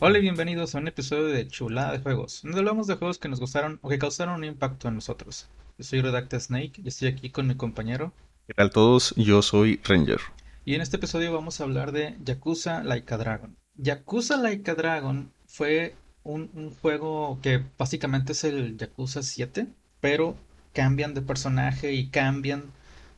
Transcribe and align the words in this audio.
Hola 0.00 0.18
y 0.18 0.22
bienvenidos 0.22 0.74
a 0.74 0.78
un 0.78 0.88
episodio 0.88 1.26
de 1.26 1.46
Chulada 1.46 1.92
de 1.92 2.00
Juegos, 2.00 2.40
donde 2.42 2.58
hablamos 2.58 2.86
de 2.88 2.96
juegos 2.96 3.18
que 3.18 3.28
nos 3.28 3.40
gustaron 3.40 3.78
o 3.80 3.88
que 3.88 3.98
causaron 3.98 4.34
un 4.34 4.44
impacto 4.44 4.88
en 4.88 4.96
nosotros. 4.96 5.48
Yo 5.78 5.84
soy 5.84 6.00
Redacta 6.00 6.38
Snake 6.38 6.72
y 6.82 6.88
estoy 6.88 7.08
aquí 7.08 7.30
con 7.30 7.46
mi 7.46 7.54
compañero. 7.54 8.12
¿Qué 8.46 8.54
tal 8.54 8.70
todos? 8.70 9.14
Yo 9.16 9.40
soy 9.40 9.80
Ranger. 9.84 10.20
Y 10.64 10.74
en 10.74 10.80
este 10.80 10.96
episodio 10.96 11.32
vamos 11.32 11.60
a 11.60 11.64
hablar 11.64 11.92
de 11.92 12.16
Yakuza 12.24 12.82
Laika 12.82 13.16
Dragon. 13.16 13.56
Yakuza 13.76 14.36
Laika 14.36 14.74
Dragon 14.74 15.32
fue 15.46 15.94
un, 16.24 16.50
un 16.54 16.74
juego 16.74 17.38
que 17.40 17.62
básicamente 17.78 18.32
es 18.32 18.44
el 18.44 18.76
Yakuza 18.76 19.22
7, 19.22 19.68
pero 20.00 20.36
cambian 20.72 21.14
de 21.14 21.22
personaje 21.22 21.92
y 21.92 22.08
cambian 22.08 22.64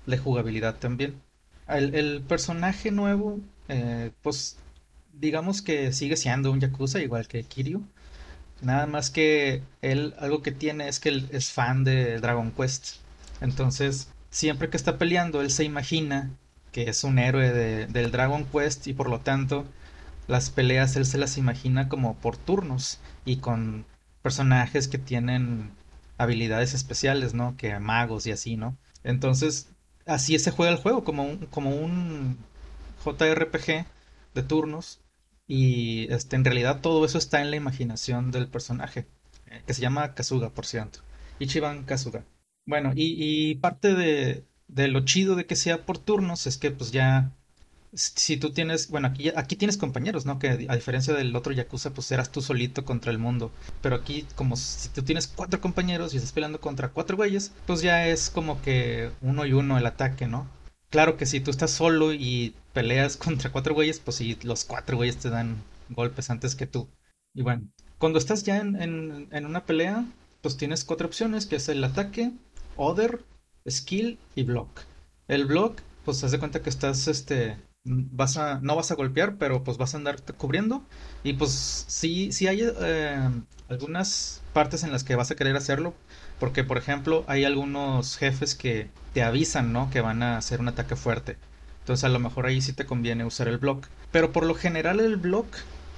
de 0.06 0.19
jugabilidad 0.19 0.77
también. 0.79 1.20
El, 1.69 1.95
el 1.95 2.23
personaje 2.23 2.93
nuevo, 2.93 3.41
eh, 3.69 4.12
pues 4.23 4.59
digamos 5.19 5.62
que 5.62 5.93
sigue 5.93 6.16
siendo 6.16 6.51
un 6.52 6.61
Yakuza, 6.61 7.01
igual 7.01 7.29
que 7.29 7.43
Kiryu. 7.45 7.84
Nada 8.62 8.87
más 8.87 9.11
que 9.11 9.62
él, 9.83 10.15
algo 10.19 10.42
que 10.42 10.52
tiene 10.52 10.89
es 10.89 11.01
que 11.01 11.11
él 11.11 11.29
es 11.33 11.52
fan 11.52 11.84
de 11.84 12.20
Dragon 12.20 12.51
Quest. 12.52 12.97
Entonces, 13.41 14.09
siempre 14.30 14.70
que 14.70 14.77
está 14.77 14.98
peleando, 14.98 15.41
él 15.41 15.51
se 15.51 15.65
imagina 15.65 16.30
que 16.73 16.89
es 16.89 17.05
un 17.05 17.19
héroe 17.19 17.52
de, 17.52 17.87
del 17.87 18.11
Dragon 18.11 18.45
Quest 18.45 18.87
y 18.87 18.95
por 18.95 19.09
lo 19.09 19.20
tanto 19.20 19.66
las 20.29 20.51
peleas 20.51 20.97
él 20.97 21.06
se 21.06 21.19
las 21.19 21.39
imagina 21.39 21.89
como 21.89 22.17
por 22.17 22.37
turnos 22.37 23.01
y 23.25 23.37
con 23.37 23.87
personajes 24.23 24.89
que 24.89 24.98
tienen 24.98 25.70
habilidades 26.19 26.75
especiales, 26.75 27.34
¿no? 27.34 27.56
Que 27.56 27.78
magos 27.78 28.27
y 28.27 28.33
así, 28.33 28.56
¿no? 28.56 28.77
Entonces, 29.05 29.69
así 30.06 30.39
se 30.39 30.51
juega 30.51 30.72
el 30.72 30.78
juego, 30.78 31.05
como 31.05 31.25
un, 31.25 31.47
como 31.47 31.70
un 31.70 32.39
JRPG 33.05 33.87
de 34.34 34.42
turnos. 34.42 35.00
Y 35.48 36.12
este, 36.12 36.36
en 36.36 36.44
realidad 36.44 36.80
todo 36.80 37.05
eso 37.05 37.19
está 37.19 37.41
en 37.42 37.50
la 37.50 37.56
imaginación 37.56 38.30
del 38.30 38.48
personaje, 38.48 39.06
eh, 39.47 39.62
que 39.66 39.75
se 39.75 39.83
llama 39.83 40.14
Kazuga, 40.14 40.50
por 40.50 40.66
cierto. 40.66 41.00
Ichiban 41.38 41.84
Kazuga. 41.84 42.25
Bueno, 42.66 42.92
y, 42.94 43.50
y 43.50 43.55
parte 43.56 43.94
de, 43.94 44.44
de 44.69 44.88
lo 44.88 45.05
chido 45.05 45.36
de 45.36 45.47
que 45.47 45.56
sea 45.56 45.86
por 45.86 45.98
turnos 45.98 46.47
es 46.47 46.58
que 46.58 46.70
pues 46.72 46.91
ya 46.91 47.33
si 47.97 48.36
tú 48.36 48.53
tienes, 48.53 48.88
bueno, 48.91 49.08
aquí, 49.08 49.30
aquí 49.34 49.56
tienes 49.56 49.77
compañeros, 49.77 50.27
¿no? 50.27 50.38
Que 50.38 50.66
a 50.69 50.75
diferencia 50.75 51.14
del 51.14 51.34
otro 51.34 51.53
Yakuza, 51.53 51.91
pues 51.94 52.10
eras 52.12 52.31
tú 52.31 52.42
solito 52.42 52.84
contra 52.84 53.10
el 53.10 53.19
mundo. 53.19 53.50
Pero 53.81 53.97
aquí, 53.97 54.27
como 54.34 54.56
si 54.56 54.88
tú 54.91 55.03
tienes 55.03 55.28
cuatro 55.28 55.60
compañeros 55.60 56.12
y 56.12 56.19
estás 56.19 56.33
peleando 56.33 56.60
contra 56.60 56.88
cuatro 56.91 57.16
güeyes, 57.16 57.53
pues 57.66 57.81
ya 57.83 58.06
es 58.06 58.28
como 58.31 58.60
que 58.60 59.10
uno 59.22 59.47
y 59.47 59.53
uno 59.55 59.78
el 59.78 59.86
ataque, 59.86 60.27
¿no? 60.27 60.47
Claro 60.91 61.17
que 61.17 61.27
si 61.27 61.41
tú 61.41 61.51
estás 61.51 61.70
solo 61.70 62.12
y 62.12 62.55
peleas 62.73 63.17
contra 63.17 63.51
cuatro 63.53 63.75
güeyes, 63.75 64.01
pues 64.01 64.17
si 64.19 64.37
los 64.42 64.65
cuatro 64.65 64.97
güeyes 64.97 65.19
te 65.19 65.31
dan 65.31 65.56
golpes 65.91 66.31
antes 66.31 66.55
que 66.55 66.67
tú. 66.67 66.89
Y 67.34 67.43
bueno, 67.43 67.69
cuando 67.98 68.19
estás 68.19 68.45
ya 68.45 68.59
en, 68.59 68.81
en, 68.81 69.28
en 69.31 69.47
una 69.47 69.65
pelea, 69.67 70.05
pues 70.43 70.56
tienes 70.56 70.84
cuatro 70.84 71.06
opciones, 71.06 71.47
que 71.47 71.56
es 71.56 71.69
el 71.69 71.83
ataque, 71.84 72.33
other, 72.77 73.25
skill 73.69 74.19
y 74.34 74.43
block. 74.45 74.81
El 75.28 75.45
block, 75.47 75.81
pues 76.05 76.23
haz 76.25 76.31
de 76.33 76.39
cuenta 76.39 76.62
que 76.62 76.70
estás 76.70 77.09
este 77.09 77.56
vas 77.84 78.37
a, 78.37 78.61
no 78.61 78.75
vas 78.77 78.91
a 78.91 78.95
golpear, 78.95 79.37
pero 79.39 79.62
pues 79.65 79.77
vas 79.78 79.95
a 79.95 79.98
andar 79.98 80.23
cubriendo. 80.37 80.83
Y 81.23 81.34
pues 81.34 81.84
sí, 81.89 82.33
sí 82.33 82.47
hay 82.48 82.61
eh, 82.62 83.31
algunas 83.69 84.43
partes 84.53 84.83
en 84.83 84.93
las 84.93 85.05
que 85.05 85.17
vas 85.17 85.31
a 85.31 85.37
querer 85.37 85.56
hacerlo. 85.56 85.95
Porque, 86.39 86.65
por 86.65 86.79
ejemplo, 86.79 87.25
hay 87.29 87.45
algunos 87.45 88.17
jefes 88.17 88.55
que 88.55 88.89
te 89.15 89.23
avisan, 89.23 89.73
¿no? 89.73 89.91
Que 89.91 90.01
van 90.01 90.23
a 90.23 90.37
hacer 90.37 90.61
un 90.61 90.69
ataque 90.69 90.97
fuerte. 90.97 91.37
Entonces 91.81 92.05
a 92.05 92.09
lo 92.09 92.19
mejor 92.19 92.47
ahí 92.47 92.61
sí 92.61 92.73
te 92.73 92.84
conviene 92.84 93.25
usar 93.25 93.48
el 93.48 93.59
block. 93.59 93.87
Pero 94.11 94.33
por 94.33 94.45
lo 94.45 94.55
general 94.55 95.00
el 95.00 95.16
block 95.16 95.47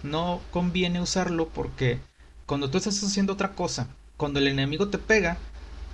no 0.02 0.40
conviene 0.52 1.00
usarlo 1.00 1.48
porque 1.48 1.98
cuando 2.46 2.70
tú 2.70 2.78
estás 2.78 3.02
haciendo 3.02 3.32
otra 3.32 3.54
cosa, 3.54 3.88
cuando 4.16 4.38
el 4.38 4.48
enemigo 4.48 4.88
te 4.88 4.98
pega, 4.98 5.38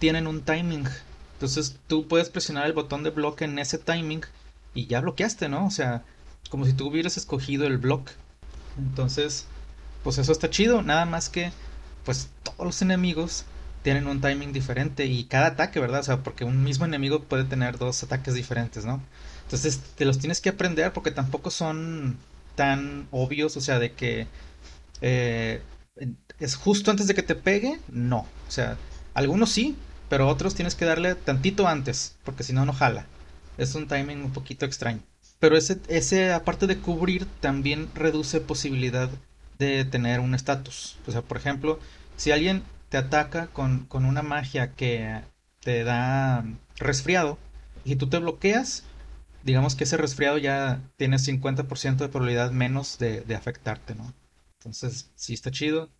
tienen 0.00 0.26
un 0.26 0.42
timing. 0.42 0.84
Entonces 1.34 1.78
tú 1.86 2.08
puedes 2.08 2.28
presionar 2.28 2.66
el 2.66 2.72
botón 2.72 3.04
de 3.04 3.10
block 3.10 3.42
en 3.42 3.58
ese 3.58 3.78
timing 3.78 4.22
y 4.74 4.86
ya 4.86 5.00
bloqueaste, 5.00 5.48
¿no? 5.48 5.66
O 5.66 5.70
sea, 5.70 6.02
como 6.50 6.66
si 6.66 6.72
tú 6.72 6.88
hubieras 6.88 7.16
escogido 7.16 7.66
el 7.66 7.78
block. 7.78 8.10
Entonces, 8.76 9.46
pues 10.02 10.18
eso 10.18 10.32
está 10.32 10.50
chido, 10.50 10.82
nada 10.82 11.06
más 11.06 11.28
que, 11.28 11.52
pues 12.04 12.30
todos 12.42 12.66
los 12.66 12.82
enemigos 12.82 13.44
tienen 13.84 14.08
un 14.08 14.22
timing 14.22 14.52
diferente 14.54 15.06
y 15.06 15.26
cada 15.26 15.48
ataque, 15.48 15.78
¿verdad? 15.78 16.00
O 16.00 16.04
sea, 16.04 16.22
porque 16.24 16.44
un 16.44 16.64
mismo 16.64 16.86
enemigo 16.86 17.22
puede 17.24 17.44
tener 17.44 17.78
dos 17.78 18.02
ataques 18.02 18.34
diferentes, 18.34 18.86
¿no? 18.86 19.02
Entonces 19.44 19.80
te 19.96 20.06
los 20.06 20.18
tienes 20.18 20.40
que 20.40 20.48
aprender 20.48 20.92
porque 20.94 21.12
tampoco 21.12 21.50
son 21.50 22.18
tan 22.56 23.08
obvios, 23.12 23.56
o 23.58 23.60
sea, 23.60 23.78
de 23.78 23.92
que 23.92 24.26
eh, 25.02 25.62
es 26.38 26.56
justo 26.56 26.90
antes 26.90 27.06
de 27.06 27.14
que 27.14 27.22
te 27.22 27.34
pegue, 27.34 27.78
no. 27.88 28.20
O 28.48 28.50
sea, 28.50 28.78
algunos 29.14 29.50
sí, 29.50 29.76
pero 30.08 30.28
otros 30.28 30.54
tienes 30.54 30.74
que 30.74 30.86
darle 30.86 31.14
tantito 31.14 31.68
antes, 31.68 32.16
porque 32.24 32.42
si 32.42 32.52
no, 32.54 32.64
no 32.64 32.72
jala. 32.72 33.06
Es 33.58 33.74
un 33.74 33.86
timing 33.86 34.24
un 34.24 34.32
poquito 34.32 34.66
extraño. 34.66 35.02
Pero 35.40 35.56
ese, 35.56 35.78
ese 35.88 36.32
aparte 36.32 36.66
de 36.66 36.78
cubrir, 36.78 37.26
también 37.40 37.88
reduce 37.94 38.40
posibilidad 38.40 39.10
de 39.58 39.84
tener 39.84 40.20
un 40.20 40.34
estatus. 40.34 40.96
O 41.06 41.12
sea, 41.12 41.22
por 41.22 41.36
ejemplo, 41.36 41.78
si 42.16 42.30
alguien 42.32 42.62
te 42.88 42.96
ataca 42.96 43.48
con, 43.48 43.86
con 43.86 44.04
una 44.04 44.22
magia 44.22 44.74
que 44.74 45.20
te 45.60 45.84
da 45.84 46.44
resfriado 46.76 47.38
y 47.84 47.96
tú 47.96 48.08
te 48.08 48.18
bloqueas, 48.18 48.84
digamos 49.42 49.74
que 49.74 49.84
ese 49.84 49.96
resfriado 49.96 50.38
ya 50.38 50.80
tiene 50.96 51.18
50% 51.18 51.96
de 51.96 52.08
probabilidad 52.08 52.50
menos 52.50 52.98
de, 52.98 53.24
afectarte, 53.34 53.94
¿no? 53.94 54.12
Entonces, 54.58 55.10
sí 55.14 55.34
está 55.34 55.50
chido. 55.50 55.90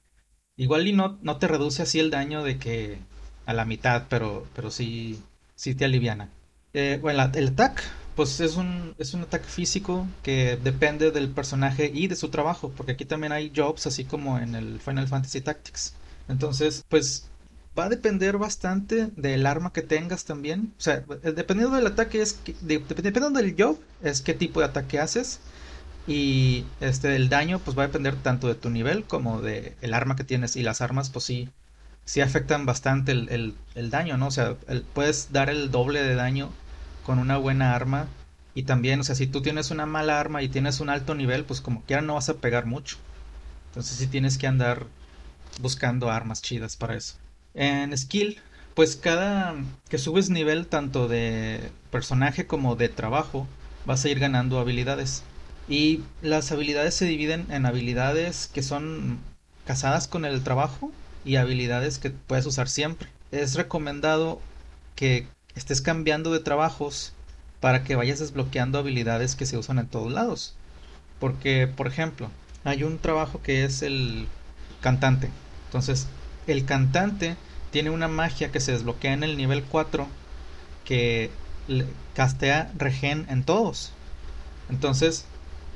Igual 0.56 0.87
y 0.87 0.93
no, 0.93 1.19
no 1.23 1.39
te 1.39 1.49
reduce 1.49 1.83
así 1.83 2.00
el 2.00 2.11
daño 2.11 2.43
de 2.43 2.59
que 2.59 2.99
a 3.47 3.53
la 3.53 3.65
mitad, 3.65 4.05
pero, 4.09 4.47
pero 4.55 4.71
sí, 4.71 5.21
sí 5.55 5.75
te 5.75 5.84
aliviana. 5.84 6.31
Eh, 6.73 6.99
bueno, 7.03 7.31
el 7.34 7.49
ataque, 7.49 7.83
pues 8.17 8.41
es 8.41 8.56
un, 8.56 8.94
es 8.99 9.15
un 9.15 9.23
ataque 9.23 9.47
físico 9.47 10.06
que 10.23 10.56
depende 10.56 11.11
del 11.11 11.28
personaje 11.28 11.91
y 11.93 12.06
de 12.06 12.17
su 12.17 12.31
trabajo, 12.31 12.73
porque 12.77 12.93
aquí 12.93 13.05
también 13.05 13.33
hay 13.33 13.53
jobs, 13.55 13.87
así 13.87 14.05
como 14.05 14.39
en 14.39 14.55
el 14.55 14.81
Final 14.81 15.09
Fantasy 15.09 15.41
Tactics. 15.41 15.94
Entonces, 16.29 16.85
pues 16.89 17.33
va 17.79 17.85
a 17.87 17.89
depender 17.89 18.39
bastante 18.39 19.09
del 19.17 19.47
arma 19.47 19.73
que 19.73 19.83
tengas 19.83 20.25
también. 20.25 20.75
O 20.79 20.81
sea, 20.83 21.01
dependiendo 21.23 21.77
del 21.77 21.87
ataque, 21.87 22.23
es 22.23 22.35
que, 22.35 22.57
de, 22.61 22.79
dependiendo 22.81 23.31
del 23.31 23.55
job, 23.59 23.85
es 24.01 24.23
qué 24.23 24.35
tipo 24.35 24.61
de 24.61 24.67
ataque 24.67 24.99
haces. 25.01 25.43
Y 26.07 26.75
este, 26.81 27.17
el 27.17 27.29
daño, 27.29 27.62
pues 27.65 27.77
va 27.79 27.85
a 27.85 27.87
depender 27.87 28.23
tanto 28.23 28.49
de 28.49 28.55
tu 28.57 28.71
nivel 28.71 29.07
como 29.07 29.41
de 29.43 29.77
el 29.81 29.95
arma 29.95 30.17
que 30.17 30.25
tienes. 30.25 30.57
Y 30.57 30.62
las 30.62 30.81
armas, 30.81 31.11
pues 31.11 31.25
sí, 31.25 31.55
sí 32.05 32.21
afectan 32.21 32.67
bastante 32.67 33.12
el, 33.12 33.29
el, 33.31 33.65
el 33.75 33.91
daño, 33.91 34.17
¿no? 34.19 34.29
O 34.29 34.31
sea, 34.31 34.59
puedes 34.93 35.33
dar 35.33 35.51
el 35.51 35.71
doble 35.71 36.03
de 36.03 36.15
daño 36.15 36.59
con 37.03 37.19
una 37.19 37.39
buena 37.39 37.75
arma. 37.75 38.17
Y 38.55 38.65
también, 38.65 39.01
o 39.01 39.05
sea, 39.05 39.15
si 39.17 39.27
tú 39.27 39.43
tienes 39.43 39.71
una 39.71 39.87
mala 39.87 40.21
arma 40.21 40.43
y 40.43 40.49
tienes 40.51 40.81
un 40.81 40.91
alto 40.91 41.15
nivel, 41.15 41.47
pues 41.47 41.61
como 41.61 41.85
quiera 41.85 42.03
no 42.03 42.15
vas 42.15 42.29
a 42.29 42.41
pegar 42.41 42.67
mucho. 42.67 42.99
Entonces 43.73 43.99
sí 43.99 44.09
tienes 44.09 44.39
que 44.39 44.47
andar 44.47 44.93
buscando 45.61 46.11
armas 46.11 46.43
chidas 46.43 46.77
para 46.77 46.97
eso. 46.97 47.15
En 47.55 47.97
skill, 47.97 48.41
pues 48.75 48.97
cada 48.97 49.55
que 49.89 49.99
subes 49.99 50.31
nivel 50.31 50.67
tanto 50.67 51.09
de 51.09 51.71
personaje 51.91 52.47
como 52.47 52.77
de 52.77 52.89
trabajo, 52.89 53.47
vas 53.87 54.05
a 54.05 54.09
ir 54.09 54.19
ganando 54.19 54.59
habilidades. 54.59 55.23
Y 55.69 56.01
las 56.21 56.53
habilidades 56.53 56.95
se 56.95 57.07
dividen 57.07 57.47
en 57.51 57.67
habilidades 57.67 58.51
que 58.53 58.63
son 58.63 59.19
casadas 59.67 60.09
con 60.09 60.25
el 60.25 60.43
trabajo 60.43 60.91
y 61.25 61.37
habilidades 61.37 61.99
que 61.99 62.11
puedes 62.11 62.47
usar 62.47 62.69
siempre. 62.69 63.09
Es 63.31 63.55
recomendado 63.55 64.41
que 64.95 65.27
estés 65.55 65.81
cambiando 65.81 66.33
de 66.33 66.41
trabajos 66.41 67.12
para 67.61 67.83
que 67.83 67.97
vayas 67.97 68.19
desbloqueando 68.19 68.79
habilidades 68.79 69.37
que 69.37 69.47
se 69.47 69.57
usan 69.57 69.79
en 69.79 69.87
todos 69.87 70.12
lados. 70.12 70.55
Porque, 71.19 71.67
por 71.67 71.87
ejemplo, 71.87 72.29
hay 72.65 72.83
un 72.83 72.99
trabajo 72.99 73.41
que 73.43 73.65
es 73.65 73.83
el 73.83 74.27
cantante. 74.81 75.31
Entonces, 75.75 76.06
el 76.47 76.65
cantante 76.67 77.37
tiene 77.71 77.91
una 77.91 78.06
magia 78.06 78.53
que 78.53 78.61
se 78.61 78.71
desbloquea 78.71 79.12
en 79.12 79.25
el 79.25 79.37
nivel 79.37 79.65
4 79.65 80.06
que 80.85 81.31
castea 82.15 82.71
regen 82.76 83.26
en 83.29 83.44
todos. 83.44 83.91
Entonces, 84.69 85.25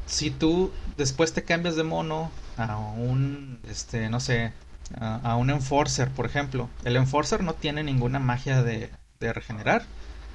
si 0.07 0.31
tú 0.31 0.73
después 0.97 1.33
te 1.33 1.45
cambias 1.45 1.75
de 1.75 1.83
mono 1.83 2.31
a 2.57 2.79
un, 2.79 3.59
este, 3.69 4.09
no 4.09 4.21
sé, 4.21 4.53
a, 5.01 5.35
un 5.35 5.51
enforcer, 5.51 6.15
por 6.15 6.27
ejemplo, 6.27 6.71
el 6.85 6.95
enforcer 6.95 7.43
no 7.43 7.55
tiene 7.55 7.83
ninguna 7.83 8.21
magia 8.21 8.63
de, 8.63 8.93
de 9.19 9.33
regenerar. 9.33 9.83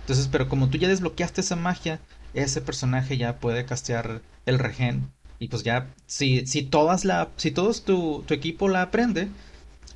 Entonces, 0.01 0.27
pero 0.27 0.50
como 0.50 0.69
tú 0.69 0.77
ya 0.77 0.89
desbloqueaste 0.89 1.39
esa 1.39 1.56
magia, 1.56 2.01
ese 2.33 2.60
personaje 2.62 3.18
ya 3.18 3.39
puede 3.39 3.65
castear 3.65 4.24
el 4.45 4.60
regen. 4.60 5.13
Y 5.39 5.48
pues 5.50 5.63
ya, 5.63 5.94
si, 6.06 6.45
si 6.48 6.63
todas 6.63 7.06
la, 7.06 7.33
si 7.38 7.51
todos 7.51 7.83
tu, 7.86 8.24
tu 8.27 8.33
equipo 8.33 8.69
la 8.69 8.81
aprende, 8.81 9.30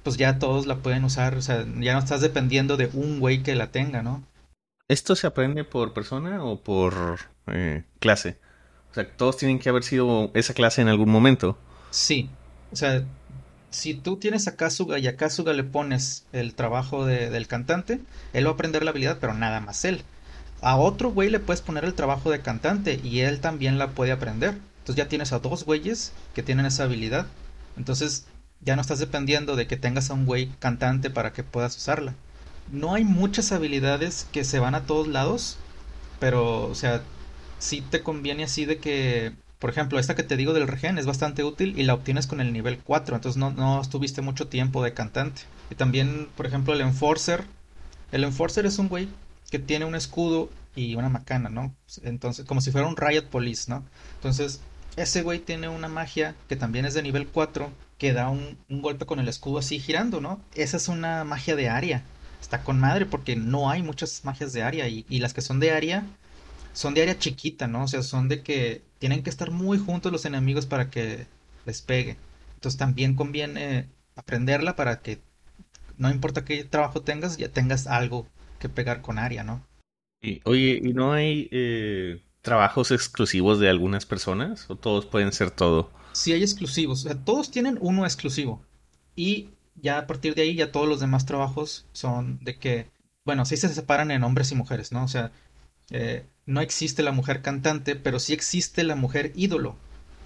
pues 0.07 0.15
ya 0.15 0.39
todos 0.39 0.68
la 0.68 0.77
pueden 0.77 1.04
usar. 1.04 1.36
O 1.36 1.42
sea, 1.42 1.65
ya 1.80 1.92
no 1.92 2.00
estás 2.00 2.21
dependiendo 2.21 2.77
de 2.77 2.89
un 2.94 3.19
güey 3.19 3.44
que 3.44 3.56
la 3.56 3.71
tenga, 3.71 4.01
¿no? 4.04 4.24
¿Esto 4.88 5.18
se 5.18 5.27
aprende 5.27 5.65
por 5.65 5.92
persona 5.94 6.42
o 6.45 6.62
por 6.62 7.19
eh, 7.48 7.83
clase? 8.00 8.38
O 8.89 8.94
sea, 8.94 9.06
todos 9.18 9.36
tienen 9.36 9.59
que 9.59 9.68
haber 9.68 9.83
sido 9.83 10.31
esa 10.33 10.54
clase 10.54 10.81
en 10.81 10.88
algún 10.88 11.09
momento. 11.09 11.57
Sí. 11.89 12.30
sea, 12.71 13.04
si 13.69 13.95
tú 13.95 14.15
tienes 14.15 14.48
a 14.48 14.56
Kasuga 14.56 14.98
y 14.98 15.07
a 15.07 15.18
Kasuga 15.18 15.51
le 15.51 15.65
pones 15.65 16.25
el 16.31 16.54
trabajo 16.56 17.06
de- 17.06 17.30
del 17.30 17.48
cantante, 17.48 18.00
él 18.31 18.45
va 18.45 18.51
a 18.51 18.54
aprender 18.54 18.83
la 18.86 18.92
habilidad, 18.92 19.18
pero 19.19 19.33
nada 19.33 19.59
más 19.59 19.83
él. 19.83 20.04
A 20.62 20.77
otro 20.77 21.12
güey 21.12 21.30
le 21.30 21.42
puedes 21.42 21.62
poner 21.62 21.83
el 21.83 21.95
trabajo 21.95 22.31
de 22.31 22.39
cantante 22.39 23.01
y 23.04 23.19
él 23.19 23.42
también 23.42 23.77
la 23.77 23.89
puede 23.89 24.13
aprender. 24.13 24.51
Entonces 24.80 24.95
ya 24.95 25.09
tienes 25.09 25.33
a 25.33 25.39
dos 25.39 25.65
güeyes 25.65 26.13
que 26.33 26.44
tienen 26.44 26.65
esa 26.65 26.83
habilidad. 26.86 27.25
Entonces 27.75 28.25
ya 28.62 28.75
no 28.75 28.81
estás 28.81 29.00
dependiendo 29.00 29.56
de 29.56 29.68
que 29.68 29.77
tengas 29.77 30.09
a 30.09 30.13
un 30.13 30.25
güey 30.25 30.57
cantante 30.59 31.09
para 31.09 31.33
que 31.33 31.44
puedas 31.44 31.77
usarla. 31.77 32.15
No 32.65 32.94
hay 32.94 33.04
muchas 33.06 33.51
habilidades 33.51 34.25
que 34.31 34.44
se 34.44 34.59
van 34.59 34.75
a 34.75 34.86
todos 34.86 35.07
lados, 35.07 35.57
pero, 36.19 36.68
o 36.68 36.75
sea, 36.75 37.09
sí 37.57 37.81
te 37.81 38.04
conviene 38.04 38.44
así 38.44 38.65
de 38.65 38.80
que, 38.80 39.33
por 39.59 39.69
ejemplo, 39.69 40.00
esta 40.00 40.15
que 40.15 40.24
te 40.24 40.38
digo 40.38 40.54
del 40.54 40.68
regen 40.68 40.98
es 40.98 41.06
bastante 41.06 41.44
útil 41.44 41.80
y 41.80 41.83
la 41.83 41.94
obtienes 41.94 42.27
con 42.27 42.42
el 42.42 42.54
nivel 42.54 42.81
4, 42.83 43.15
entonces 43.15 43.38
no, 43.38 43.51
no 43.51 43.81
estuviste 43.81 44.21
mucho 44.21 44.48
tiempo 44.50 44.83
de 44.83 44.94
cantante. 44.94 45.44
Y 45.69 45.75
también, 45.75 46.33
por 46.36 46.45
ejemplo, 46.45 46.74
el 46.74 46.81
Enforcer. 46.81 47.45
El 48.12 48.24
Enforcer 48.24 48.65
es 48.65 48.80
un 48.80 48.89
güey 48.89 49.09
que 49.50 49.59
tiene 49.59 49.86
un 49.86 49.95
escudo 49.95 50.50
y 50.75 50.95
una 50.95 51.09
macana, 51.09 51.50
¿no? 51.50 51.75
Entonces, 52.04 52.45
como 52.45 52.62
si 52.62 52.71
fuera 52.71 52.88
un 52.88 52.98
Riot 52.98 53.30
Police, 53.30 53.69
¿no? 53.69 53.89
Entonces, 54.15 54.62
ese 54.98 55.22
güey 55.22 55.40
tiene 55.40 55.70
una 55.70 55.88
magia 55.88 56.36
que 56.50 56.56
también 56.56 56.86
es 56.86 56.94
de 56.94 57.04
nivel 57.04 57.28
4 57.28 57.72
que 57.98 58.14
da 58.14 58.30
un, 58.30 58.58
golpe 58.70 59.06
con 59.06 59.20
el 59.20 59.28
escudo 59.28 59.60
así 59.60 59.80
girando, 59.80 60.20
¿no? 60.20 60.42
Esa 60.56 60.78
es 60.78 60.88
una 60.88 61.24
magia 61.24 61.56
de 61.56 61.70
área. 61.70 62.04
Está 62.42 62.64
con 62.64 62.80
madre 62.80 63.06
porque 63.06 63.36
no 63.36 63.70
hay 63.70 63.82
muchas 63.82 64.26
magias 64.26 64.54
de 64.54 64.64
área 64.64 64.88
y, 64.88 65.06
y 65.10 65.20
las 65.20 65.34
que 65.34 65.42
son 65.42 65.60
de 65.60 65.72
área 65.72 66.04
son 66.74 66.94
de 66.94 67.02
área 67.02 67.18
chiquita, 67.18 67.68
¿no? 67.68 67.84
O 67.84 67.88
sea, 67.88 68.04
son 68.04 68.30
de 68.30 68.44
que 68.44 68.84
tienen 69.00 69.24
que 69.24 69.32
estar 69.32 69.52
muy 69.52 69.80
juntos 69.80 70.12
los 70.12 70.26
enemigos 70.26 70.66
para 70.68 70.90
que 70.92 71.26
les 71.66 71.82
pegue. 71.82 72.18
Entonces 72.56 72.78
también 72.78 73.16
conviene 73.16 73.88
aprenderla 74.16 74.76
para 74.76 75.02
que 75.02 75.20
no 75.98 76.10
importa 76.10 76.46
qué 76.46 76.64
trabajo 76.64 77.02
tengas, 77.02 77.38
ya 77.38 77.50
tengas 77.50 77.88
algo 77.88 78.28
que 78.60 78.70
pegar 78.70 79.02
con 79.02 79.20
área, 79.20 79.44
¿no? 79.44 79.66
Y, 80.22 80.42
oye, 80.46 80.80
¿y 80.84 80.94
no 80.94 81.14
hay 81.14 81.48
eh, 81.52 82.22
trabajos 82.48 82.92
exclusivos 82.92 83.60
de 83.60 83.70
algunas 83.70 84.06
personas? 84.06 84.70
¿O 84.70 84.78
todos 84.78 85.06
pueden 85.06 85.34
ser 85.34 85.52
todo? 85.52 85.92
Sí 86.12 86.34
hay 86.34 86.42
exclusivos, 86.42 87.02
o 87.06 87.10
sea, 87.10 87.24
todos 87.24 87.52
tienen 87.52 87.78
uno 87.82 88.06
exclusivo. 88.06 88.66
Y 89.16 89.52
ya 89.76 90.00
a 90.00 90.08
partir 90.08 90.34
de 90.36 90.42
ahí 90.44 90.56
ya 90.56 90.72
todos 90.72 90.88
los 90.88 91.00
demás 91.00 91.26
trabajos 91.26 91.88
son 91.92 92.40
de 92.44 92.58
que, 92.60 92.92
bueno, 93.26 93.46
sí 93.46 93.58
se 93.58 93.70
separan 93.70 94.12
en 94.12 94.24
hombres 94.24 94.52
y 94.52 94.56
mujeres, 94.56 94.92
¿no? 94.92 95.04
O 95.04 95.08
sea, 95.08 95.32
eh, 95.92 96.26
no 96.46 96.62
existe 96.62 97.04
la 97.04 97.12
mujer 97.12 97.42
cantante, 97.42 97.96
pero 97.96 98.20
sí 98.20 98.34
existe 98.34 98.84
la 98.84 98.96
mujer 98.96 99.32
ídolo, 99.36 99.78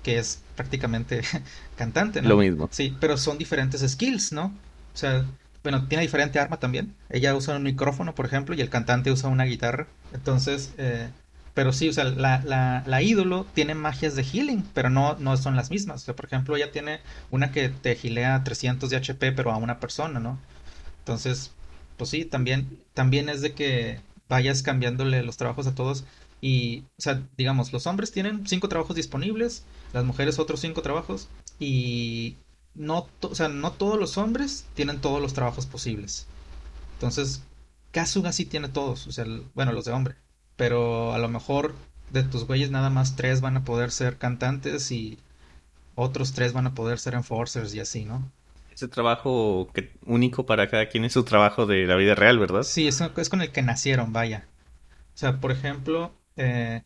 que 0.03 0.17
es 0.19 0.45
prácticamente 0.56 1.21
cantante, 1.75 2.21
Lo 2.21 2.35
¿no? 2.35 2.38
mismo. 2.38 2.69
Sí, 2.71 2.97
pero 3.01 3.17
son 3.17 3.38
diferentes 3.38 3.81
skills, 3.89 4.31
¿no? 4.33 4.45
O 4.94 4.97
sea, 4.97 5.25
bueno, 5.63 5.88
tiene 5.88 6.03
diferente 6.03 6.39
arma 6.39 6.59
también. 6.59 6.95
Ella 7.09 7.35
usa 7.35 7.57
un 7.57 7.63
micrófono, 7.63 8.15
por 8.15 8.25
ejemplo, 8.25 8.56
y 8.56 8.62
el 8.62 8.69
cantante 8.69 9.12
usa 9.12 9.29
una 9.29 9.45
guitarra. 9.45 9.88
Entonces, 10.13 10.74
eh, 10.77 11.12
pero 11.53 11.74
sí, 11.74 11.89
o 11.89 11.94
sea, 11.94 12.06
la, 12.06 12.42
la, 12.44 12.83
la 12.86 13.01
ídolo 13.01 13.45
tiene 13.53 13.75
magias 13.75 14.15
de 14.15 14.24
healing, 14.24 14.63
pero 14.74 14.89
no, 14.89 15.15
no 15.19 15.36
son 15.38 15.56
las 15.56 15.69
mismas. 15.71 16.01
O 16.03 16.06
sea, 16.06 16.15
por 16.15 16.25
ejemplo, 16.25 16.56
ella 16.56 16.71
tiene 16.71 17.01
una 17.30 17.51
que 17.51 17.69
te 17.69 17.95
gilea 17.95 18.44
300 18.44 18.89
de 18.89 18.98
HP, 18.98 19.31
pero 19.33 19.51
a 19.51 19.57
una 19.57 19.80
persona, 19.80 20.19
¿no? 20.19 20.39
Entonces, 21.00 21.51
pues 21.98 22.09
sí, 22.09 22.25
también, 22.25 22.83
también 22.94 23.30
es 23.30 23.42
de 23.42 23.53
que 23.53 24.01
vayas 24.30 24.63
cambiándole 24.63 25.24
los 25.24 25.38
trabajos 25.38 25.68
a 25.68 25.75
todos. 25.75 26.06
Y, 26.42 26.86
o 26.98 27.01
sea, 27.01 27.27
digamos, 27.38 27.74
los 27.74 27.88
hombres 27.88 28.12
tienen 28.12 28.48
cinco 28.48 28.69
trabajos 28.69 28.95
disponibles, 28.95 29.65
las 29.94 30.06
mujeres 30.06 30.39
otros 30.39 30.59
cinco 30.62 30.81
trabajos, 30.81 31.30
y 31.59 32.38
no, 32.74 33.09
o 33.21 33.36
sea, 33.36 33.48
no 33.50 33.74
todos 33.74 34.00
los 34.00 34.18
hombres 34.18 34.69
tienen 34.74 35.01
todos 35.01 35.21
los 35.21 35.33
trabajos 35.33 35.65
posibles. 35.68 36.27
Entonces, 36.94 37.48
Kasuga 37.92 38.31
sí 38.33 38.45
tiene 38.45 38.69
todos, 38.69 39.07
o 39.07 39.12
sea, 39.12 39.25
bueno, 39.53 39.74
los 39.74 39.86
de 39.86 39.92
hombre. 39.94 40.15
Pero 40.56 41.13
a 41.13 41.18
lo 41.18 41.30
mejor 41.30 41.74
de 42.12 42.24
tus 42.24 42.45
güeyes 42.45 42.71
nada 42.71 42.89
más 42.89 43.15
tres 43.15 43.42
van 43.42 43.57
a 43.57 43.63
poder 43.63 43.92
ser 43.92 44.18
cantantes 44.18 44.92
y 44.92 45.18
otros 45.95 46.33
tres 46.33 46.53
van 46.53 46.68
a 46.68 46.74
poder 46.74 47.00
ser 47.00 47.13
enforcers 47.13 47.74
y 47.74 47.80
así, 47.80 48.06
¿no? 48.06 48.30
Ese 48.74 48.88
trabajo 48.88 49.69
que, 49.74 49.92
único 50.06 50.45
para 50.45 50.69
cada 50.69 50.88
quien 50.88 51.06
es 51.06 51.13
su 51.13 51.24
trabajo 51.24 51.65
de 51.65 51.86
la 51.86 51.95
vida 51.95 52.15
real, 52.15 52.39
¿verdad? 52.39 52.63
Sí, 52.63 52.88
es, 52.88 53.01
es 53.01 53.30
con 53.30 53.42
el 53.42 53.51
que 53.51 53.62
nacieron, 53.62 54.13
vaya. 54.13 54.45
O 55.13 55.18
sea, 55.18 55.39
por 55.39 55.51
ejemplo, 55.51 56.13
eh, 56.38 56.83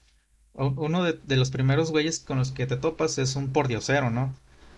uno 0.54 1.04
de, 1.04 1.14
de 1.14 1.38
los 1.38 1.52
primeros 1.52 1.92
güeyes 1.92 2.20
con 2.20 2.38
los 2.38 2.52
que 2.52 2.66
te 2.66 2.78
topas 2.78 3.18
es 3.18 3.36
un 3.36 3.52
pordiosero, 3.52 4.10
¿no? 4.10 4.34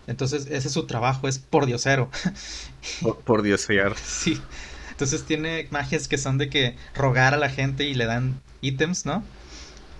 Entonces, 0.08 0.46
ese 0.46 0.68
es 0.68 0.72
su 0.72 0.86
trabajo, 0.86 1.28
es 1.28 1.38
pordiosero. 1.38 2.10
Por, 3.02 3.18
por 3.20 3.42
diosear. 3.42 3.94
Sí. 3.96 4.40
Entonces 4.90 5.24
tiene 5.24 5.68
magias 5.70 6.08
que 6.08 6.16
son 6.18 6.38
de 6.38 6.48
que 6.48 6.76
rogar 6.94 7.34
a 7.34 7.36
la 7.36 7.50
gente 7.50 7.84
y 7.84 7.94
le 7.94 8.06
dan 8.06 8.40
ítems, 8.60 9.06
¿no? 9.06 9.22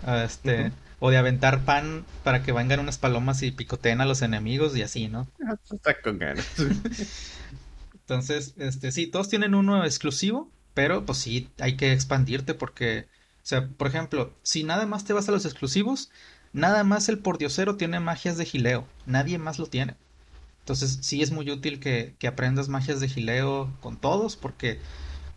Este, 0.06 0.72
o 1.00 1.10
de 1.10 1.16
aventar 1.16 1.64
pan 1.64 2.04
para 2.24 2.42
que 2.42 2.52
vengan 2.52 2.80
unas 2.80 2.98
palomas 2.98 3.42
y 3.42 3.50
picoteen 3.50 4.00
a 4.00 4.06
los 4.06 4.22
enemigos 4.22 4.76
y 4.76 4.82
así, 4.82 5.08
¿no? 5.08 5.26
Ah, 5.46 5.56
Está 5.70 6.00
con 6.00 6.18
ganas. 6.18 6.46
Entonces, 7.92 8.54
este, 8.58 8.90
sí, 8.90 9.06
todos 9.06 9.28
tienen 9.28 9.54
uno 9.54 9.84
exclusivo, 9.84 10.50
pero 10.74 11.04
pues 11.04 11.18
sí, 11.18 11.50
hay 11.60 11.76
que 11.76 11.92
expandirte 11.92 12.54
porque, 12.54 13.06
o 13.42 13.46
sea, 13.46 13.68
por 13.68 13.86
ejemplo, 13.86 14.32
si 14.42 14.64
nada 14.64 14.86
más 14.86 15.04
te 15.04 15.12
vas 15.12 15.28
a 15.28 15.32
los 15.32 15.44
exclusivos, 15.44 16.10
nada 16.52 16.84
más 16.84 17.08
el 17.08 17.18
pordiosero 17.18 17.76
tiene 17.76 18.00
magias 18.00 18.38
de 18.38 18.46
gileo, 18.46 18.86
nadie 19.06 19.38
más 19.38 19.58
lo 19.58 19.66
tiene. 19.66 19.94
Entonces, 20.60 20.98
sí 21.02 21.22
es 21.22 21.30
muy 21.30 21.50
útil 21.50 21.80
que, 21.80 22.14
que 22.18 22.28
aprendas 22.28 22.68
magias 22.68 23.00
de 23.00 23.08
gileo 23.08 23.70
con 23.80 23.96
todos, 23.96 24.36
porque 24.36 24.78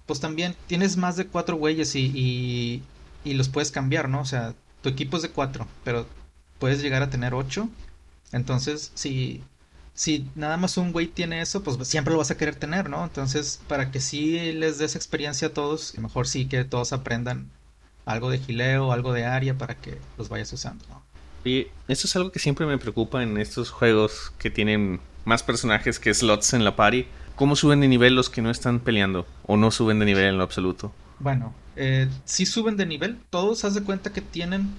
pues 0.05 0.19
también 0.19 0.55
tienes 0.67 0.97
más 0.97 1.15
de 1.15 1.27
cuatro 1.27 1.55
güeyes 1.57 1.95
y, 1.95 2.11
y, 2.13 2.83
y 3.23 3.33
los 3.33 3.49
puedes 3.49 3.71
cambiar, 3.71 4.09
¿no? 4.09 4.21
O 4.21 4.25
sea, 4.25 4.55
tu 4.81 4.89
equipo 4.89 5.17
es 5.17 5.23
de 5.23 5.29
cuatro, 5.29 5.67
pero 5.83 6.07
puedes 6.59 6.81
llegar 6.81 7.03
a 7.03 7.09
tener 7.09 7.33
ocho. 7.33 7.69
Entonces, 8.31 8.91
si, 8.95 9.43
si 9.93 10.29
nada 10.35 10.57
más 10.57 10.77
un 10.77 10.91
güey 10.91 11.07
tiene 11.07 11.41
eso, 11.41 11.63
pues 11.63 11.77
siempre 11.87 12.13
lo 12.13 12.17
vas 12.17 12.31
a 12.31 12.37
querer 12.37 12.55
tener, 12.55 12.89
¿no? 12.89 13.03
Entonces, 13.03 13.61
para 13.67 13.91
que 13.91 13.99
sí 13.99 14.53
les 14.53 14.77
des 14.77 14.95
experiencia 14.95 15.49
a 15.49 15.53
todos, 15.53 15.97
mejor 15.97 16.27
sí 16.27 16.45
que 16.45 16.63
todos 16.63 16.93
aprendan 16.93 17.49
algo 18.05 18.29
de 18.29 18.39
gileo, 18.39 18.91
algo 18.91 19.13
de 19.13 19.25
área 19.25 19.57
para 19.57 19.75
que 19.75 19.97
los 20.17 20.29
vayas 20.29 20.51
usando, 20.53 20.85
¿no? 20.89 21.01
Y 21.43 21.67
eso 21.87 22.07
es 22.07 22.15
algo 22.15 22.31
que 22.31 22.39
siempre 22.39 22.65
me 22.65 22.77
preocupa 22.77 23.23
en 23.23 23.37
estos 23.37 23.71
juegos 23.71 24.31
que 24.37 24.51
tienen 24.51 24.99
más 25.25 25.43
personajes 25.43 25.99
que 25.99 26.13
slots 26.13 26.53
en 26.53 26.63
la 26.63 26.75
party. 26.75 27.07
¿Cómo 27.35 27.55
suben 27.55 27.81
de 27.81 27.87
nivel 27.87 28.15
los 28.15 28.29
que 28.29 28.41
no 28.41 28.51
están 28.51 28.79
peleando? 28.79 29.25
¿O 29.47 29.57
no 29.57 29.71
suben 29.71 29.97
de 29.99 30.05
nivel 30.05 30.25
en 30.25 30.37
lo 30.37 30.43
absoluto? 30.43 30.93
Bueno, 31.19 31.55
eh, 31.75 32.09
si 32.25 32.45
suben 32.45 32.77
de 32.77 32.85
nivel, 32.85 33.19
todos 33.29 33.63
haz 33.65 33.73
de 33.73 33.83
cuenta 33.83 34.13
que 34.13 34.21
tienen, 34.21 34.69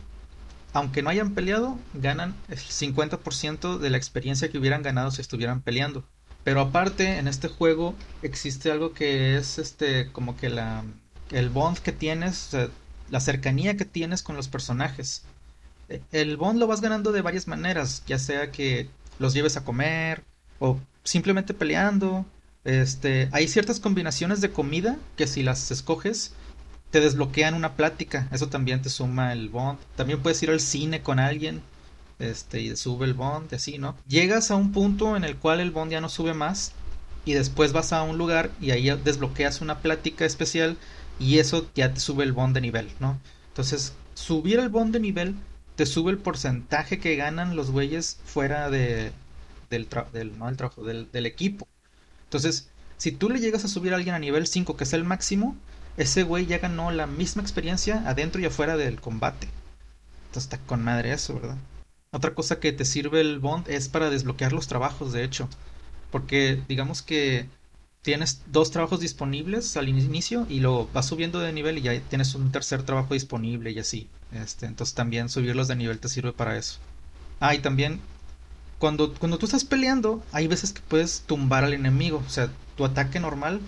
aunque 0.72 1.02
no 1.02 1.10
hayan 1.10 1.34
peleado, 1.34 1.78
ganan 1.94 2.34
el 2.48 2.58
50% 2.58 3.78
de 3.78 3.90
la 3.90 3.96
experiencia 3.96 4.50
que 4.50 4.58
hubieran 4.58 4.82
ganado 4.82 5.10
si 5.10 5.20
estuvieran 5.20 5.62
peleando. 5.62 6.04
Pero 6.44 6.60
aparte, 6.60 7.18
en 7.18 7.28
este 7.28 7.48
juego 7.48 7.94
existe 8.22 8.70
algo 8.70 8.92
que 8.94 9.36
es 9.36 9.58
este, 9.58 10.10
como 10.12 10.36
que 10.36 10.50
la, 10.50 10.84
el 11.30 11.50
bond 11.50 11.78
que 11.78 11.92
tienes, 11.92 12.50
la 13.10 13.20
cercanía 13.20 13.76
que 13.76 13.84
tienes 13.84 14.22
con 14.22 14.36
los 14.36 14.48
personajes. 14.48 15.24
Eh, 15.88 16.02
El 16.12 16.36
bond 16.36 16.58
lo 16.58 16.66
vas 16.66 16.80
ganando 16.80 17.12
de 17.12 17.22
varias 17.22 17.48
maneras, 17.48 18.04
ya 18.06 18.18
sea 18.18 18.50
que 18.50 18.90
los 19.18 19.34
lleves 19.34 19.56
a 19.56 19.64
comer 19.64 20.24
o 20.58 20.80
simplemente 21.04 21.54
peleando. 21.54 22.26
Este, 22.64 23.28
hay 23.32 23.48
ciertas 23.48 23.80
combinaciones 23.80 24.40
de 24.40 24.52
comida 24.52 24.98
que 25.16 25.26
si 25.26 25.42
las 25.42 25.70
escoges 25.70 26.34
te 26.92 27.00
desbloquean 27.00 27.54
una 27.54 27.74
plática, 27.74 28.28
eso 28.32 28.48
también 28.48 28.82
te 28.82 28.90
suma 28.90 29.32
el 29.32 29.48
bond. 29.48 29.78
También 29.96 30.20
puedes 30.20 30.42
ir 30.42 30.50
al 30.50 30.60
cine 30.60 31.00
con 31.02 31.18
alguien, 31.18 31.62
este, 32.18 32.60
y 32.60 32.76
sube 32.76 33.06
el 33.06 33.14
bond, 33.14 33.50
y 33.50 33.54
así, 33.54 33.78
¿no? 33.78 33.96
Llegas 34.06 34.50
a 34.50 34.56
un 34.56 34.72
punto 34.72 35.16
en 35.16 35.24
el 35.24 35.36
cual 35.36 35.60
el 35.60 35.70
bond 35.70 35.90
ya 35.90 36.02
no 36.02 36.10
sube 36.10 36.34
más, 36.34 36.72
y 37.24 37.32
después 37.32 37.72
vas 37.72 37.94
a 37.94 38.02
un 38.02 38.18
lugar 38.18 38.50
y 38.60 38.72
ahí 38.72 38.90
desbloqueas 39.02 39.62
una 39.62 39.78
plática 39.78 40.26
especial, 40.26 40.76
y 41.18 41.38
eso 41.38 41.66
ya 41.74 41.94
te 41.94 42.00
sube 42.00 42.24
el 42.24 42.32
bond 42.32 42.54
de 42.54 42.60
nivel, 42.60 42.90
¿no? 43.00 43.18
Entonces, 43.48 43.94
subir 44.12 44.58
el 44.58 44.68
bond 44.68 44.92
de 44.92 45.00
nivel 45.00 45.34
te 45.76 45.86
sube 45.86 46.10
el 46.10 46.18
porcentaje 46.18 46.98
que 47.00 47.16
ganan 47.16 47.56
los 47.56 47.70
güeyes 47.70 48.18
fuera 48.26 48.68
de, 48.68 49.12
del, 49.70 49.88
del, 50.12 50.38
no 50.38 50.54
trabajo, 50.56 50.84
del, 50.84 51.10
del 51.10 51.24
equipo. 51.24 51.66
Entonces, 52.24 52.68
si 52.98 53.12
tú 53.12 53.30
le 53.30 53.40
llegas 53.40 53.64
a 53.64 53.68
subir 53.68 53.94
a 53.94 53.96
alguien 53.96 54.14
a 54.14 54.18
nivel 54.18 54.46
5 54.46 54.76
que 54.76 54.84
es 54.84 54.92
el 54.92 55.04
máximo, 55.04 55.56
ese 55.96 56.22
güey 56.22 56.46
ya 56.46 56.58
ganó 56.58 56.90
la 56.90 57.06
misma 57.06 57.42
experiencia 57.42 58.02
adentro 58.06 58.40
y 58.40 58.46
afuera 58.46 58.76
del 58.76 59.00
combate. 59.00 59.48
Entonces 60.26 60.44
está 60.44 60.58
con 60.58 60.82
madre 60.82 61.12
eso, 61.12 61.34
¿verdad? 61.34 61.56
Otra 62.10 62.34
cosa 62.34 62.60
que 62.60 62.72
te 62.72 62.84
sirve 62.84 63.20
el 63.20 63.38
bond 63.38 63.68
es 63.68 63.88
para 63.88 64.10
desbloquear 64.10 64.52
los 64.52 64.68
trabajos, 64.68 65.12
de 65.12 65.24
hecho. 65.24 65.48
Porque 66.10 66.62
digamos 66.68 67.02
que 67.02 67.48
tienes 68.02 68.42
dos 68.46 68.70
trabajos 68.70 69.00
disponibles 69.00 69.76
al 69.76 69.88
inicio 69.88 70.46
y 70.48 70.60
luego 70.60 70.90
vas 70.92 71.06
subiendo 71.06 71.38
de 71.38 71.52
nivel 71.52 71.78
y 71.78 71.82
ya 71.82 72.00
tienes 72.00 72.34
un 72.34 72.50
tercer 72.50 72.82
trabajo 72.82 73.14
disponible 73.14 73.70
y 73.70 73.78
así. 73.78 74.08
Este, 74.32 74.66
entonces 74.66 74.94
también 74.94 75.28
subirlos 75.28 75.68
de 75.68 75.76
nivel 75.76 76.00
te 76.00 76.08
sirve 76.08 76.32
para 76.32 76.56
eso. 76.56 76.78
Ah, 77.40 77.54
y 77.54 77.60
también 77.60 78.00
cuando, 78.78 79.14
cuando 79.14 79.38
tú 79.38 79.46
estás 79.46 79.64
peleando, 79.64 80.22
hay 80.32 80.48
veces 80.48 80.72
que 80.72 80.80
puedes 80.80 81.22
tumbar 81.22 81.64
al 81.64 81.74
enemigo. 81.74 82.22
O 82.26 82.30
sea, 82.30 82.50
tu 82.76 82.84
ataque 82.84 83.20
normal 83.20 83.60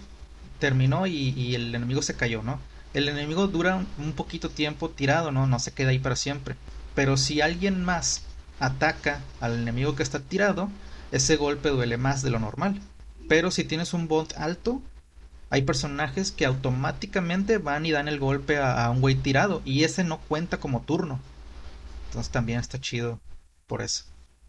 terminó 0.64 1.06
y, 1.06 1.54
el 1.54 1.74
enemigo 1.74 2.00
se 2.00 2.16
cayó, 2.16 2.42
¿no? 2.42 2.58
El 2.94 3.10
enemigo 3.10 3.48
dura 3.48 3.84
un 3.98 4.12
poquito 4.14 4.48
tiempo 4.48 4.88
tirado, 4.88 5.30
¿no? 5.30 5.46
No 5.46 5.58
se 5.58 5.72
queda 5.72 5.90
ahí 5.90 5.98
para 5.98 6.16
siempre. 6.16 6.56
Pero 6.94 7.18
si 7.18 7.42
alguien 7.42 7.84
más 7.84 8.22
ataca 8.60 9.20
al 9.42 9.58
enemigo 9.58 9.94
que 9.94 10.02
está 10.02 10.20
tirado, 10.20 10.70
ese 11.12 11.36
golpe 11.36 11.68
duele 11.68 11.98
más 11.98 12.22
de 12.22 12.30
lo 12.30 12.38
normal. 12.38 12.80
Pero 13.28 13.50
si 13.50 13.64
tienes 13.64 13.92
un 13.92 14.08
bond 14.08 14.32
alto, 14.38 14.80
hay 15.50 15.60
personajes 15.60 16.32
que 16.32 16.46
automáticamente 16.46 17.58
van 17.58 17.84
y 17.84 17.90
dan 17.90 18.08
el 18.08 18.18
golpe 18.18 18.56
a, 18.56 18.88
un 18.88 19.02
güey 19.02 19.16
tirado 19.16 19.60
y 19.66 19.84
ese 19.84 20.02
no 20.02 20.16
cuenta 20.16 20.60
como 20.60 20.80
turno. 20.80 21.20
Entonces 22.06 22.32
también 22.32 22.58
está 22.58 22.80
chido 22.80 23.20
por 23.66 23.82
eso. 23.82 24.04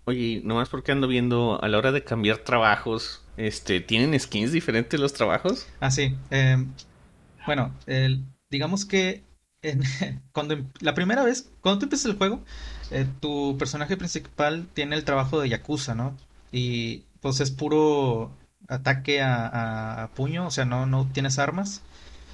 Oye, 0.06 0.40
nomás 0.46 0.70
porque 0.70 0.94
ando 0.94 1.10
viendo 1.10 1.62
a 1.62 1.68
la 1.68 1.78
hora 1.78 1.92
de 1.92 2.06
cambiar 2.06 2.38
trabajos, 2.38 3.22
este, 3.38 3.82
¿tienen 3.82 4.20
skins 4.20 4.52
diferentes 4.52 5.00
los 5.00 5.14
trabajos? 5.14 5.68
Ah, 5.80 5.92
sí. 5.92 6.16
Em, 6.30 6.72
bueno, 7.46 7.74
digamos 8.50 8.86
que 8.86 9.24
cuando 10.32 10.54
em, 10.54 10.70
la 10.80 10.94
primera 10.94 11.24
vez, 11.24 11.50
cuando 11.62 11.80
tú 11.80 11.86
empiezas 11.86 12.06
el 12.06 12.18
juego, 12.18 12.44
eh, 12.92 13.08
tu 13.20 13.58
personaje 13.58 13.98
principal 13.98 14.68
tiene 14.74 14.96
el 14.96 15.04
trabajo 15.04 15.40
de 15.40 15.50
Yakuza, 15.50 15.96
¿no? 15.96 16.16
Y 16.52 17.04
pues 17.22 17.40
es 17.40 17.52
puro 17.52 18.32
ataque 18.68 19.22
a, 19.22 20.10
puño, 20.16 20.48
o 20.48 20.52
sea, 20.52 20.66
no, 20.66 20.86
no 20.86 21.08
tienes 21.12 21.40
armas. 21.40 21.82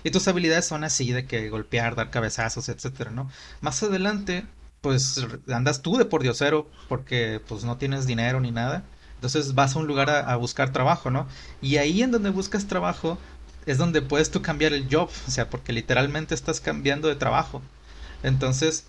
Y 0.03 0.11
tus 0.11 0.27
habilidades 0.27 0.65
son 0.65 0.83
así 0.83 1.11
de 1.11 1.25
que 1.25 1.49
golpear, 1.49 1.95
dar 1.95 2.09
cabezazos, 2.09 2.69
etcétera, 2.69 3.11
¿no? 3.11 3.29
Más 3.61 3.83
adelante, 3.83 4.45
pues 4.81 5.25
andas 5.47 5.81
tú 5.81 5.97
de 5.97 6.05
por 6.05 6.23
diosero 6.23 6.69
porque 6.89 7.39
pues 7.47 7.63
no 7.63 7.77
tienes 7.77 8.07
dinero 8.07 8.39
ni 8.39 8.51
nada. 8.51 8.83
Entonces 9.21 9.53
vas 9.53 9.75
a 9.75 9.79
un 9.79 9.85
lugar 9.85 10.09
a, 10.09 10.35
buscar 10.35 10.73
trabajo, 10.73 11.11
¿no? 11.11 11.27
Y 11.61 11.77
ahí 11.77 12.01
en 12.01 12.09
donde 12.09 12.31
buscas 12.31 12.65
trabajo 12.65 13.19
es 13.67 13.77
donde 13.77 14.01
puedes 14.01 14.31
tú 14.31 14.41
cambiar 14.41 14.73
el 14.73 14.87
job, 14.91 15.11
o 15.27 15.29
sea, 15.29 15.47
porque 15.47 15.73
literalmente 15.73 16.33
estás 16.33 16.59
cambiando 16.59 17.07
de 17.07 17.13
trabajo. 17.13 17.61
Entonces, 18.23 18.85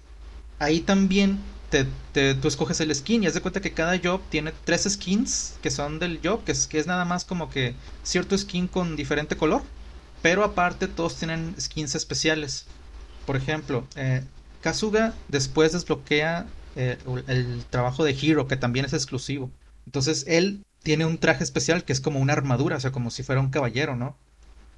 ahí 0.59 0.81
también 0.81 1.39
te, 1.69 2.35
tú 2.35 2.49
escoges 2.49 2.81
el 2.81 2.95
skin 2.95 3.23
y 3.23 3.27
haz 3.27 3.35
de 3.35 3.43
cuenta 3.43 3.61
que 3.61 3.75
cada 3.75 4.01
job 4.03 4.23
tiene 4.31 4.55
tres 4.65 4.85
skins 4.89 5.57
que 5.61 5.71
son 5.71 5.99
del 5.99 6.19
job, 6.25 6.43
que 6.45 6.53
es, 6.53 6.67
que 6.67 6.79
es 6.79 6.87
nada 6.87 7.05
más 7.05 7.27
como 7.27 7.51
que 7.51 7.75
cierto 8.03 8.37
skin 8.39 8.69
con 8.69 8.97
diferente 8.97 9.37
color, 9.37 9.61
pero 10.23 10.45
aparte 10.45 10.89
todos 10.89 11.17
tienen 11.17 11.55
skins 11.61 11.95
especiales. 11.95 12.65
Por 13.27 13.37
ejemplo, 13.37 13.87
eh, 13.97 14.25
Kazuga 14.63 15.13
después 15.29 15.73
desbloquea 15.73 16.47
eh, 16.75 16.97
el 17.27 17.67
trabajo 17.69 18.03
de 18.03 18.17
Hero, 18.19 18.49
que 18.49 18.57
también 18.57 18.87
es 18.87 18.95
exclusivo. 18.95 19.51
Entonces 19.87 20.25
él 20.29 20.65
tiene 20.83 21.07
un 21.07 21.19
traje 21.19 21.45
especial 21.45 21.85
que 21.85 21.93
es 21.93 22.01
como 22.01 22.21
una 22.21 22.33
armadura, 22.33 22.77
o 22.77 22.81
sea, 22.81 22.93
como 22.93 23.11
si 23.11 23.23
fuera 23.23 23.41
un 23.41 23.51
caballero, 23.51 23.97
¿no? 23.97 24.17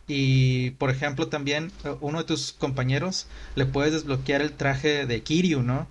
Y 0.06 0.72
por 0.72 0.90
ejemplo, 0.90 1.28
también 1.28 1.72
eh, 1.84 1.94
uno 2.00 2.18
de 2.18 2.24
tus 2.24 2.52
compañeros 2.52 3.26
le 3.54 3.66
puedes 3.66 3.92
desbloquear 3.92 4.42
el 4.42 4.52
traje 4.52 5.06
de 5.06 5.22
Kiryu, 5.22 5.62
¿no? 5.62 5.86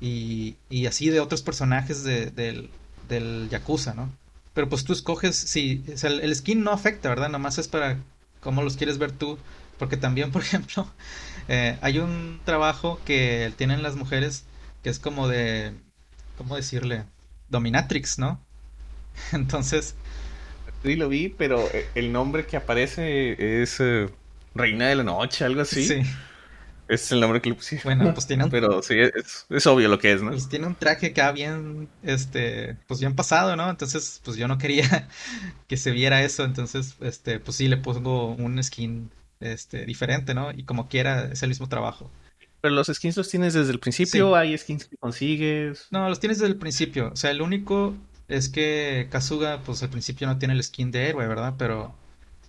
y, 0.00 0.86
así 0.86 1.08
de 1.08 1.20
otros 1.20 1.42
personajes 1.42 2.04
del, 2.04 2.70
del 3.08 3.48
Yakuza, 3.50 3.94
¿no? 3.94 4.10
Pero 4.52 4.68
pues 4.68 4.84
tú 4.84 4.92
escoges, 4.92 5.36
si 5.36 5.82
el, 6.02 6.34
skin 6.34 6.62
no 6.62 6.70
afecta, 6.70 7.08
¿verdad? 7.08 7.28
Nomás 7.28 7.58
es 7.58 7.68
para 7.68 7.98
cómo 8.40 8.62
los 8.62 8.76
quieres 8.76 8.98
ver 8.98 9.12
tú. 9.12 9.38
Porque 9.78 9.96
también, 9.96 10.30
por 10.32 10.42
ejemplo, 10.42 10.86
eh, 11.48 11.78
hay 11.80 11.98
un 11.98 12.40
trabajo 12.44 13.00
que 13.04 13.52
tienen 13.56 13.82
las 13.82 13.96
mujeres 13.96 14.44
que 14.82 14.90
es 14.90 14.98
como 14.98 15.26
de, 15.26 15.74
¿cómo 16.38 16.54
decirle? 16.54 17.04
Dominatrix, 17.48 18.18
¿no? 18.18 18.43
Entonces... 19.32 19.94
Sí, 20.82 20.96
lo 20.96 21.08
vi, 21.08 21.30
pero 21.30 21.66
el 21.94 22.12
nombre 22.12 22.44
que 22.44 22.58
aparece 22.58 23.62
es 23.62 23.80
eh, 23.80 24.10
Reina 24.54 24.88
de 24.88 24.96
la 24.96 25.02
Noche, 25.02 25.44
algo 25.44 25.62
así. 25.62 25.82
Sí. 25.82 26.02
Es 26.88 27.10
el 27.12 27.20
nombre 27.20 27.40
que 27.40 27.48
le 27.48 27.54
pusieron. 27.54 27.84
Bueno, 27.84 28.12
pues 28.12 28.26
tiene 28.26 28.44
un... 28.44 28.50
Pero 28.50 28.82
sí, 28.82 28.96
es, 28.98 29.66
obvio 29.66 29.88
lo 29.88 29.98
que 29.98 30.12
es, 30.12 30.22
¿no? 30.22 30.30
Pues 30.30 30.48
tiene 30.48 30.66
un 30.66 30.74
traje 30.74 31.06
acá 31.06 31.32
bien, 31.32 31.88
este, 32.02 32.76
pues 32.86 33.00
bien 33.00 33.14
pasado, 33.14 33.56
¿no? 33.56 33.70
Entonces, 33.70 34.20
pues 34.22 34.36
yo 34.36 34.46
no 34.46 34.58
quería 34.58 35.08
que 35.66 35.78
se 35.78 35.90
viera 35.92 36.22
eso, 36.22 36.44
entonces, 36.44 36.96
este, 37.00 37.40
pues 37.40 37.56
sí 37.56 37.68
le 37.68 37.78
pongo 37.78 38.34
un 38.34 38.62
skin, 38.62 39.10
este, 39.40 39.86
diferente, 39.86 40.34
¿no? 40.34 40.52
Y 40.52 40.64
como 40.64 40.88
quiera, 40.88 41.30
es 41.32 41.42
el 41.42 41.48
mismo 41.48 41.68
trabajo. 41.70 42.10
Pero 42.60 42.74
los 42.74 42.88
skins 42.88 43.16
los 43.16 43.28
tienes 43.30 43.54
desde 43.54 43.72
el 43.72 43.80
principio, 43.80 44.36
hay 44.36 44.56
skins 44.56 44.84
que 44.84 44.96
consigues. 44.98 45.88
No, 45.90 46.08
los 46.08 46.20
tienes 46.20 46.38
desde 46.38 46.52
el 46.52 46.58
principio. 46.58 47.10
O 47.12 47.16
sea, 47.16 47.30
el 47.30 47.40
único 47.40 47.94
es 48.28 48.48
que 48.48 49.08
Kazuga, 49.10 49.62
pues 49.62 49.82
al 49.82 49.90
principio 49.90 50.26
no 50.26 50.38
tiene 50.38 50.54
el 50.54 50.62
skin 50.62 50.90
de 50.90 51.08
héroe, 51.08 51.26
¿verdad? 51.26 51.54
Pero 51.58 51.94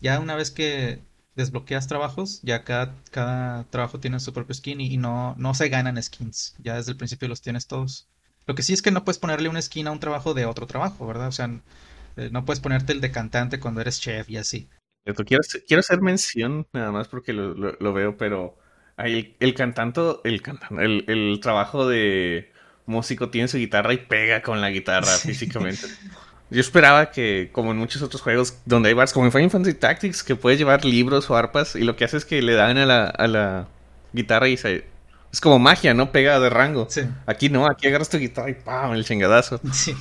ya 0.01 0.19
una 0.19 0.35
vez 0.35 0.51
que 0.51 1.01
desbloqueas 1.35 1.87
trabajos, 1.87 2.41
ya 2.43 2.63
cada, 2.63 2.95
cada 3.11 3.65
trabajo 3.65 3.99
tiene 3.99 4.19
su 4.19 4.33
propio 4.33 4.55
skin 4.55 4.79
y, 4.81 4.97
no, 4.97 5.35
no 5.37 5.53
se 5.53 5.69
ganan 5.69 6.01
skins. 6.01 6.55
Ya 6.59 6.75
desde 6.75 6.91
el 6.91 6.97
principio 6.97 7.27
los 7.27 7.41
tienes 7.41 7.67
todos. 7.67 8.07
Lo 8.47 8.55
que 8.55 8.63
sí 8.63 8.73
es 8.73 8.81
que 8.81 8.91
no 8.91 9.03
puedes 9.03 9.19
ponerle 9.19 9.49
una 9.49 9.61
skin 9.61 9.87
a 9.87 9.91
un 9.91 9.99
trabajo 9.99 10.33
de 10.33 10.45
otro 10.45 10.67
trabajo, 10.67 11.05
¿verdad? 11.07 11.27
O 11.27 11.31
sea, 11.31 11.49
eh, 12.15 12.29
no 12.31 12.45
puedes 12.45 12.61
ponerte 12.61 12.93
el 12.93 13.01
de 13.01 13.11
cantante 13.11 13.59
cuando 13.59 13.81
eres 13.81 13.99
chef 13.99 14.29
y 14.29 14.37
así. 14.37 14.69
Quiero, 15.03 15.41
quiero 15.67 15.79
hacer 15.81 16.01
mención, 16.01 16.67
nada 16.73 16.91
más 16.91 17.07
porque 17.07 17.33
lo, 17.33 17.93
veo, 17.93 18.17
pero 18.17 18.57
el, 18.97 19.35
el 19.39 19.53
cantante, 19.53 20.01
el, 20.23 20.41
el, 20.79 21.05
el 21.07 21.39
trabajo 21.41 21.87
de 21.87 22.51
músico 22.85 23.29
tiene 23.29 23.47
su 23.47 23.57
guitarra 23.57 23.93
y 23.93 23.97
pega 23.97 24.41
con 24.41 24.61
la 24.61 24.69
guitarra 24.69 25.07
físicamente. 25.17 25.87
Yo 26.49 26.61
esperaba 26.61 27.11
que, 27.11 27.49
como 27.51 27.71
en 27.71 27.77
muchos 27.77 28.01
otros 28.01 28.21
juegos 28.21 28.57
donde 28.65 28.89
hay 28.89 28.95
bars, 28.95 29.13
como 29.13 29.25
en 29.25 29.31
Final 29.31 29.49
Fantasy 29.49 29.75
Tactics, 29.75 30.23
que 30.23 30.35
puedes 30.35 30.59
llevar 30.59 30.85
libros 30.85 31.29
o 31.29 31.35
arpas 31.35 31.75
y 31.75 31.81
lo 31.81 31.95
que 31.95 32.05
hace 32.05 32.17
es 32.17 32.25
que 32.25 32.41
le 32.41 32.53
dan 32.53 32.77
a 32.77 32.85
la, 32.85 33.05
a 33.05 33.27
la 33.27 33.67
guitarra 34.13 34.47
y 34.47 34.57
se... 34.57 34.85
Es 35.31 35.41
como 35.41 35.59
magia, 35.59 35.93
¿no? 35.93 36.11
Pega 36.11 36.39
de 36.39 36.49
rango. 36.49 36.87
Sí. 36.89 37.01
Aquí 37.25 37.49
no, 37.49 37.65
aquí 37.65 37.87
agarras 37.87 38.09
tu 38.09 38.17
guitarra 38.17 38.49
y 38.51 38.53
¡pam! 38.53 38.93
El 38.93 39.03
chingadazo. 39.05 39.59
Sí. 39.73 39.95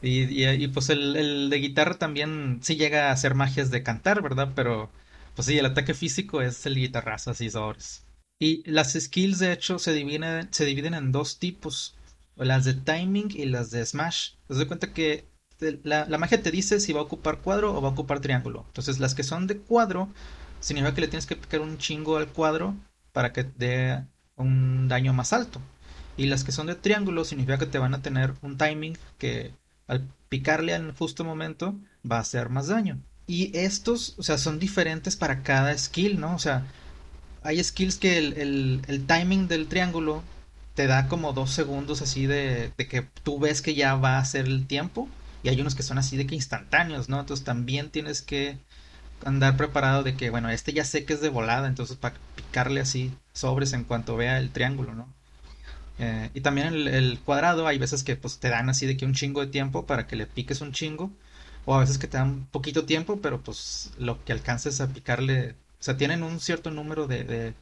Y, 0.00 0.44
y, 0.44 0.68
pues 0.68 0.88
el, 0.88 1.14
el, 1.14 1.48
de 1.48 1.58
guitarra 1.58 1.94
también 1.94 2.58
sí 2.60 2.74
llega 2.74 3.08
a 3.08 3.12
hacer 3.12 3.36
magias 3.36 3.70
de 3.70 3.84
cantar, 3.84 4.20
¿verdad? 4.20 4.50
Pero 4.56 4.90
pues 5.34 5.46
sí, 5.46 5.58
el 5.58 5.66
ataque 5.66 5.94
físico 5.94 6.42
es 6.42 6.66
el 6.66 6.74
guitarrazo 6.74 7.30
así 7.30 7.50
sobres. 7.50 8.04
Y 8.40 8.68
las 8.68 8.94
skills 8.94 9.38
de 9.38 9.52
hecho 9.52 9.78
se 9.78 9.92
dividen, 9.92 10.48
se 10.52 10.64
dividen 10.64 10.94
en 10.94 11.12
dos 11.12 11.38
tipos. 11.38 11.94
Las 12.44 12.64
de 12.64 12.74
timing 12.74 13.30
y 13.30 13.46
las 13.46 13.70
de 13.70 13.84
smash. 13.84 14.32
Te 14.48 14.54
das 14.54 14.64
cuenta 14.66 14.92
que 14.92 15.26
la, 15.84 16.06
magia 16.18 16.42
te 16.42 16.50
dice 16.50 16.80
si 16.80 16.92
va 16.92 17.00
a 17.00 17.04
ocupar 17.04 17.38
cuadro 17.38 17.74
o 17.74 17.80
va 17.80 17.88
a 17.88 17.92
ocupar 17.92 18.20
triángulo. 18.20 18.64
Entonces 18.68 18.98
las 18.98 19.14
que 19.14 19.22
son 19.22 19.46
de 19.46 19.58
cuadro 19.58 20.08
significa 20.60 20.94
que 20.94 21.00
le 21.02 21.08
tienes 21.08 21.26
que 21.26 21.36
picar 21.36 21.60
un 21.60 21.78
chingo 21.78 22.16
al 22.16 22.28
cuadro 22.28 22.74
para 23.12 23.32
que 23.32 23.44
dé 23.44 24.04
un 24.36 24.88
daño 24.88 25.12
más 25.12 25.32
alto. 25.32 25.60
Y 26.16 26.26
las 26.26 26.44
que 26.44 26.52
son 26.52 26.66
de 26.66 26.74
triángulo 26.74 27.24
significa 27.24 27.58
que 27.58 27.66
te 27.66 27.78
van 27.78 27.94
a 27.94 28.02
tener 28.02 28.34
un 28.42 28.58
timing 28.58 28.98
que 29.18 29.52
al 29.86 30.06
picarle 30.28 30.74
al 30.74 30.92
justo 30.92 31.24
momento 31.24 31.74
va 32.10 32.16
a 32.16 32.20
hacer 32.20 32.48
más 32.48 32.68
daño. 32.68 33.00
Y 33.26 33.56
estos, 33.56 34.14
o 34.18 34.22
sea, 34.22 34.36
son 34.36 34.58
diferentes 34.58 35.16
para 35.16 35.42
cada 35.42 35.76
skill, 35.76 36.20
¿no? 36.20 36.34
O 36.34 36.38
sea, 36.38 36.66
hay 37.42 37.62
skills 37.62 37.96
que 37.96 38.18
el, 38.18 39.04
timing 39.06 39.48
del 39.48 39.68
triángulo 39.68 40.22
te 40.74 40.86
da 40.86 41.08
como 41.08 41.32
dos 41.32 41.50
segundos 41.50 42.02
así 42.02 42.26
de, 42.26 42.72
que 42.76 43.02
tú 43.22 43.38
ves 43.38 43.62
que 43.62 43.74
ya 43.74 43.94
va 43.94 44.18
a 44.18 44.24
ser 44.24 44.46
el 44.46 44.66
tiempo 44.66 45.08
y 45.42 45.48
hay 45.48 45.60
unos 45.60 45.74
que 45.74 45.82
son 45.82 45.98
así 45.98 46.16
de 46.16 46.26
que 46.26 46.34
instantáneos, 46.34 47.08
¿no? 47.08 47.20
Entonces 47.20 47.44
también 47.44 47.90
tienes 47.90 48.22
que 48.22 48.58
andar 49.24 49.56
preparado 49.56 50.02
de 50.02 50.16
que, 50.16 50.30
bueno, 50.30 50.50
este 50.50 50.72
ya 50.72 50.84
sé 50.84 51.04
que 51.04 51.14
es 51.14 51.20
de 51.20 51.28
volada, 51.28 51.68
entonces 51.68 51.96
para 51.96 52.16
picarle 52.36 52.80
así 52.80 53.12
sobres 53.32 53.72
en 53.72 53.84
cuanto 53.84 54.16
vea 54.16 54.38
el 54.38 54.50
triángulo, 54.50 54.94
¿no? 54.94 55.08
Eh, 55.98 56.30
y 56.34 56.40
también 56.40 56.68
el, 56.68 56.88
el, 56.88 57.20
cuadrado, 57.20 57.66
hay 57.66 57.78
veces 57.78 58.02
que 58.02 58.16
pues 58.16 58.38
te 58.38 58.48
dan 58.48 58.68
así 58.70 58.86
de 58.86 58.96
que 58.96 59.04
un 59.04 59.14
chingo 59.14 59.40
de 59.40 59.48
tiempo 59.48 59.86
para 59.86 60.06
que 60.06 60.16
le 60.16 60.26
piques 60.26 60.60
un 60.60 60.72
chingo, 60.72 61.10
o 61.64 61.74
a 61.74 61.80
veces 61.80 61.98
que 61.98 62.08
te 62.08 62.16
dan 62.18 62.46
poquito 62.50 62.84
tiempo, 62.86 63.20
pero 63.20 63.40
pues 63.42 63.92
lo 63.98 64.24
que 64.24 64.32
alcances 64.32 64.80
a 64.80 64.88
picarle, 64.88 65.52
o 65.80 65.82
sea, 65.82 65.96
tienen 65.96 66.22
un 66.22 66.40
cierto 66.40 66.70
número 66.70 67.06
de, 67.06 67.54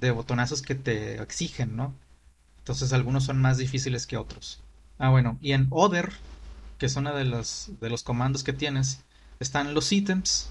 de 0.00 0.10
botonazos 0.12 0.62
que 0.62 0.74
te 0.74 1.20
exigen, 1.22 1.76
¿no? 1.76 1.94
Entonces 2.64 2.92
algunos 2.92 3.24
son 3.24 3.40
más 3.40 3.58
difíciles 3.58 4.06
que 4.06 4.16
otros. 4.16 4.60
Ah, 4.98 5.10
bueno, 5.10 5.38
y 5.40 5.52
en 5.52 5.66
Other 5.70 6.12
que 6.78 6.86
es 6.86 6.96
uno 6.96 7.14
de 7.14 7.24
los, 7.24 7.70
de 7.80 7.90
los 7.90 8.02
comandos 8.02 8.44
que 8.44 8.52
tienes, 8.52 9.00
están 9.40 9.74
los 9.74 9.92
ítems 9.92 10.50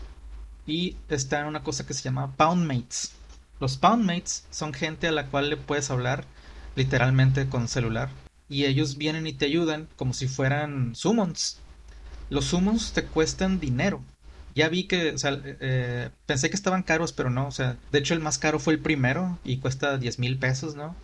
y 0.65 0.96
está 1.10 1.46
una 1.46 1.63
cosa 1.63 1.86
que 1.86 1.93
se 1.93 2.03
llama 2.03 2.36
Poundmates. 2.36 3.12
Los 3.60 3.77
Poundmates 3.77 4.46
son 4.51 4.74
gente 4.74 5.08
a 5.08 5.12
la 5.12 5.27
cual 5.27 5.50
le 5.50 5.58
puedes 5.58 5.89
hablar 5.89 6.25
literalmente 6.75 7.48
con 7.48 7.67
celular 7.67 8.10
y 8.50 8.65
ellos 8.65 8.98
vienen 8.98 9.27
y 9.27 9.34
te 9.34 9.46
ayudan 9.46 9.88
como 9.96 10.13
si 10.13 10.27
fueran 10.27 10.96
summons. 10.96 11.60
Los 12.29 12.46
summons 12.46 12.93
te 12.93 13.03
cuestan 13.05 13.60
dinero. 13.60 14.01
Ya 14.55 14.70
vi 14.70 14.84
que, 14.86 15.12
o 15.12 15.17
sea, 15.17 15.39
eh, 15.43 16.10
pensé 16.25 16.50
que 16.50 16.55
estaban 16.55 16.84
caros, 16.84 17.12
pero 17.12 17.29
no, 17.29 17.48
o 17.48 17.51
sea, 17.51 17.77
de 17.91 18.00
hecho 18.00 18.13
el 18.13 18.20
más 18.20 18.38
caro 18.38 18.60
fue 18.60 18.74
el 18.74 18.79
primero 18.79 19.39
y 19.43 19.58
cuesta 19.58 19.98
10 19.98 20.20
mil 20.20 20.38
pesos, 20.38 20.75
¿no? 20.75 20.96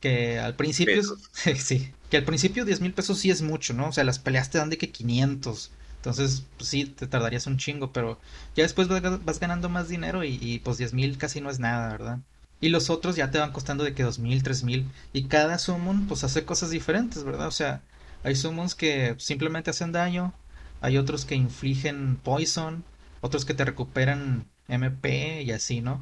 Que 0.00 0.38
al 0.38 0.54
principio, 0.54 1.02
sí, 1.58 1.92
que 2.10 2.16
al 2.16 2.24
principio 2.24 2.64
10 2.64 2.80
mil 2.80 2.92
pesos 2.92 3.18
sí 3.18 3.30
es 3.30 3.42
mucho, 3.42 3.74
¿no? 3.74 3.88
O 3.88 3.92
sea, 3.92 4.04
las 4.04 4.18
peleas 4.18 4.50
te 4.50 4.58
dan 4.58 4.70
de 4.70 4.78
que 4.78 4.90
500. 4.90 5.72
Entonces, 5.96 6.44
pues 6.56 6.68
sí, 6.70 6.84
te 6.84 7.06
tardarías 7.08 7.46
un 7.46 7.58
chingo, 7.58 7.92
pero 7.92 8.20
ya 8.54 8.62
después 8.62 8.88
vas 8.88 9.40
ganando 9.40 9.68
más 9.68 9.88
dinero 9.88 10.22
y, 10.24 10.38
y 10.40 10.60
pues 10.60 10.78
10 10.78 10.94
mil 10.94 11.18
casi 11.18 11.40
no 11.40 11.50
es 11.50 11.58
nada, 11.58 11.90
¿verdad? 11.90 12.18
Y 12.60 12.70
los 12.70 12.90
otros 12.90 13.16
ya 13.16 13.30
te 13.30 13.38
van 13.38 13.52
costando 13.52 13.84
de 13.84 13.94
que 13.94 14.02
2 14.02 14.18
mil, 14.18 14.42
3 14.42 14.64
mil. 14.64 14.90
Y 15.12 15.24
cada 15.24 15.58
summon 15.58 16.06
pues 16.06 16.24
hace 16.24 16.44
cosas 16.44 16.70
diferentes, 16.70 17.24
¿verdad? 17.24 17.48
O 17.48 17.52
sea, 17.52 17.82
hay 18.22 18.34
summons 18.36 18.74
que 18.74 19.14
simplemente 19.18 19.70
hacen 19.70 19.92
daño, 19.92 20.32
hay 20.80 20.98
otros 20.98 21.24
que 21.24 21.34
infligen 21.34 22.16
poison, 22.16 22.84
otros 23.20 23.44
que 23.44 23.54
te 23.54 23.64
recuperan 23.64 24.46
MP 24.68 25.42
y 25.42 25.52
así, 25.52 25.80
¿no? 25.80 26.00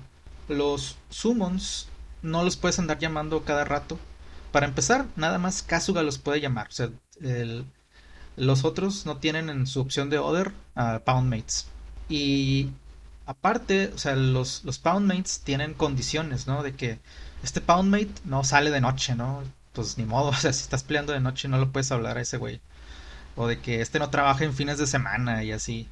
Los 0.48 0.96
summons 1.10 1.88
no 2.22 2.44
los 2.44 2.56
puedes 2.56 2.78
andar 2.78 2.98
llamando 2.98 3.44
cada 3.44 3.64
rato. 3.64 3.98
Para 4.52 4.66
empezar, 4.66 5.06
nada 5.16 5.38
más 5.38 5.62
Kasuga 5.62 6.02
los 6.02 6.18
puede 6.18 6.40
llamar. 6.40 6.68
O 6.68 6.72
sea, 6.72 6.90
los 8.36 8.64
otros 8.64 9.06
no 9.06 9.18
tienen 9.18 9.50
en 9.50 9.66
su 9.66 9.80
opción 9.80 10.10
de 10.10 10.18
Other 10.18 10.52
uh, 10.76 11.00
Poundmates. 11.04 11.66
Y 12.08 12.70
aparte, 13.26 13.92
o 13.94 13.98
sea, 13.98 14.14
los, 14.16 14.64
los 14.64 14.78
Poundmates 14.78 15.40
tienen 15.40 15.74
condiciones, 15.74 16.46
¿no? 16.46 16.62
De 16.62 16.74
que 16.74 17.00
este 17.42 17.60
Poundmate 17.60 18.12
no 18.24 18.44
sale 18.44 18.70
de 18.70 18.80
noche, 18.80 19.14
¿no? 19.14 19.42
Pues 19.72 19.98
ni 19.98 20.04
modo, 20.04 20.28
o 20.30 20.34
sea, 20.34 20.52
si 20.52 20.62
estás 20.62 20.82
peleando 20.84 21.12
de 21.12 21.20
noche 21.20 21.48
no 21.48 21.58
lo 21.58 21.70
puedes 21.72 21.92
hablar 21.92 22.18
a 22.18 22.22
ese 22.22 22.36
güey. 22.36 22.60
O 23.36 23.46
de 23.46 23.60
que 23.60 23.80
este 23.82 23.98
no 23.98 24.10
trabaja 24.10 24.44
en 24.44 24.54
fines 24.54 24.78
de 24.78 24.86
semana 24.86 25.44
y 25.44 25.52
así. 25.52 25.88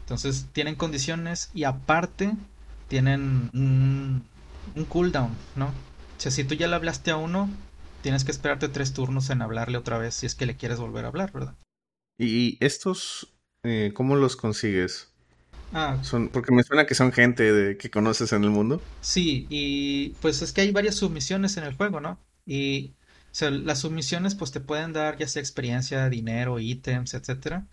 Entonces 0.00 0.46
tienen 0.52 0.76
condiciones 0.76 1.50
y 1.54 1.64
aparte 1.64 2.34
tienen 2.88 3.50
un, 3.54 4.24
un 4.74 4.84
cooldown, 4.84 5.30
¿no? 5.56 5.66
O 5.66 6.20
sea, 6.20 6.30
si 6.30 6.44
tú 6.44 6.54
ya 6.54 6.68
le 6.68 6.76
hablaste 6.76 7.10
a 7.10 7.16
uno, 7.16 7.50
tienes 8.02 8.24
que 8.24 8.30
esperarte 8.30 8.68
tres 8.68 8.92
turnos 8.92 9.30
en 9.30 9.42
hablarle 9.42 9.78
otra 9.78 9.98
vez 9.98 10.14
si 10.14 10.26
es 10.26 10.34
que 10.34 10.46
le 10.46 10.56
quieres 10.56 10.78
volver 10.78 11.04
a 11.04 11.08
hablar, 11.08 11.32
¿verdad? 11.32 11.54
¿Y 12.18 12.58
estos 12.64 13.32
eh, 13.64 13.92
cómo 13.94 14.16
los 14.16 14.36
consigues? 14.36 15.08
Ah, 15.72 15.98
son, 16.02 16.28
porque 16.28 16.52
me 16.52 16.62
suena 16.64 16.84
que 16.84 16.94
son 16.94 17.12
gente 17.12 17.52
de, 17.52 17.76
que 17.78 17.90
conoces 17.90 18.32
en 18.32 18.44
el 18.44 18.50
mundo. 18.50 18.82
Sí, 19.00 19.46
y 19.48 20.10
pues 20.20 20.42
es 20.42 20.52
que 20.52 20.60
hay 20.60 20.70
varias 20.70 20.96
submisiones 20.96 21.56
en 21.56 21.64
el 21.64 21.74
juego, 21.74 22.00
¿no? 22.00 22.18
Y 22.44 22.94
o 23.32 23.34
sea, 23.34 23.50
las 23.50 23.78
submisiones 23.78 24.34
pues 24.34 24.52
te 24.52 24.60
pueden 24.60 24.92
dar 24.92 25.16
ya 25.16 25.26
sea 25.26 25.40
experiencia, 25.40 26.10
dinero, 26.10 26.58
ítems, 26.58 27.14
etcétera. 27.14 27.66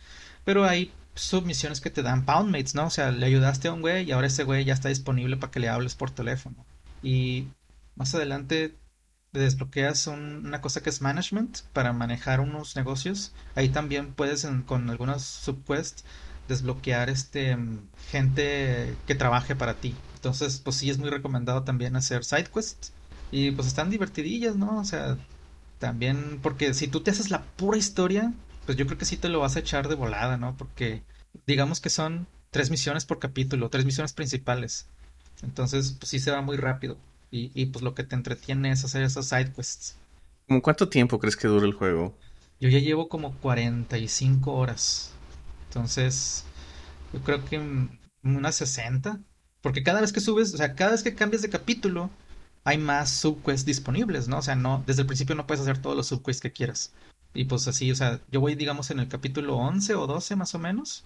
Pero 0.46 0.63
hay 0.63 0.93
submisiones 1.15 1.81
que 1.81 1.89
te 1.89 2.01
dan 2.01 2.25
poundmates, 2.25 2.75
¿no? 2.75 2.86
O 2.86 2.89
sea, 2.89 3.12
le 3.12 3.25
ayudaste 3.25 3.67
a 3.67 3.74
un 3.74 3.81
güey 3.81 4.05
y 4.05 4.12
ahora 4.12 4.27
ese 4.27 4.43
güey 4.43 4.63
ya 4.63 4.74
está 4.74 4.88
disponible 4.89 5.36
para 5.36 5.51
que 5.51 5.60
le 5.60 5.67
hables 5.67 5.96
por 5.96 6.12
teléfono. 6.12 6.65
Y 7.01 7.48
más 7.96 8.13
adelante 8.15 8.75
desbloqueas 9.32 10.08
una 10.08 10.62
cosa 10.62 10.82
que 10.82 10.89
es 10.89 11.01
management 11.01 11.60
para 11.74 11.94
manejar 11.94 12.39
unos 12.39 12.75
negocios. 12.75 13.34
Ahí 13.56 13.70
también 13.70 14.13
puedes 14.13 14.48
con 14.65 14.89
algunas 14.89 15.24
subquests 15.24 16.03
desbloquear 16.48 17.10
este 17.10 17.58
gente 18.12 18.96
que 19.06 19.15
trabaje 19.15 19.56
para 19.56 19.75
ti. 19.75 19.96
Entonces, 20.15 20.60
pues 20.63 20.77
sí 20.77 20.89
es 20.89 20.98
muy 20.98 21.10
recomendado 21.10 21.63
también 21.63 21.96
hacer 21.96 22.24
side 22.25 22.46
quests 22.53 22.91
y 23.32 23.51
pues 23.51 23.68
están 23.68 23.89
divertidillas, 23.89 24.56
¿no? 24.56 24.79
O 24.79 24.84
sea, 24.84 25.18
también 25.77 26.39
porque 26.41 26.74
si 26.74 26.88
tú 26.88 27.01
te 27.01 27.12
haces 27.12 27.29
la 27.32 27.44
pura 27.56 27.77
historia, 27.77 28.34
pues 28.65 28.77
yo 28.77 28.86
creo 28.86 28.98
que 28.98 29.06
sí 29.06 29.18
te 29.18 29.29
lo 29.29 29.39
vas 29.39 29.56
a 29.56 29.60
echar 29.60 29.88
de 29.88 29.96
volada, 29.96 30.38
¿no? 30.38 30.58
Porque 30.58 31.03
digamos 31.46 31.79
que 31.82 31.89
son 31.89 32.27
tres 32.51 32.70
misiones 32.72 33.06
por 33.06 33.20
capítulo, 33.20 33.70
tres 33.70 33.86
misiones 33.86 34.13
principales. 34.13 34.88
Entonces, 35.43 35.96
pues 36.00 36.10
sí 36.10 36.19
se 36.19 36.31
va 36.31 36.41
muy 36.41 36.58
rápido. 36.58 36.98
Y, 37.31 37.51
y 37.53 37.67
pues 37.67 37.84
lo 37.84 37.96
que 37.96 38.03
te 38.03 38.15
entretiene 38.15 38.72
es 38.72 38.84
hacer 38.84 39.03
esas 39.03 39.27
side 39.27 39.53
quests. 39.53 39.98
¿Cómo 40.47 40.62
cuánto 40.62 40.89
tiempo 40.89 41.19
crees 41.19 41.38
que 41.38 41.47
dura 41.47 41.65
el 41.65 41.73
juego? 41.73 42.17
Yo 42.60 42.69
ya 42.69 42.80
llevo 42.80 43.08
como 43.08 43.36
45 43.38 44.52
horas. 44.54 45.13
Entonces, 45.67 46.43
yo 47.13 47.21
creo 47.21 47.45
que 47.45 47.62
unas 48.23 48.56
60. 48.56 49.19
Porque 49.62 49.84
cada 49.84 50.02
vez 50.02 50.13
que 50.13 50.21
subes, 50.21 50.54
o 50.54 50.58
sea, 50.58 50.75
cada 50.75 50.91
vez 50.91 51.04
que 51.04 51.15
cambias 51.15 51.41
de 51.41 51.49
capítulo, 51.49 52.10
hay 52.63 52.78
más 52.78 53.10
subquests 53.10 53.65
disponibles, 53.65 54.28
¿no? 54.28 54.38
O 54.39 54.41
sea, 54.41 54.56
no, 54.56 54.84
desde 54.88 55.02
el 55.02 55.08
principio 55.08 55.36
no 55.36 55.47
puedes 55.47 55.62
hacer 55.62 55.82
todos 55.82 55.95
los 55.95 56.08
subquests 56.08 56.41
que 56.41 56.52
quieras. 56.52 56.93
Y 57.34 57.45
pues 57.45 57.67
así, 57.67 57.91
o 57.91 57.95
sea, 57.95 58.19
yo 58.32 58.41
voy, 58.41 58.56
digamos, 58.56 58.91
en 58.91 58.99
el 58.99 59.08
capítulo 59.08 59.58
11 59.58 59.95
o 59.95 60.08
12 60.08 60.36
más 60.36 60.56
o 60.56 60.60
menos. 60.60 61.06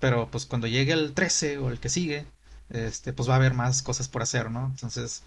Pero 0.00 0.30
pues 0.30 0.46
cuando 0.46 0.66
llegue 0.66 0.92
el 0.92 1.14
13 1.14 1.58
o 1.58 1.70
el 1.70 1.80
que 1.80 1.88
sigue, 1.88 2.26
este, 2.70 3.12
pues 3.12 3.28
va 3.28 3.34
a 3.34 3.36
haber 3.36 3.54
más 3.54 3.82
cosas 3.82 4.08
por 4.08 4.22
hacer, 4.22 4.50
¿no? 4.50 4.66
Entonces, 4.66 5.22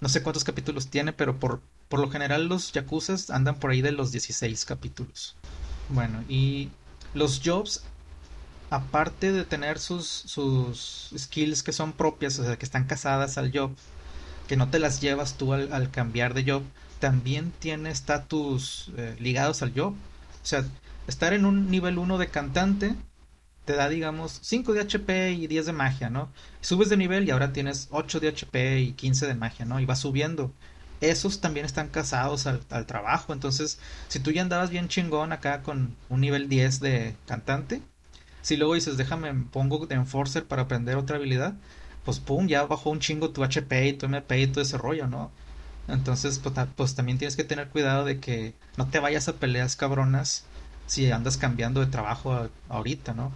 no 0.00 0.08
sé 0.08 0.22
cuántos 0.22 0.44
capítulos 0.44 0.88
tiene, 0.88 1.12
pero 1.12 1.38
por, 1.38 1.60
por 1.88 2.00
lo 2.00 2.10
general 2.10 2.46
los 2.46 2.72
Yakuzas 2.72 3.30
andan 3.30 3.56
por 3.56 3.70
ahí 3.70 3.82
de 3.82 3.92
los 3.92 4.12
16 4.12 4.64
capítulos. 4.64 5.36
Bueno, 5.88 6.22
y 6.28 6.70
los 7.14 7.40
jobs 7.44 7.84
aparte 8.70 9.32
de 9.32 9.44
tener 9.44 9.78
sus, 9.78 10.06
sus 10.06 11.14
skills 11.16 11.62
que 11.62 11.72
son 11.72 11.92
propias, 11.92 12.38
o 12.38 12.44
sea, 12.44 12.56
que 12.56 12.64
están 12.64 12.84
casadas 12.84 13.38
al 13.38 13.52
job, 13.56 13.70
que 14.48 14.56
no 14.56 14.68
te 14.68 14.78
las 14.78 15.00
llevas 15.00 15.34
tú 15.36 15.52
al, 15.52 15.90
cambiar 15.90 16.34
de 16.34 16.44
job, 16.50 16.62
también 16.98 17.52
tiene 17.58 17.90
estatus 17.90 18.90
eh, 18.96 19.16
ligados 19.20 19.62
al 19.62 19.72
job. 19.74 19.92
O 19.92 20.46
sea, 20.46 20.64
estar 21.06 21.32
en 21.32 21.44
un 21.44 21.70
nivel 21.70 21.98
1 21.98 22.18
de 22.18 22.28
cantante 22.28 22.94
te 23.64 23.74
da, 23.74 23.88
digamos, 23.88 24.38
5 24.42 24.72
de 24.74 24.80
HP 24.80 25.32
y 25.32 25.46
10 25.46 25.66
de 25.66 25.72
magia, 25.72 26.10
¿no? 26.10 26.30
Subes 26.60 26.88
de 26.90 26.96
nivel 26.96 27.26
y 27.26 27.30
ahora 27.30 27.52
tienes 27.52 27.88
8 27.90 28.20
de 28.20 28.28
HP 28.28 28.80
y 28.80 28.92
15 28.92 29.26
de 29.26 29.34
magia, 29.34 29.64
¿no? 29.64 29.80
Y 29.80 29.86
vas 29.86 30.00
subiendo. 30.00 30.52
Esos 31.00 31.40
también 31.40 31.66
están 31.66 31.88
casados 31.88 32.46
al, 32.46 32.60
al 32.70 32.86
trabajo. 32.86 33.32
Entonces, 33.32 33.78
si 34.08 34.20
tú 34.20 34.30
ya 34.32 34.42
andabas 34.42 34.70
bien 34.70 34.88
chingón 34.88 35.32
acá 35.32 35.62
con 35.62 35.96
un 36.08 36.20
nivel 36.20 36.48
10 36.48 36.80
de 36.80 37.16
cantante, 37.26 37.82
si 38.42 38.56
luego 38.56 38.74
dices, 38.74 38.96
déjame, 38.96 39.32
pongo 39.50 39.86
de 39.86 39.94
Enforcer 39.94 40.46
para 40.46 40.62
aprender 40.62 40.96
otra 40.96 41.16
habilidad, 41.16 41.54
pues 42.04 42.20
pum, 42.20 42.46
ya 42.48 42.64
bajó 42.66 42.90
un 42.90 43.00
chingo 43.00 43.30
tu 43.30 43.42
HP 43.42 43.88
y 43.88 43.92
tu 43.94 44.06
MP 44.06 44.40
y 44.42 44.46
todo 44.48 44.60
ese 44.62 44.78
rollo, 44.78 45.06
¿no? 45.06 45.30
Entonces, 45.88 46.38
pues, 46.38 46.54
pues, 46.76 46.94
también 46.94 47.18
tienes 47.18 47.36
que 47.36 47.44
tener 47.44 47.68
cuidado 47.70 48.04
de 48.04 48.20
que 48.20 48.54
no 48.76 48.88
te 48.88 49.00
vayas 49.00 49.28
a 49.28 49.34
peleas 49.36 49.76
cabronas 49.76 50.44
si 50.86 51.10
andas 51.10 51.36
cambiando 51.38 51.80
de 51.80 51.86
trabajo 51.86 52.50
ahorita, 52.68 53.14
¿no? 53.14 53.32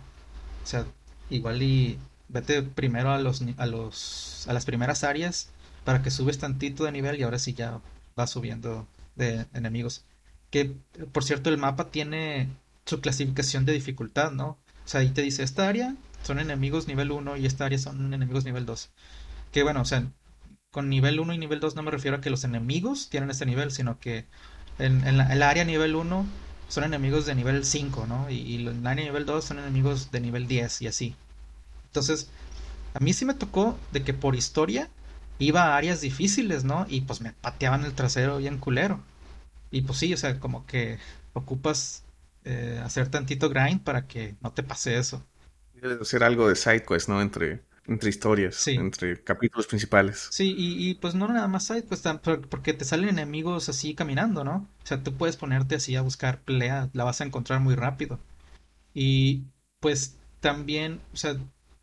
O 0.68 0.70
sea, 0.70 0.84
igual 1.30 1.62
y 1.62 1.98
vete 2.28 2.62
primero 2.62 3.10
a 3.10 3.18
los 3.18 3.42
a 3.56 3.64
los 3.64 4.46
a 4.48 4.52
las 4.52 4.66
primeras 4.66 5.02
áreas 5.02 5.48
para 5.84 6.02
que 6.02 6.10
subes 6.10 6.36
tantito 6.36 6.84
de 6.84 6.92
nivel 6.92 7.18
y 7.18 7.22
ahora 7.22 7.38
sí 7.38 7.54
ya 7.54 7.80
vas 8.16 8.28
subiendo 8.28 8.86
de 9.16 9.46
enemigos. 9.54 10.04
Que 10.50 10.74
por 11.12 11.24
cierto 11.24 11.48
el 11.48 11.56
mapa 11.56 11.90
tiene 11.90 12.50
su 12.84 13.00
clasificación 13.00 13.64
de 13.64 13.72
dificultad, 13.72 14.30
¿no? 14.32 14.46
O 14.48 14.58
sea, 14.84 15.00
ahí 15.00 15.08
te 15.08 15.22
dice, 15.22 15.42
esta 15.42 15.68
área 15.68 15.96
son 16.22 16.38
enemigos 16.38 16.86
nivel 16.86 17.12
1 17.12 17.38
y 17.38 17.46
esta 17.46 17.64
área 17.64 17.78
son 17.78 18.12
enemigos 18.12 18.44
nivel 18.44 18.66
2. 18.66 18.90
Que 19.52 19.62
bueno, 19.62 19.80
o 19.80 19.86
sea, 19.86 20.04
con 20.70 20.90
nivel 20.90 21.18
1 21.18 21.32
y 21.32 21.38
nivel 21.38 21.60
2 21.60 21.76
no 21.76 21.82
me 21.82 21.90
refiero 21.90 22.18
a 22.18 22.20
que 22.20 22.28
los 22.28 22.44
enemigos 22.44 23.08
tienen 23.08 23.30
este 23.30 23.46
nivel, 23.46 23.70
sino 23.70 23.98
que 24.00 24.26
en, 24.78 25.06
en, 25.06 25.16
la, 25.16 25.48
área 25.48 25.64
nivel 25.64 25.96
1 25.96 26.26
son 26.68 26.84
enemigos 26.84 27.26
de 27.26 27.34
nivel 27.34 27.64
5, 27.64 28.06
¿no? 28.06 28.30
Y, 28.30 28.36
y 28.36 28.68
área 28.86 29.04
nivel 29.06 29.26
2 29.26 29.44
son 29.44 29.58
enemigos 29.58 30.10
de 30.12 30.20
nivel 30.20 30.48
10 30.48 30.82
y 30.82 30.86
así. 30.88 31.16
Entonces, 31.86 32.30
a 32.94 33.00
mí 33.00 33.12
sí 33.12 33.24
me 33.24 33.34
tocó 33.34 33.78
de 33.92 34.04
que 34.04 34.14
por 34.14 34.36
historia 34.36 34.90
iba 35.38 35.64
a 35.64 35.76
áreas 35.76 36.00
difíciles, 36.00 36.64
¿no? 36.64 36.86
Y 36.88 37.02
pues 37.02 37.20
me 37.20 37.32
pateaban 37.32 37.84
el 37.84 37.94
trasero 37.94 38.38
bien 38.38 38.58
culero. 38.58 39.02
Y 39.70 39.82
pues 39.82 39.98
sí, 39.98 40.12
o 40.14 40.16
sea, 40.16 40.40
como 40.40 40.66
que 40.66 40.98
ocupas 41.34 42.04
eh, 42.44 42.80
hacer 42.84 43.10
tantito 43.10 43.50
grind 43.50 43.82
para 43.82 44.06
que 44.06 44.36
no 44.42 44.52
te 44.52 44.62
pase 44.62 44.98
eso. 44.98 45.24
Debe 45.72 45.98
hacer 46.02 46.22
algo 46.24 46.48
de 46.48 46.56
sidequest, 46.56 47.08
¿no? 47.08 47.22
Entre, 47.22 47.64
entre 47.88 48.10
historias, 48.10 48.68
entre 48.68 49.22
capítulos 49.24 49.66
principales. 49.66 50.28
Sí, 50.30 50.54
y, 50.56 50.94
pues 50.96 51.14
no 51.14 51.26
nada 51.28 51.48
más 51.48 51.66
sidequest, 51.66 52.06
porque 52.50 52.74
te 52.74 52.84
salen 52.84 53.08
enemigos 53.08 53.68
así 53.68 53.94
caminando, 53.94 54.44
¿no? 54.44 54.68
O 54.84 54.86
sea, 54.86 55.02
tú 55.02 55.14
puedes 55.14 55.36
ponerte 55.36 55.76
así 55.76 55.96
a 55.96 56.02
buscar 56.02 56.40
pelea, 56.42 56.90
la 56.92 57.04
vas 57.04 57.20
a 57.20 57.24
encontrar 57.24 57.60
muy 57.60 57.74
rápido. 57.74 58.20
Y 58.94 59.44
pues 59.80 60.16
también, 60.40 61.00
o 61.14 61.16
sea, 61.16 61.36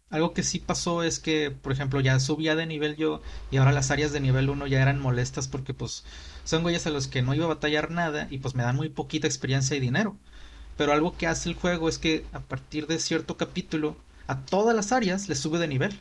algo 0.10 0.34
que 0.34 0.44
sí 0.44 0.60
pasó 0.60 1.04
es 1.04 1.20
que, 1.20 1.52
por 1.52 1.72
ejemplo, 1.72 2.00
ya 2.02 2.20
subía 2.20 2.56
de 2.56 2.66
nivel 2.66 2.96
yo 2.96 3.22
y 3.52 3.58
ahora 3.58 3.72
las 3.72 3.92
áreas 3.92 4.12
de 4.12 4.20
nivel 4.20 4.50
1 4.50 4.68
ya 4.68 4.82
eran 4.82 5.00
molestas 5.02 5.48
porque 5.48 5.74
pues 5.74 6.04
son 6.44 6.62
güeyes 6.64 6.86
a 6.88 6.92
los 6.92 7.08
que 7.08 7.22
no 7.22 7.34
iba 7.34 7.46
a 7.46 7.50
batallar 7.50 7.92
nada 7.92 8.28
y 8.30 8.38
pues 8.40 8.56
me 8.56 8.64
dan 8.64 8.76
muy 8.76 8.90
poquita 8.90 9.28
experiencia 9.28 9.76
y 9.76 9.80
dinero. 9.80 10.16
Pero 10.78 10.94
algo 10.94 11.18
que 11.18 11.28
hace 11.28 11.50
el 11.50 11.56
juego 11.56 11.90
es 11.90 11.98
que 12.00 12.26
a 12.34 12.40
partir 12.40 12.88
de 12.88 13.00
cierto 13.00 13.38
capítulo, 13.38 13.98
a 14.28 14.42
todas 14.46 14.76
las 14.76 14.92
áreas 14.92 15.30
les 15.30 15.40
sube 15.40 15.60
de 15.60 15.68
nivel. 15.68 16.00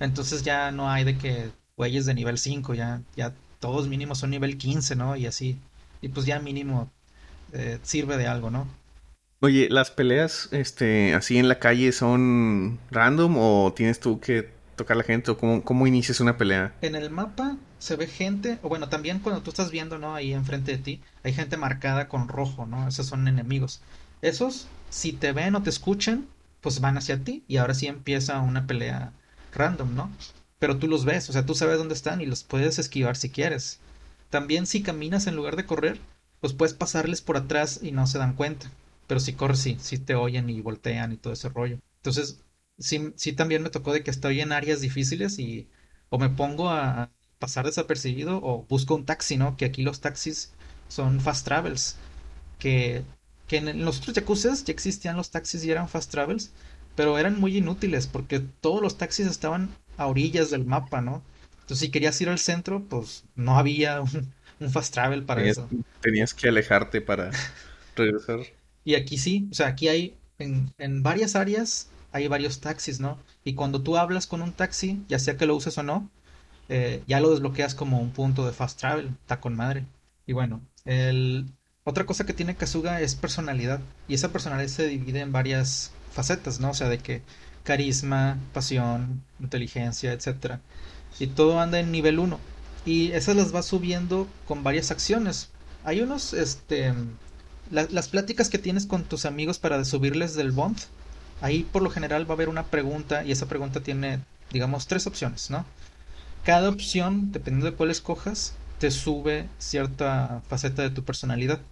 Entonces 0.00 0.42
ya 0.42 0.70
no 0.72 0.90
hay 0.90 1.04
de 1.04 1.16
que 1.16 1.50
güeyes 1.76 2.06
de 2.06 2.14
nivel 2.14 2.38
5, 2.38 2.74
ya, 2.74 3.02
ya 3.16 3.32
todos 3.60 3.88
mínimos 3.88 4.18
son 4.18 4.30
nivel 4.30 4.58
15, 4.58 4.96
¿no? 4.96 5.16
Y 5.16 5.26
así. 5.26 5.56
Y 6.00 6.08
pues 6.08 6.26
ya 6.26 6.40
mínimo 6.40 6.90
eh, 7.52 7.78
sirve 7.82 8.16
de 8.16 8.26
algo, 8.26 8.50
¿no? 8.50 8.66
Oye, 9.40 9.68
¿las 9.70 9.90
peleas 9.90 10.48
este, 10.52 11.14
así 11.14 11.38
en 11.38 11.48
la 11.48 11.58
calle 11.58 11.90
son 11.92 12.78
random 12.90 13.36
o 13.38 13.72
tienes 13.74 13.98
tú 13.98 14.20
que 14.20 14.50
tocar 14.76 14.96
la 14.96 15.02
gente 15.02 15.32
o 15.32 15.36
cómo, 15.36 15.64
cómo 15.64 15.86
inicias 15.86 16.20
una 16.20 16.36
pelea? 16.36 16.74
En 16.80 16.94
el 16.94 17.10
mapa 17.10 17.56
se 17.78 17.96
ve 17.96 18.06
gente, 18.06 18.58
o 18.62 18.68
bueno, 18.68 18.88
también 18.88 19.18
cuando 19.18 19.42
tú 19.42 19.50
estás 19.50 19.72
viendo, 19.72 19.98
¿no? 19.98 20.14
Ahí 20.14 20.32
enfrente 20.32 20.70
de 20.70 20.78
ti, 20.78 21.00
hay 21.24 21.32
gente 21.32 21.56
marcada 21.56 22.08
con 22.08 22.28
rojo, 22.28 22.66
¿no? 22.66 22.86
Esos 22.86 23.06
son 23.06 23.26
enemigos. 23.26 23.80
Esos, 24.22 24.68
si 24.90 25.12
te 25.12 25.32
ven 25.32 25.56
o 25.56 25.62
te 25.64 25.70
escuchan, 25.70 26.28
pues 26.62 26.80
van 26.80 26.98
hacia 26.98 27.24
ti 27.24 27.44
y 27.48 27.58
ahora 27.58 27.74
sí 27.74 27.86
empieza 27.88 28.40
una 28.40 28.66
pelea 28.66 29.12
random, 29.52 29.94
¿no? 29.94 30.10
Pero 30.58 30.78
tú 30.78 30.88
los 30.88 31.04
ves, 31.04 31.28
o 31.30 31.32
sea, 31.34 31.46
tú 31.46 31.54
sabes 31.54 31.78
dónde 31.78 31.94
están 31.94 32.20
y 32.22 32.26
los 32.26 32.44
puedes 32.44 32.78
esquivar 32.78 33.16
si 33.16 33.30
quieres. 33.30 33.80
También 34.30 34.66
si 34.66 34.82
caminas 34.82 35.26
en 35.26 35.36
lugar 35.36 35.56
de 35.56 35.66
correr, 35.66 36.00
pues 36.40 36.52
puedes 36.54 36.74
pasarles 36.74 37.20
por 37.20 37.36
atrás 37.36 37.80
y 37.82 37.92
no 37.92 38.06
se 38.06 38.18
dan 38.18 38.34
cuenta. 38.34 38.70
Pero 39.06 39.20
si 39.20 39.34
corres, 39.34 39.58
sí, 39.60 39.76
sí 39.80 39.98
te 39.98 40.14
oyen 40.14 40.48
y 40.50 40.60
voltean 40.60 41.12
y 41.12 41.16
todo 41.18 41.32
ese 41.32 41.48
rollo. 41.50 41.78
Entonces, 41.98 42.40
sí, 42.78 43.12
sí 43.16 43.32
también 43.32 43.62
me 43.62 43.70
tocó 43.70 43.92
de 43.92 44.02
que 44.02 44.10
estoy 44.10 44.40
en 44.40 44.52
áreas 44.52 44.80
difíciles 44.80 45.38
y 45.38 45.68
o 46.10 46.18
me 46.18 46.30
pongo 46.30 46.70
a 46.70 47.10
pasar 47.38 47.66
desapercibido 47.66 48.40
o 48.42 48.64
busco 48.68 48.94
un 48.94 49.04
taxi, 49.06 49.36
¿no? 49.36 49.56
Que 49.56 49.64
aquí 49.66 49.82
los 49.82 50.00
taxis 50.00 50.52
son 50.88 51.20
fast 51.20 51.44
travels. 51.46 51.96
Que, 52.58 53.04
que 53.52 53.58
en 53.58 53.84
los 53.84 53.98
otros 53.98 54.16
yakuzas 54.16 54.64
ya 54.64 54.72
existían 54.72 55.14
los 55.14 55.30
taxis 55.30 55.62
y 55.62 55.70
eran 55.70 55.86
fast 55.86 56.10
travels, 56.10 56.52
pero 56.96 57.18
eran 57.18 57.38
muy 57.38 57.58
inútiles 57.58 58.06
porque 58.06 58.40
todos 58.40 58.80
los 58.80 58.96
taxis 58.96 59.26
estaban 59.26 59.68
a 59.98 60.06
orillas 60.06 60.50
del 60.50 60.64
mapa, 60.64 61.02
¿no? 61.02 61.22
Entonces, 61.60 61.80
si 61.80 61.90
querías 61.90 62.18
ir 62.22 62.30
al 62.30 62.38
centro, 62.38 62.82
pues 62.88 63.24
no 63.34 63.58
había 63.58 64.00
un, 64.00 64.32
un 64.58 64.70
fast 64.70 64.94
travel 64.94 65.24
para 65.24 65.40
Tenías, 65.40 65.58
eso. 65.58 65.68
tenías 66.00 66.32
que 66.32 66.48
alejarte 66.48 67.02
para 67.02 67.30
regresar. 67.94 68.40
Y 68.84 68.94
aquí 68.94 69.18
sí, 69.18 69.48
o 69.50 69.54
sea, 69.54 69.66
aquí 69.66 69.88
hay 69.88 70.16
en, 70.38 70.72
en 70.78 71.02
varias 71.02 71.36
áreas 71.36 71.90
hay 72.10 72.26
varios 72.28 72.60
taxis, 72.60 73.00
¿no? 73.00 73.18
Y 73.44 73.52
cuando 73.54 73.82
tú 73.82 73.98
hablas 73.98 74.26
con 74.26 74.40
un 74.40 74.52
taxi, 74.52 75.02
ya 75.08 75.18
sea 75.18 75.36
que 75.36 75.44
lo 75.46 75.56
uses 75.56 75.76
o 75.76 75.82
no, 75.82 76.10
eh, 76.70 77.02
ya 77.06 77.20
lo 77.20 77.30
desbloqueas 77.30 77.74
como 77.74 78.00
un 78.00 78.12
punto 78.12 78.46
de 78.46 78.52
fast 78.52 78.78
travel, 78.80 79.08
está 79.08 79.40
con 79.40 79.56
madre. 79.56 79.84
Y 80.26 80.32
bueno, 80.32 80.62
el... 80.86 81.46
otra 81.84 82.06
cosa 82.06 82.26
que 82.26 82.34
tiene 82.34 82.56
Kasuga 82.56 83.00
es 83.00 83.16
personalidad. 83.16 83.80
Y 84.06 84.14
esa 84.14 84.32
personalidad 84.32 84.68
se 84.70 84.86
divide 84.88 85.20
en 85.20 85.32
varias 85.32 85.98
facetas, 86.08 86.60
¿no? 86.60 86.70
O 86.70 86.74
sea, 86.74 86.88
de 86.88 87.02
que 87.02 87.26
carisma, 87.62 88.48
pasión, 88.52 89.26
inteligencia, 89.38 90.12
etcétera. 90.12 90.62
Y 91.18 91.28
todo 91.28 91.60
anda 91.60 91.78
en 91.80 91.92
nivel 91.92 92.18
uno 92.18 92.44
Y 92.84 93.12
esas 93.12 93.36
las 93.36 93.54
va 93.54 93.62
subiendo 93.62 94.34
con 94.44 94.62
varias 94.64 94.90
acciones. 94.90 95.54
Hay 95.82 96.00
unos, 96.00 96.32
este, 96.32 96.94
la- 97.70 97.86
las 97.90 98.08
pláticas 98.08 98.48
que 98.50 98.58
tienes 98.58 98.86
con 98.86 99.08
tus 99.08 99.24
amigos 99.24 99.58
para 99.58 99.84
subirles 99.84 100.34
del 100.34 100.52
bond, 100.52 100.78
ahí 101.40 101.64
por 101.64 101.82
lo 101.82 101.90
general 101.90 102.28
va 102.28 102.34
a 102.34 102.36
haber 102.36 102.48
una 102.48 102.70
pregunta 102.70 103.24
y 103.24 103.32
esa 103.32 103.48
pregunta 103.48 103.82
tiene, 103.82 104.24
digamos, 104.50 104.86
tres 104.88 105.06
opciones, 105.06 105.50
¿no? 105.50 105.72
Cada 106.42 106.68
opción, 106.70 107.32
dependiendo 107.32 107.70
de 107.70 107.76
cuál 107.76 107.90
escojas, 107.90 108.60
te 108.78 108.90
sube 108.92 109.54
cierta 109.58 110.42
faceta 110.48 110.82
de 110.82 110.90
tu 110.90 111.04
personalidad. 111.04 111.71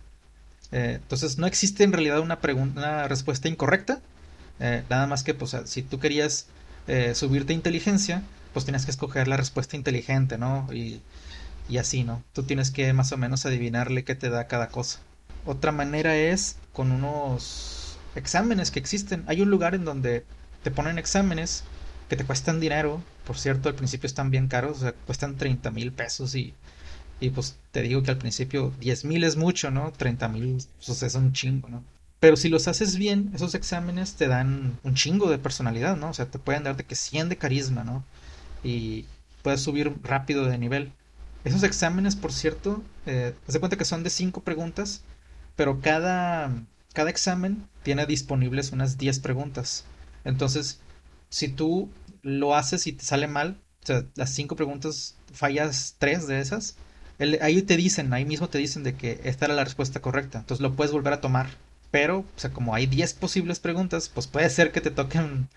Eh, 0.72 0.98
entonces 1.02 1.38
no 1.38 1.46
existe 1.46 1.84
en 1.84 1.92
realidad 1.92 2.20
una 2.20 3.08
respuesta 3.08 3.48
incorrecta. 3.48 4.00
Eh, 4.60 4.82
nada 4.90 5.06
más 5.06 5.22
que, 5.22 5.34
pues, 5.34 5.56
si 5.64 5.82
tú 5.82 5.98
querías 5.98 6.46
eh, 6.86 7.14
subirte 7.14 7.52
inteligencia, 7.52 8.22
pues 8.52 8.64
tienes 8.64 8.84
que 8.84 8.90
escoger 8.90 9.28
la 9.28 9.36
respuesta 9.36 9.76
inteligente, 9.76 10.38
¿no? 10.38 10.68
Y, 10.72 11.00
y 11.68 11.78
así, 11.78 12.04
¿no? 12.04 12.22
Tú 12.32 12.42
tienes 12.42 12.70
que 12.70 12.92
más 12.92 13.12
o 13.12 13.16
menos 13.16 13.46
adivinarle 13.46 14.04
qué 14.04 14.14
te 14.14 14.28
da 14.28 14.46
cada 14.46 14.68
cosa. 14.68 15.00
Otra 15.46 15.72
manera 15.72 16.16
es 16.16 16.56
con 16.72 16.92
unos 16.92 17.96
exámenes 18.14 18.70
que 18.70 18.78
existen. 18.80 19.24
Hay 19.26 19.40
un 19.40 19.50
lugar 19.50 19.74
en 19.74 19.84
donde 19.84 20.24
te 20.62 20.70
ponen 20.70 20.98
exámenes 20.98 21.64
que 22.08 22.16
te 22.16 22.24
cuestan 22.24 22.60
dinero. 22.60 23.02
Por 23.26 23.38
cierto, 23.38 23.68
al 23.68 23.76
principio 23.76 24.06
están 24.06 24.30
bien 24.30 24.48
caros, 24.48 24.78
o 24.78 24.80
sea, 24.80 24.92
cuestan 25.06 25.36
treinta 25.36 25.70
mil 25.70 25.92
pesos 25.92 26.34
y, 26.34 26.52
y 27.20 27.30
pues 27.30 27.56
te 27.72 27.82
digo 27.82 28.02
que 28.02 28.10
al 28.10 28.18
principio 28.18 28.72
diez 28.80 29.04
mil 29.04 29.24
es 29.24 29.36
mucho, 29.36 29.70
¿no? 29.70 29.92
treinta 29.92 30.28
mil 30.28 30.58
pues 30.86 31.02
es 31.02 31.14
un 31.14 31.32
chingo, 31.32 31.68
¿no? 31.68 31.84
Pero 32.20 32.36
si 32.36 32.48
los 32.50 32.68
haces 32.68 32.96
bien, 32.96 33.30
esos 33.34 33.54
exámenes 33.54 34.14
te 34.14 34.28
dan 34.28 34.78
un 34.82 34.94
chingo 34.94 35.30
de 35.30 35.38
personalidad, 35.38 35.96
¿no? 35.96 36.10
O 36.10 36.14
sea, 36.14 36.26
te 36.26 36.38
pueden 36.38 36.64
dar 36.64 36.76
de 36.76 36.84
que 36.84 36.94
100 36.94 37.30
de 37.30 37.38
carisma, 37.38 37.82
¿no? 37.82 38.04
Y 38.62 39.06
puedes 39.42 39.62
subir 39.62 39.94
rápido 40.02 40.44
de 40.46 40.58
nivel. 40.58 40.92
Esos 41.44 41.62
exámenes, 41.62 42.16
por 42.16 42.32
cierto, 42.32 42.82
eh, 43.06 43.34
cuenta 43.58 43.78
que 43.78 43.86
son 43.86 44.02
de 44.02 44.10
5 44.10 44.42
preguntas, 44.42 45.02
pero 45.56 45.80
cada, 45.80 46.52
cada 46.92 47.10
examen 47.10 47.66
tiene 47.82 48.04
disponibles 48.06 48.72
unas 48.72 48.98
10 48.98 49.20
preguntas. 49.20 49.84
Entonces, 50.24 50.80
si 51.30 51.48
tú 51.48 51.88
lo 52.22 52.54
haces 52.54 52.86
y 52.86 52.92
te 52.92 53.04
sale 53.04 53.26
mal, 53.26 53.56
o 53.82 53.86
sea, 53.86 54.04
las 54.14 54.30
5 54.30 54.56
preguntas 54.56 55.16
fallas 55.32 55.96
3 55.98 56.26
de 56.26 56.40
esas, 56.40 56.76
el- 57.20 57.38
ahí 57.42 57.62
te 57.62 57.76
dicen, 57.76 58.12
ahí 58.12 58.24
mismo 58.24 58.48
te 58.48 58.58
dicen 58.58 58.82
de 58.82 58.96
que 58.96 59.20
esta 59.24 59.46
era 59.46 59.54
la 59.54 59.64
respuesta 59.64 60.00
correcta. 60.00 60.38
Entonces 60.40 60.62
lo 60.62 60.74
puedes 60.76 60.92
volver 60.92 61.12
a 61.14 61.20
tomar. 61.20 61.48
Pero, 61.92 62.20
o 62.20 62.26
sea, 62.36 62.52
como 62.52 62.74
hay 62.74 62.86
10 62.86 63.14
posibles 63.14 63.60
preguntas, 63.60 64.08
pues 64.08 64.26
puede 64.28 64.50
ser 64.50 64.72
que 64.72 64.80
te 64.80 64.90
toquen 64.92 65.48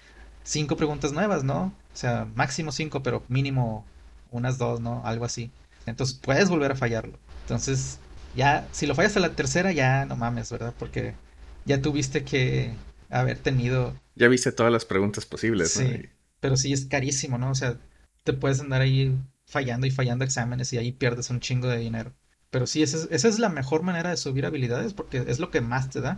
5 0.43 0.77
preguntas 0.77 1.13
nuevas, 1.13 1.43
¿no? 1.43 1.65
O 1.93 1.97
sea, 1.97 2.27
máximo 2.35 2.71
5, 2.71 3.03
pero 3.03 3.23
mínimo 3.29 3.85
unas 4.31 4.57
2, 4.57 4.81
¿no? 4.81 5.01
Algo 5.05 5.25
así. 5.25 5.51
Entonces 5.85 6.17
puedes 6.21 6.49
volver 6.49 6.71
a 6.71 6.75
fallarlo. 6.75 7.19
Entonces, 7.43 7.99
ya, 8.35 8.67
si 8.71 8.87
lo 8.87 8.95
fallas 8.95 9.15
a 9.17 9.19
la 9.19 9.35
tercera, 9.35 9.71
ya 9.71 10.05
no 10.05 10.15
mames, 10.15 10.51
¿verdad? 10.51 10.73
Porque 10.79 11.15
ya 11.65 11.81
tuviste 11.81 12.23
que 12.23 12.73
haber 13.09 13.37
tenido, 13.39 13.95
Ya 14.15 14.27
viste 14.27 14.51
todas 14.51 14.71
las 14.71 14.85
preguntas 14.85 15.25
posibles, 15.25 15.75
¿no? 15.75 15.81
sí, 15.81 16.09
pero 16.39 16.57
sí 16.57 16.73
es 16.73 16.85
carísimo, 16.85 17.37
¿no? 17.37 17.51
O 17.51 17.55
sea, 17.55 17.77
te 18.23 18.33
puedes 18.33 18.59
andar 18.59 18.81
ahí 18.81 19.15
fallando 19.53 19.87
y 19.87 19.91
fallando 19.91 20.25
exámenes 20.25 20.73
y 20.73 20.77
ahí 20.77 20.91
pierdes 20.91 21.29
un 21.29 21.39
chingo 21.39 21.67
de 21.67 21.77
dinero. 21.77 22.11
Pero 22.49 22.67
sí, 22.67 22.83
esa 22.83 22.97
es, 22.97 23.07
esa 23.11 23.27
es 23.27 23.39
la 23.39 23.49
mejor 23.49 23.83
manera 23.83 24.09
de 24.09 24.17
subir 24.17 24.45
habilidades 24.45 24.93
porque 24.93 25.23
es 25.27 25.39
lo 25.39 25.51
que 25.51 25.61
más 25.61 25.89
te 25.89 26.01
da. 26.01 26.17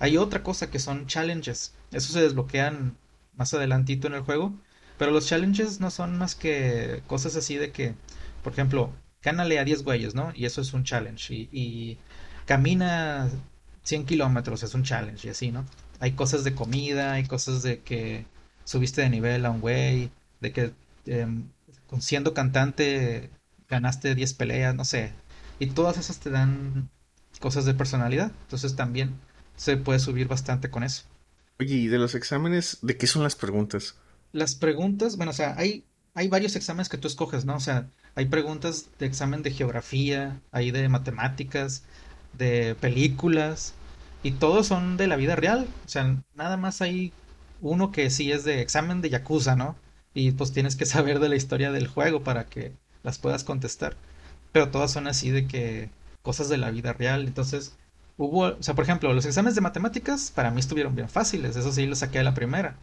Hay 0.00 0.16
otra 0.16 0.42
cosa 0.42 0.70
que 0.70 0.78
son 0.78 1.06
challenges. 1.06 1.74
Esos 1.92 2.12
se 2.12 2.22
desbloquean 2.22 2.96
más 3.36 3.52
adelantito 3.54 4.06
en 4.06 4.14
el 4.14 4.22
juego. 4.22 4.54
Pero 4.98 5.12
los 5.12 5.26
challenges 5.26 5.80
no 5.80 5.90
son 5.90 6.16
más 6.16 6.34
que 6.34 7.02
cosas 7.06 7.36
así 7.36 7.56
de 7.56 7.70
que, 7.70 7.94
por 8.42 8.52
ejemplo, 8.52 8.92
gánale 9.22 9.58
a 9.58 9.64
10 9.64 9.84
güeyes, 9.84 10.14
¿no? 10.14 10.32
Y 10.34 10.46
eso 10.46 10.60
es 10.60 10.72
un 10.72 10.84
challenge. 10.84 11.34
Y, 11.52 11.98
camina 12.46 13.28
100 13.82 14.06
kilómetros, 14.06 14.62
es 14.62 14.74
un 14.74 14.84
challenge 14.84 15.26
y 15.26 15.30
así, 15.30 15.50
¿no? 15.50 15.64
Hay 16.00 16.12
cosas 16.12 16.44
de 16.44 16.54
comida, 16.54 17.14
hay 17.14 17.24
cosas 17.26 17.62
de 17.62 17.80
que 17.80 18.24
subiste 18.64 19.02
de 19.02 19.10
nivel 19.10 19.44
a 19.44 19.50
un 19.50 19.60
güey, 19.60 20.10
de 20.40 20.52
que 20.52 20.72
em, 21.06 21.48
siendo 22.00 22.34
cantante 22.34 23.30
ganaste 23.68 24.14
10 24.14 24.34
peleas, 24.34 24.74
no 24.74 24.84
sé. 24.84 25.12
Y 25.58 25.68
todas 25.68 25.98
esas 25.98 26.18
te 26.20 26.30
dan 26.30 26.90
cosas 27.40 27.64
de 27.64 27.74
personalidad. 27.74 28.32
Entonces 28.42 28.76
también 28.76 29.14
se 29.56 29.76
puede 29.76 29.98
subir 29.98 30.28
bastante 30.28 30.70
con 30.70 30.82
eso. 30.82 31.04
Oye, 31.58 31.74
¿y 31.74 31.86
de 31.88 31.98
los 31.98 32.14
exámenes, 32.14 32.78
de 32.82 32.96
qué 32.96 33.06
son 33.06 33.22
las 33.22 33.34
preguntas? 33.34 33.96
Las 34.32 34.54
preguntas, 34.54 35.16
bueno, 35.16 35.30
o 35.30 35.34
sea, 35.34 35.54
hay, 35.56 35.84
hay 36.14 36.28
varios 36.28 36.56
exámenes 36.56 36.88
que 36.88 36.98
tú 36.98 37.08
escoges, 37.08 37.44
¿no? 37.44 37.56
O 37.56 37.60
sea, 37.60 37.88
hay 38.14 38.26
preguntas 38.26 38.88
de 38.98 39.06
examen 39.06 39.42
de 39.42 39.50
geografía, 39.50 40.40
hay 40.52 40.70
de 40.70 40.88
matemáticas, 40.88 41.84
de 42.34 42.74
películas, 42.74 43.74
y 44.22 44.32
todos 44.32 44.66
son 44.66 44.96
de 44.96 45.06
la 45.06 45.16
vida 45.16 45.36
real. 45.36 45.66
O 45.84 45.88
sea, 45.88 46.22
nada 46.34 46.56
más 46.56 46.82
hay 46.82 47.12
uno 47.60 47.92
que 47.92 48.10
sí 48.10 48.32
es 48.32 48.44
de 48.44 48.60
examen 48.60 49.00
de 49.00 49.10
Yakuza, 49.10 49.56
¿no? 49.56 49.76
Y 50.16 50.32
pues 50.32 50.52
tienes 50.52 50.76
que 50.76 50.86
saber 50.86 51.20
de 51.20 51.28
la 51.28 51.36
historia 51.36 51.70
del 51.70 51.86
juego 51.88 52.24
para 52.24 52.46
que 52.46 52.72
las 53.02 53.18
puedas 53.18 53.44
contestar. 53.44 53.96
Pero 54.50 54.70
todas 54.70 54.90
son 54.90 55.06
así 55.08 55.30
de 55.30 55.46
que 55.46 55.90
cosas 56.22 56.48
de 56.48 56.56
la 56.56 56.70
vida 56.70 56.94
real. 56.94 57.26
Entonces, 57.26 57.76
hubo, 58.16 58.46
o 58.46 58.62
sea, 58.62 58.74
por 58.74 58.84
ejemplo, 58.84 59.12
los 59.12 59.26
exámenes 59.26 59.54
de 59.54 59.60
matemáticas 59.60 60.32
para 60.34 60.50
mí 60.50 60.60
estuvieron 60.60 60.94
bien 60.96 61.10
fáciles, 61.10 61.56
eso 61.56 61.72
sí, 61.72 61.86
los 61.86 61.98
saqué 62.00 62.18
a 62.20 62.24
la 62.24 62.34
primera. 62.34 62.76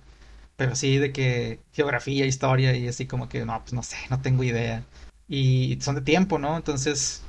Pero 0.58 0.76
sí 0.76 0.98
de 1.00 1.12
que 1.14 1.60
geografía, 1.74 2.26
historia 2.28 2.76
y 2.76 2.88
así 2.88 3.08
como 3.08 3.30
que 3.30 3.46
no, 3.46 3.60
pues 3.62 3.74
no 3.74 3.84
sé, 3.84 3.98
no 4.12 4.22
tengo 4.22 4.44
idea. 4.44 4.84
Y 5.28 5.80
son 5.82 5.96
de 5.96 6.02
tiempo, 6.02 6.40
¿no? 6.40 6.56
Entonces, 6.58 7.24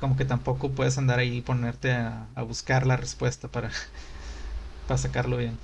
como 0.00 0.16
que 0.16 0.26
tampoco 0.26 0.70
puedes 0.72 0.98
andar 0.98 1.18
ahí 1.20 1.38
y 1.38 1.42
ponerte 1.42 1.92
a, 1.92 2.28
buscar 2.46 2.86
la 2.86 2.96
respuesta 2.98 3.48
para, 3.48 3.70
para 4.88 4.98
sacarlo 4.98 5.36
bien. 5.38 5.58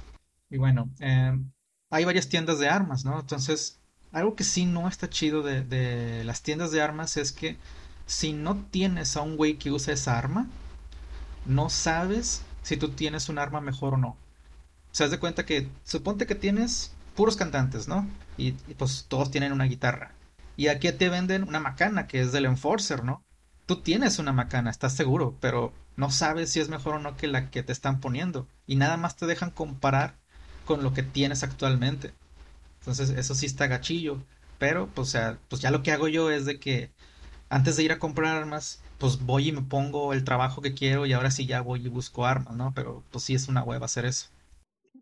Y 0.50 0.58
bueno, 0.58 0.90
eh, 1.00 1.38
hay 1.90 2.04
varias 2.04 2.28
tiendas 2.28 2.58
de 2.58 2.68
armas, 2.68 3.04
¿no? 3.04 3.18
Entonces, 3.20 3.78
algo 4.12 4.34
que 4.34 4.44
sí 4.44 4.66
no 4.66 4.88
está 4.88 5.08
chido 5.08 5.42
de, 5.42 6.22
las 6.24 6.42
tiendas 6.42 6.70
de 6.70 6.82
armas 6.82 7.16
es 7.16 7.32
que 7.32 7.56
si 8.06 8.32
no 8.32 8.56
tienes 8.70 9.16
a 9.16 9.22
un 9.22 9.36
güey 9.36 9.58
que 9.58 9.70
usa 9.70 9.94
esa 9.94 10.18
arma, 10.18 10.46
no 11.44 11.70
sabes 11.70 12.42
si 12.62 12.76
tú 12.76 12.90
tienes 12.90 13.28
un 13.28 13.38
arma 13.38 13.60
mejor 13.60 13.94
o 13.94 13.98
no. 13.98 14.16
Se 14.92 15.04
das 15.04 15.10
de 15.10 15.18
cuenta 15.18 15.44
que 15.44 15.68
suponte 15.84 16.26
que 16.26 16.34
tienes 16.34 16.92
puros 17.14 17.36
cantantes, 17.36 17.88
¿no? 17.88 18.08
Y, 18.36 18.48
y, 18.68 18.74
pues 18.76 19.06
todos 19.08 19.30
tienen 19.30 19.52
una 19.52 19.64
guitarra. 19.64 20.12
Y 20.56 20.68
aquí 20.68 20.90
te 20.92 21.08
venden 21.08 21.44
una 21.44 21.60
macana 21.60 22.06
que 22.06 22.20
es 22.20 22.32
del 22.32 22.46
Enforcer, 22.46 23.04
¿no? 23.04 23.22
Tú 23.66 23.82
tienes 23.82 24.18
una 24.18 24.32
macana, 24.32 24.70
estás 24.70 24.94
seguro, 24.94 25.36
pero 25.40 25.72
no 25.96 26.10
sabes 26.10 26.50
si 26.50 26.60
es 26.60 26.68
mejor 26.68 26.94
o 26.94 26.98
no 26.98 27.16
que 27.16 27.26
la 27.26 27.50
que 27.50 27.62
te 27.62 27.72
están 27.72 28.00
poniendo. 28.00 28.48
Y 28.66 28.76
nada 28.76 28.96
más 28.96 29.16
te 29.16 29.26
dejan 29.26 29.50
comparar 29.50 30.16
con 30.66 30.84
lo 30.84 30.94
que 30.94 31.04
tienes 31.04 31.44
actualmente. 31.44 32.14
Entonces, 32.80 33.10
eso 33.10 33.34
sí 33.34 33.46
está 33.46 33.66
gachillo. 33.68 34.22
Pero, 34.58 34.88
pues, 34.94 35.08
o 35.08 35.12
sea, 35.12 35.38
pues 35.48 35.62
ya 35.62 35.70
lo 35.70 35.82
que 35.82 35.92
hago 35.92 36.08
yo 36.08 36.30
es 36.30 36.46
de 36.46 36.60
que 36.60 36.92
antes 37.50 37.76
de 37.76 37.84
ir 37.84 37.92
a 37.92 37.98
comprar 38.00 38.36
armas, 38.36 38.82
pues 38.98 39.20
voy 39.20 39.48
y 39.50 39.52
me 39.52 39.62
pongo 39.62 40.12
el 40.14 40.24
trabajo 40.24 40.62
que 40.62 40.74
quiero 40.74 41.06
y 41.06 41.12
ahora 41.14 41.30
sí 41.32 41.46
ya 41.46 41.62
voy 41.62 41.84
y 41.86 41.90
busco 41.90 42.26
armas, 42.26 42.54
¿no? 42.56 42.72
Pero 42.74 43.04
pues 43.12 43.24
sí 43.24 43.34
es 43.34 43.48
una 43.48 43.64
hueva 43.64 43.86
hacer 43.86 44.06
eso. 44.06 44.28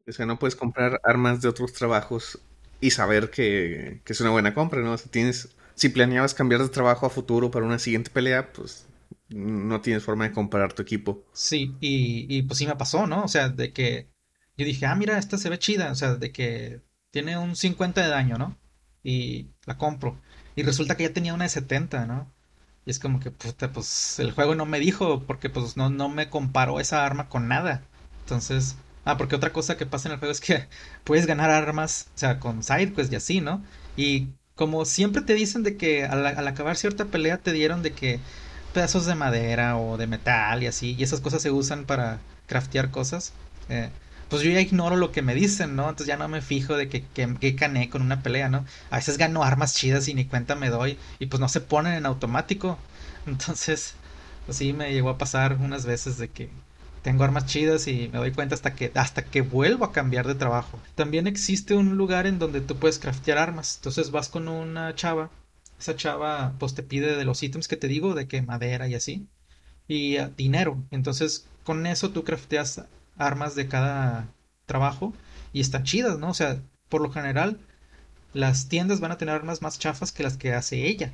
O 0.07 0.13
sea, 0.13 0.27
no 0.27 0.39
puedes 0.39 0.57
comprar 0.57 1.01
armas 1.05 1.41
de 1.41 1.49
otros 1.49 1.73
trabajos 1.73 2.39
y 2.81 2.91
saber 2.91 3.31
que, 3.31 4.01
que 4.05 4.13
es 4.13 4.21
una 4.21 4.31
buena 4.31 4.55
compra, 4.55 4.81
¿no? 4.83 4.97
Si 4.99 5.09
tienes, 5.09 5.49
si 5.75 5.89
planeabas 5.89 6.35
cambiar 6.35 6.63
de 6.63 6.69
trabajo 6.69 7.07
a 7.07 7.11
futuro 7.11 7.51
para 7.51 7.65
una 7.67 7.79
siguiente 7.79 8.11
pelea, 8.11 8.53
pues 8.53 8.87
no 9.31 9.81
tienes 9.81 10.05
forma 10.05 10.25
de 10.29 10.33
comparar 10.35 10.73
tu 10.75 10.83
equipo. 10.83 11.23
Sí, 11.33 11.77
y, 11.81 12.27
y 12.39 12.43
pues 12.43 12.59
sí 12.59 12.67
me 12.67 12.77
pasó, 12.77 13.07
¿no? 13.07 13.25
O 13.25 13.29
sea, 13.29 13.49
de 13.49 13.73
que 13.73 14.09
yo 14.57 14.65
dije, 14.67 14.87
ah, 14.87 14.95
mira, 14.95 15.19
esta 15.19 15.39
se 15.39 15.51
ve 15.51 15.59
chida, 15.59 15.91
o 15.93 15.95
sea, 15.95 16.15
de 16.17 16.33
que 16.33 16.83
tiene 17.11 17.39
un 17.39 17.57
50 17.57 18.03
de 18.03 18.09
daño, 18.09 18.37
¿no? 18.39 18.57
Y 19.03 19.49
la 19.67 19.77
compro. 19.79 20.21
Y 20.57 20.63
resulta 20.63 20.97
que 20.97 21.05
ya 21.05 21.13
tenía 21.13 21.35
una 21.35 21.45
de 21.45 21.51
70, 21.51 22.07
¿no? 22.07 22.33
Y 22.87 22.91
es 22.91 22.99
como 22.99 23.21
que, 23.21 23.31
puta, 23.31 23.73
pues 23.73 24.19
el 24.19 24.33
juego 24.33 24.55
no 24.55 24.67
me 24.67 24.79
dijo, 24.81 25.25
porque 25.27 25.51
pues 25.51 25.77
no, 25.77 25.91
no 25.91 26.09
me 26.09 26.29
comparó 26.31 26.81
esa 26.81 27.05
arma 27.05 27.29
con 27.29 27.49
nada. 27.49 27.83
Entonces, 28.21 28.77
ah, 29.05 29.17
porque 29.17 29.37
otra 29.37 29.53
cosa 29.53 29.77
que 29.77 29.87
pasa 29.87 30.09
en 30.09 30.13
el 30.15 30.19
juego 30.19 30.33
es 30.33 30.41
que 30.41 30.69
puedes 31.05 31.27
ganar 31.27 31.51
armas, 31.51 32.09
o 32.15 32.19
sea, 32.19 32.39
con 32.41 32.63
sidequests 32.63 33.13
y 33.13 33.17
así, 33.17 33.41
¿no? 33.41 33.65
Y 33.97 34.29
como 34.55 34.85
siempre 34.85 35.23
te 35.23 35.35
dicen 35.35 35.63
de 35.63 35.77
que 35.77 36.05
al, 36.05 36.27
al 36.27 36.47
acabar 36.49 36.77
cierta 36.77 37.07
pelea 37.07 37.39
te 37.39 37.53
dieron 37.53 37.83
de 37.83 37.95
que 37.95 38.21
pedazos 38.73 39.07
de 39.07 39.15
madera 39.15 39.77
o 39.79 39.97
de 39.97 40.07
metal 40.07 40.63
y 40.63 40.67
así, 40.67 40.95
y 40.99 41.03
esas 41.03 41.21
cosas 41.21 41.43
se 41.43 41.51
usan 41.51 41.85
para 41.87 42.21
craftear 42.47 42.91
cosas. 42.91 43.33
Eh, 43.69 43.91
pues 44.35 44.43
yo 44.43 44.51
ya 44.51 44.61
ignoro 44.61 44.97
lo 44.97 45.13
que 45.13 45.23
me 45.23 45.33
dicen, 45.33 45.77
¿no? 45.77 45.85
Entonces 45.85 46.09
ya 46.09 46.17
no 46.17 46.27
me 46.27 46.43
fijo 46.43 46.77
de 46.77 46.89
que, 46.89 47.07
que, 47.07 47.37
que 47.37 47.53
gané 47.53 47.89
con 47.89 48.03
una 48.03 48.21
pelea, 48.21 48.49
¿no? 48.49 48.65
A 48.91 48.97
veces 48.97 49.17
gano 49.17 49.45
armas 49.45 49.75
chidas 49.77 50.09
y 50.09 50.15
ni 50.15 50.25
cuenta 50.25 50.57
me 50.57 50.71
doy 50.71 50.99
y 51.21 51.27
pues 51.27 51.39
no 51.39 51.49
se 51.49 51.61
ponen 51.61 51.93
en 51.95 52.05
automático. 52.05 52.77
Entonces, 53.27 53.95
pues 54.45 54.59
sí 54.59 54.73
me 54.73 54.93
llegó 54.93 55.11
a 55.11 55.19
pasar 55.19 55.59
unas 55.61 55.87
veces 55.87 56.19
de 56.19 56.31
que 56.31 56.51
tengo 57.03 57.23
armas 57.23 57.47
chidas 57.47 57.87
y 57.87 58.09
me 58.13 58.19
doy 58.19 58.33
cuenta 58.33 58.57
hasta 58.57 58.75
que 58.75 58.91
hasta 58.97 59.25
que 59.25 59.43
vuelvo 59.43 59.85
a 59.85 59.93
cambiar 59.93 60.27
de 60.27 60.35
trabajo. 60.35 60.81
También 60.97 61.29
existe 61.29 61.75
un 61.77 61.97
lugar 61.97 62.27
en 62.27 62.41
donde 62.41 62.61
tú 62.61 62.77
puedes 62.77 62.99
craftear 62.99 63.39
armas. 63.39 63.77
Entonces 63.77 64.11
vas 64.11 64.29
con 64.29 64.49
una 64.49 64.97
chava, 64.97 65.31
esa 65.79 65.95
chava 65.95 66.55
pues 66.59 66.75
te 66.75 66.83
pide 66.83 67.15
de 67.15 67.25
los 67.25 67.41
ítems 67.41 67.69
que 67.69 67.77
te 67.77 67.87
digo, 67.87 68.15
de 68.15 68.27
que 68.27 68.43
madera 68.43 68.89
y 68.89 68.97
así, 68.97 69.29
y 69.87 70.19
uh, 70.19 70.29
dinero. 70.37 70.83
Entonces 70.91 71.47
con 71.63 71.87
eso 71.87 72.11
tú 72.11 72.25
crafteas 72.25 72.83
armas 73.17 73.55
de 73.55 73.69
cada 73.69 74.29
trabajo 74.67 75.13
y 75.53 75.61
están 75.61 75.85
chidas, 75.85 76.19
¿no? 76.19 76.31
O 76.31 76.35
sea, 76.35 76.61
por 76.89 77.01
lo 77.03 77.11
general 77.11 77.59
las 78.33 78.69
tiendas 78.69 79.01
van 79.01 79.13
a 79.13 79.19
tener 79.19 79.35
armas 79.35 79.63
más 79.63 79.79
chafas 79.79 80.13
que 80.13 80.23
las 80.23 80.37
que 80.37 80.53
hace 80.55 80.87
ella. 80.87 81.13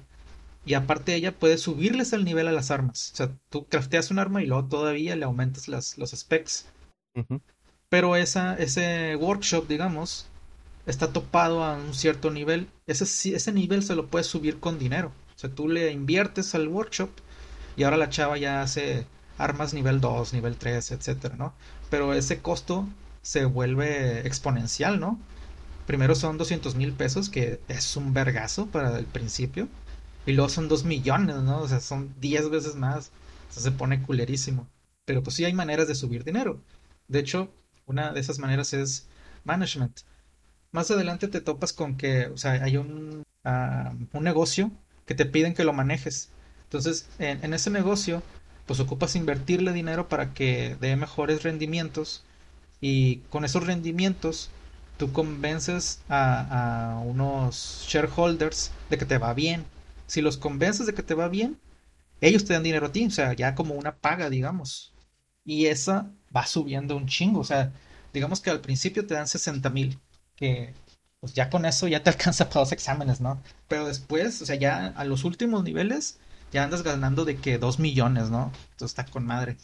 Y 0.65 0.75
aparte 0.75 1.15
ella 1.15 1.39
puede 1.39 1.59
subirles 1.59 2.13
el 2.13 2.25
nivel 2.25 2.49
a 2.49 2.53
las 2.53 2.71
armas. 2.71 3.11
O 3.13 3.17
sea, 3.17 3.31
tú 3.49 3.67
crafteas 3.67 4.11
un 4.11 4.19
arma 4.19 4.43
y 4.43 4.47
luego 4.47 4.67
todavía 4.69 5.17
le 5.17 5.25
aumentas 5.25 5.69
las, 5.69 5.97
los 5.99 6.11
specs. 6.11 6.67
Uh 7.15 7.21
-huh. 7.21 7.41
Pero 7.89 8.17
esa, 8.17 8.55
ese 8.57 9.17
workshop, 9.17 9.69
digamos, 9.69 10.27
está 10.87 11.13
topado 11.13 11.65
a 11.65 11.77
un 11.77 11.95
cierto 11.95 12.31
nivel. 12.31 12.69
Ese, 12.87 13.05
ese 13.35 13.53
nivel 13.53 13.83
se 13.83 13.95
lo 13.95 14.07
puedes 14.09 14.27
subir 14.27 14.61
con 14.61 14.79
dinero. 14.79 15.13
O 15.37 15.39
sea, 15.39 15.51
tú 15.51 15.69
le 15.69 15.91
inviertes 15.93 16.55
al 16.55 16.69
workshop 16.69 17.11
y 17.77 17.83
ahora 17.85 17.97
la 17.97 18.11
chava 18.11 18.37
ya 18.39 18.63
hace 18.63 19.07
armas 19.41 19.75
nivel 19.75 20.01
2, 20.01 20.33
nivel 20.35 20.57
3, 20.57 20.93
etcétera, 20.93 21.37
¿no? 21.37 21.55
Pero 21.91 22.15
ese 22.15 22.41
costo 22.41 22.87
se 23.23 23.45
vuelve 23.45 24.27
exponencial, 24.27 25.01
¿no? 25.01 25.19
Primero 25.87 26.15
son 26.15 26.39
200 26.39 26.75
mil 26.77 26.93
pesos, 26.93 27.29
que 27.31 27.61
es 27.69 27.97
un 27.97 28.15
vergazo 28.15 28.67
para 28.67 28.99
el 28.99 29.07
principio. 29.07 29.69
Y 30.27 30.33
luego 30.33 30.49
son 30.49 30.69
2 30.69 30.85
millones, 30.85 31.37
¿no? 31.37 31.59
O 31.61 31.69
sea, 31.69 31.81
son 31.81 32.15
10 32.21 32.51
veces 32.51 32.77
más. 32.77 33.11
O 33.51 33.53
sea, 33.53 33.63
se 33.63 33.73
pone 33.73 34.03
culerísimo. 34.03 34.69
Pero 35.05 35.23
pues 35.23 35.37
sí 35.37 35.45
hay 35.45 35.53
maneras 35.53 35.89
de 35.89 35.95
subir 35.95 36.23
dinero. 36.25 36.61
De 37.09 37.19
hecho, 37.19 37.53
una 37.87 38.13
de 38.13 38.21
esas 38.21 38.39
maneras 38.39 38.73
es 38.73 39.09
management. 39.45 40.01
Más 40.71 40.91
adelante 40.91 41.27
te 41.27 41.41
topas 41.41 41.73
con 41.73 41.97
que, 41.97 42.27
o 42.29 42.37
sea, 42.37 42.53
hay 42.53 42.77
un, 42.77 43.25
uh, 43.45 44.17
un 44.17 44.23
negocio 44.25 44.71
que 45.07 45.15
te 45.15 45.27
piden 45.27 45.55
que 45.55 45.65
lo 45.65 45.73
manejes. 45.73 46.31
Entonces, 46.65 47.09
en, 47.19 47.43
en 47.45 47.55
ese 47.55 47.71
negocio 47.71 48.23
pues 48.71 48.79
ocupas 48.79 49.17
invertirle 49.17 49.73
dinero 49.73 50.09
para 50.09 50.33
que 50.33 50.77
dé 50.81 50.95
mejores 50.95 51.43
rendimientos 51.43 52.23
y 52.81 53.17
con 53.29 53.45
esos 53.45 53.67
rendimientos 53.67 54.49
tú 54.97 55.13
convences 55.13 56.03
a, 56.09 56.93
a, 56.93 57.01
unos 57.01 57.85
shareholders 57.89 58.71
de 58.89 58.97
que 58.97 59.07
te 59.07 59.19
va 59.19 59.35
bien. 59.35 59.65
Si 60.07 60.21
los 60.21 60.37
convences 60.37 60.87
de 60.87 60.95
que 60.95 61.03
te 61.03 61.15
va 61.15 61.27
bien, 61.27 61.59
ellos 62.21 62.45
te 62.45 62.53
dan 62.53 62.63
dinero 62.63 62.87
a 62.87 62.93
ti, 62.93 63.05
o 63.07 63.11
sea, 63.11 63.33
ya 63.33 63.57
como 63.57 63.75
una 63.75 63.97
paga, 63.97 64.31
digamos. 64.31 64.93
Y 65.45 65.67
esa 65.67 66.09
va 66.35 66.47
subiendo 66.47 66.97
un 66.97 67.09
chingo, 67.09 67.41
o 67.41 67.45
sea, 67.45 67.73
digamos 68.15 68.41
que 68.41 68.51
al 68.51 68.61
principio 68.61 69.05
te 69.05 69.15
dan 69.15 69.27
60 69.27 69.69
mil, 69.71 69.99
que 70.37 70.75
pues 71.19 71.35
ya 71.35 71.51
con 71.51 71.65
eso 71.65 71.89
ya 71.89 72.05
te 72.05 72.11
alcanza 72.15 72.49
para 72.49 72.61
dos 72.61 72.71
exámenes, 72.71 73.21
¿no? 73.21 73.43
Pero 73.67 73.89
después, 73.89 74.41
o 74.43 74.47
sea, 74.47 74.55
ya 74.55 74.87
a 74.95 75.05
los 75.05 75.25
últimos 75.25 75.65
niveles 75.65 76.21
ya 76.53 76.65
andas 76.65 76.83
ganando 76.83 77.25
de 77.25 77.37
que 77.37 77.59
dos 77.59 77.79
millones, 77.79 78.31
¿no? 78.31 78.53
Entonces 78.73 78.99
está 78.99 79.05
con 79.05 79.27
madre. 79.27 79.57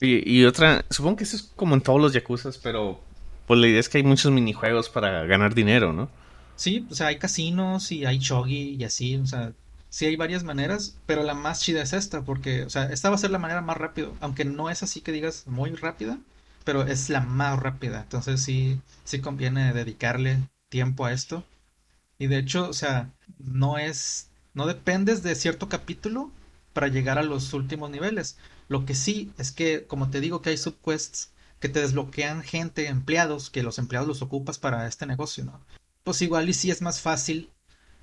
Y, 0.00 0.40
y 0.40 0.44
otra, 0.44 0.84
supongo 0.90 1.16
que 1.16 1.24
eso 1.24 1.36
es 1.36 1.42
como 1.42 1.74
en 1.74 1.80
todos 1.80 2.00
los 2.00 2.12
yakuzas, 2.12 2.58
pero 2.58 3.00
pues 3.46 3.58
la 3.60 3.66
idea 3.66 3.80
es 3.80 3.88
que 3.88 3.98
hay 3.98 4.04
muchos 4.04 4.30
minijuegos 4.30 4.88
para 4.88 5.24
ganar 5.24 5.54
dinero, 5.54 5.92
¿no? 5.92 6.08
Sí, 6.56 6.86
o 6.90 6.94
sea, 6.94 7.08
hay 7.08 7.18
casinos 7.18 7.90
y 7.92 8.04
hay 8.04 8.18
shogi 8.18 8.76
y 8.78 8.84
así, 8.84 9.16
o 9.16 9.26
sea, 9.26 9.52
sí 9.88 10.06
hay 10.06 10.16
varias 10.16 10.44
maneras, 10.44 10.98
pero 11.06 11.22
la 11.22 11.34
más 11.34 11.60
chida 11.62 11.82
es 11.82 11.92
esta, 11.92 12.22
porque, 12.22 12.64
o 12.64 12.70
sea, 12.70 12.84
esta 12.92 13.08
va 13.10 13.14
a 13.16 13.18
ser 13.18 13.30
la 13.30 13.38
manera 13.38 13.60
más 13.62 13.76
rápida, 13.76 14.08
aunque 14.20 14.44
no 14.44 14.68
es 14.70 14.82
así 14.82 15.00
que 15.00 15.12
digas 15.12 15.46
muy 15.46 15.70
rápida, 15.74 16.18
pero 16.64 16.82
es 16.82 17.08
la 17.10 17.20
más 17.20 17.58
rápida, 17.60 18.02
entonces 18.02 18.42
sí, 18.42 18.80
sí 19.04 19.20
conviene 19.20 19.72
dedicarle 19.72 20.40
tiempo 20.68 21.06
a 21.06 21.12
esto. 21.12 21.44
Y 22.18 22.26
de 22.26 22.38
hecho, 22.38 22.68
o 22.68 22.72
sea, 22.72 23.12
no 23.38 23.78
es 23.78 24.27
no 24.58 24.66
dependes 24.66 25.22
de 25.22 25.36
cierto 25.36 25.68
capítulo 25.68 26.32
para 26.72 26.88
llegar 26.88 27.16
a 27.16 27.22
los 27.22 27.54
últimos 27.54 27.90
niveles. 27.90 28.38
Lo 28.66 28.84
que 28.86 28.96
sí 28.96 29.32
es 29.38 29.52
que, 29.52 29.86
como 29.86 30.10
te 30.10 30.20
digo, 30.20 30.42
que 30.42 30.50
hay 30.50 30.56
subquests 30.56 31.30
que 31.60 31.68
te 31.68 31.80
desbloquean 31.80 32.42
gente, 32.42 32.88
empleados, 32.88 33.50
que 33.50 33.62
los 33.62 33.78
empleados 33.78 34.08
los 34.08 34.20
ocupas 34.20 34.58
para 34.58 34.88
este 34.88 35.06
negocio, 35.06 35.44
¿no? 35.44 35.60
Pues 36.02 36.22
igual 36.22 36.48
y 36.48 36.54
sí 36.54 36.72
es 36.72 36.82
más 36.82 37.00
fácil 37.00 37.50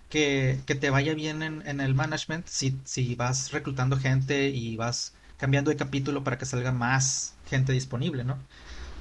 que, 0.09 0.61
que 0.65 0.75
te 0.75 0.89
vaya 0.89 1.13
bien 1.13 1.43
en, 1.43 1.61
en 1.67 1.81
el 1.81 1.93
management 1.93 2.47
si, 2.47 2.79
si, 2.85 3.15
vas 3.15 3.51
reclutando 3.51 3.97
gente 3.97 4.47
y 4.49 4.77
vas 4.77 5.13
cambiando 5.37 5.71
de 5.71 5.75
capítulo 5.75 6.23
para 6.23 6.37
que 6.37 6.45
salga 6.45 6.71
más 6.71 7.33
gente 7.49 7.73
disponible, 7.73 8.23
¿no? 8.23 8.39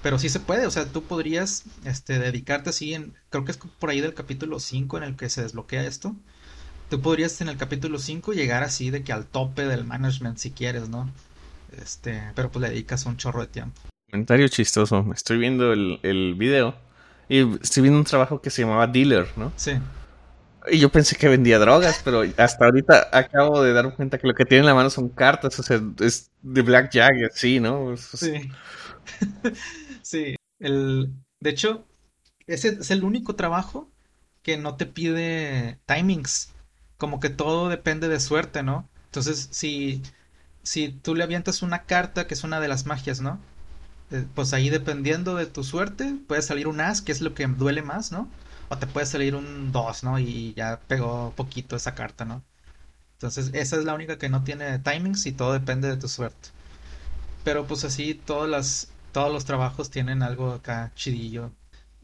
Pero 0.02 0.18
sí 0.18 0.28
se 0.28 0.40
puede, 0.40 0.66
o 0.66 0.72
sea, 0.72 0.86
tú 0.86 1.04
podrías 1.04 1.62
este, 1.84 2.18
dedicarte 2.18 2.70
así 2.70 2.94
en, 2.94 3.14
creo 3.30 3.44
que 3.44 3.52
es 3.52 3.58
por 3.58 3.90
ahí 3.90 4.00
del 4.00 4.14
capítulo 4.14 4.58
5 4.58 4.98
en 4.98 5.04
el 5.04 5.16
que 5.16 5.30
se 5.30 5.42
desbloquea 5.42 5.84
esto, 5.84 6.16
tú 6.88 7.00
podrías 7.00 7.40
en 7.40 7.48
el 7.48 7.56
capítulo 7.56 7.98
5 7.98 8.32
llegar 8.32 8.62
así 8.62 8.90
de 8.90 9.02
que 9.02 9.12
al 9.12 9.26
tope 9.26 9.66
del 9.66 9.84
management 9.84 10.38
si 10.38 10.50
quieres, 10.50 10.88
¿no? 10.88 11.10
Este, 11.82 12.22
pero 12.34 12.50
pues 12.50 12.62
le 12.62 12.68
dedicas 12.70 13.06
un 13.06 13.16
chorro 13.16 13.40
de 13.40 13.48
tiempo. 13.48 13.80
Comentario 14.10 14.46
chistoso. 14.48 15.04
Estoy 15.12 15.38
viendo 15.38 15.72
el, 15.72 15.98
el 16.02 16.34
video 16.34 16.74
y 17.28 17.56
estoy 17.60 17.82
viendo 17.82 17.98
un 17.98 18.04
trabajo 18.04 18.40
que 18.40 18.50
se 18.50 18.62
llamaba 18.62 18.86
Dealer, 18.86 19.26
¿no? 19.36 19.52
Sí. 19.56 19.72
Y 20.70 20.78
yo 20.78 20.88
pensé 20.88 21.16
que 21.16 21.28
vendía 21.28 21.58
drogas, 21.58 22.00
pero 22.04 22.22
hasta 22.38 22.64
ahorita 22.64 23.08
acabo 23.12 23.62
de 23.62 23.72
darme 23.72 23.92
cuenta 23.92 24.18
que 24.18 24.26
lo 24.26 24.34
que 24.34 24.44
tiene 24.44 24.60
en 24.60 24.66
la 24.66 24.74
mano 24.74 24.88
son 24.88 25.10
cartas, 25.10 25.58
o 25.58 25.62
sea, 25.62 25.80
es 26.00 26.30
de 26.40 26.62
blackjack 26.62 27.30
así, 27.30 27.60
¿no? 27.60 27.96
Sí. 27.96 28.50
sí. 30.02 30.36
El, 30.58 31.12
de 31.40 31.50
hecho, 31.50 31.86
ese 32.46 32.68
es 32.68 32.90
el 32.90 33.04
único 33.04 33.34
trabajo 33.34 33.90
que 34.42 34.56
no 34.56 34.76
te 34.76 34.86
pide 34.86 35.78
timings 35.86 36.53
como 36.98 37.20
que 37.20 37.30
todo 37.30 37.68
depende 37.68 38.08
de 38.08 38.20
suerte, 38.20 38.62
¿no? 38.62 38.88
Entonces, 39.06 39.48
si, 39.52 40.02
si 40.62 40.90
tú 40.90 41.14
le 41.14 41.24
avientas 41.24 41.62
una 41.62 41.84
carta, 41.84 42.26
que 42.26 42.34
es 42.34 42.44
una 42.44 42.60
de 42.60 42.68
las 42.68 42.86
magias, 42.86 43.20
¿no? 43.20 43.40
Eh, 44.10 44.26
pues 44.34 44.52
ahí 44.54 44.70
dependiendo 44.70 45.36
de 45.36 45.46
tu 45.46 45.64
suerte, 45.64 46.14
puede 46.28 46.42
salir 46.42 46.68
un 46.68 46.80
as, 46.80 47.02
que 47.02 47.12
es 47.12 47.20
lo 47.20 47.34
que 47.34 47.46
duele 47.46 47.82
más, 47.82 48.12
¿no? 48.12 48.28
O 48.68 48.78
te 48.78 48.86
puede 48.86 49.06
salir 49.06 49.34
un 49.36 49.72
2, 49.72 50.04
¿no? 50.04 50.18
Y 50.18 50.54
ya 50.54 50.80
pegó 50.88 51.32
poquito 51.36 51.76
esa 51.76 51.94
carta, 51.94 52.24
¿no? 52.24 52.42
Entonces, 53.14 53.50
esa 53.54 53.76
es 53.76 53.84
la 53.84 53.94
única 53.94 54.18
que 54.18 54.28
no 54.28 54.44
tiene 54.44 54.78
timings 54.80 55.26
y 55.26 55.32
todo 55.32 55.52
depende 55.52 55.88
de 55.88 55.96
tu 55.96 56.08
suerte. 56.08 56.50
Pero 57.44 57.66
pues 57.66 57.84
así, 57.84 58.14
todas 58.14 58.48
las, 58.50 58.88
todos 59.12 59.32
los 59.32 59.44
trabajos 59.44 59.90
tienen 59.90 60.22
algo 60.22 60.52
acá 60.52 60.92
chidillo. 60.96 61.52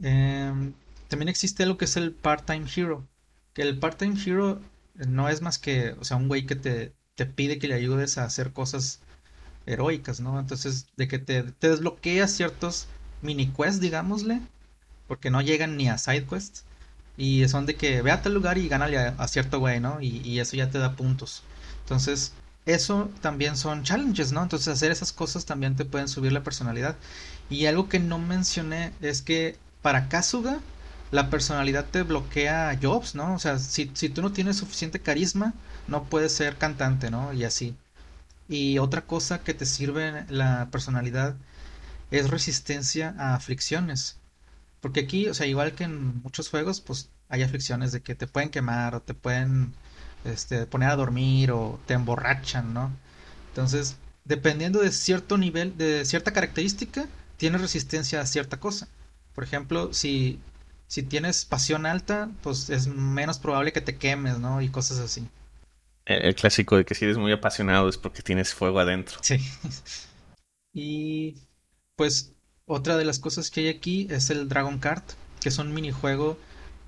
Eh, 0.02 0.72
también 1.08 1.28
existe 1.28 1.66
lo 1.66 1.76
que 1.78 1.86
es 1.86 1.96
el 1.96 2.12
part-time 2.12 2.66
hero. 2.74 3.06
Que 3.54 3.62
el 3.62 3.78
part-time 3.78 4.16
hero 4.24 4.60
no 5.08 5.28
es 5.28 5.42
más 5.42 5.58
que, 5.58 5.92
o 6.00 6.04
sea, 6.04 6.16
un 6.16 6.28
güey 6.28 6.46
que 6.46 6.56
te, 6.56 6.94
te 7.14 7.26
pide 7.26 7.58
que 7.58 7.68
le 7.68 7.74
ayudes 7.74 8.18
a 8.18 8.24
hacer 8.24 8.52
cosas 8.52 9.00
heroicas, 9.66 10.20
¿no? 10.20 10.40
Entonces, 10.40 10.88
de 10.96 11.08
que 11.08 11.18
te, 11.18 11.42
te 11.44 11.70
desbloqueas 11.70 12.32
ciertos 12.32 12.88
mini 13.22 13.52
quests, 13.52 13.80
digámosle, 13.80 14.42
porque 15.06 15.30
no 15.30 15.42
llegan 15.42 15.76
ni 15.76 15.88
a 15.88 15.98
side 15.98 16.26
quests, 16.26 16.66
Y 17.16 17.48
son 17.48 17.66
de 17.66 17.76
que 17.76 18.02
ve 18.02 18.12
a 18.12 18.22
tal 18.22 18.34
lugar 18.34 18.58
y 18.58 18.68
gánale 18.68 18.98
a, 18.98 19.28
cierto 19.28 19.60
güey, 19.60 19.80
¿no? 19.80 20.00
Y, 20.00 20.20
y 20.26 20.40
eso 20.40 20.56
ya 20.56 20.70
te 20.70 20.78
da 20.78 20.96
puntos. 20.96 21.48
Entonces, 21.80 22.38
eso 22.66 23.14
también 23.20 23.56
son 23.56 23.82
challenges, 23.84 24.32
¿no? 24.32 24.42
Entonces 24.42 24.68
hacer 24.68 24.92
esas 24.92 25.12
cosas 25.12 25.46
también 25.46 25.76
te 25.76 25.84
pueden 25.84 26.08
subir 26.08 26.32
la 26.32 26.44
personalidad. 26.44 26.98
Y 27.48 27.66
algo 27.66 27.88
que 27.88 28.00
no 28.00 28.18
mencioné 28.18 28.96
es 29.00 29.22
que 29.22 29.60
para 29.82 30.08
Kasuga 30.08 30.60
la 31.10 31.30
personalidad 31.30 31.86
te 31.86 32.02
bloquea 32.02 32.78
jobs, 32.80 33.14
¿no? 33.14 33.34
O 33.34 33.38
sea, 33.38 33.58
si, 33.58 33.90
si 33.94 34.08
tú 34.08 34.22
no 34.22 34.32
tienes 34.32 34.56
suficiente 34.58 35.00
carisma, 35.00 35.54
no 35.88 36.04
puedes 36.04 36.32
ser 36.32 36.56
cantante, 36.56 37.10
¿no? 37.10 37.32
Y 37.32 37.44
así. 37.44 37.76
Y 38.48 38.78
otra 38.78 39.02
cosa 39.02 39.40
que 39.40 39.54
te 39.54 39.66
sirve 39.66 40.24
la 40.28 40.68
personalidad 40.70 41.36
es 42.10 42.30
resistencia 42.30 43.14
a 43.18 43.34
aflicciones. 43.34 44.18
Porque 44.80 45.00
aquí, 45.00 45.28
o 45.28 45.34
sea, 45.34 45.46
igual 45.46 45.72
que 45.72 45.84
en 45.84 46.22
muchos 46.22 46.48
juegos, 46.48 46.80
pues 46.80 47.10
hay 47.28 47.42
aflicciones 47.42 47.92
de 47.92 48.02
que 48.02 48.14
te 48.14 48.26
pueden 48.26 48.50
quemar 48.50 48.94
o 48.94 49.02
te 49.02 49.14
pueden 49.14 49.72
este, 50.24 50.66
poner 50.66 50.90
a 50.90 50.96
dormir 50.96 51.52
o 51.52 51.80
te 51.86 51.94
emborrachan, 51.94 52.74
¿no? 52.74 52.90
Entonces, 53.48 53.96
dependiendo 54.24 54.80
de 54.80 54.92
cierto 54.92 55.38
nivel, 55.38 55.76
de 55.76 56.04
cierta 56.04 56.32
característica, 56.32 57.06
tienes 57.36 57.60
resistencia 57.60 58.20
a 58.20 58.26
cierta 58.26 58.58
cosa. 58.58 58.88
Por 59.34 59.44
ejemplo, 59.44 59.92
si, 59.94 60.40
si 60.90 61.04
tienes 61.04 61.44
pasión 61.44 61.86
alta, 61.86 62.28
pues 62.42 62.68
es 62.68 62.88
menos 62.88 63.38
probable 63.38 63.72
que 63.72 63.80
te 63.80 63.96
quemes, 63.96 64.40
¿no? 64.40 64.60
Y 64.60 64.70
cosas 64.70 64.98
así. 64.98 65.24
El, 66.04 66.22
el 66.22 66.34
clásico 66.34 66.76
de 66.76 66.84
que 66.84 66.96
si 66.96 67.04
eres 67.04 67.16
muy 67.16 67.30
apasionado 67.30 67.88
es 67.88 67.96
porque 67.96 68.22
tienes 68.22 68.52
fuego 68.52 68.80
adentro. 68.80 69.18
Sí. 69.22 69.38
Y 70.72 71.34
pues 71.96 72.32
otra 72.64 72.96
de 72.96 73.04
las 73.04 73.18
cosas 73.18 73.50
que 73.50 73.62
hay 73.62 73.68
aquí 73.68 74.06
es 74.08 74.30
el 74.30 74.48
Dragon 74.48 74.78
Kart, 74.78 75.04
que 75.40 75.48
es 75.48 75.58
un 75.58 75.74
minijuego 75.74 76.38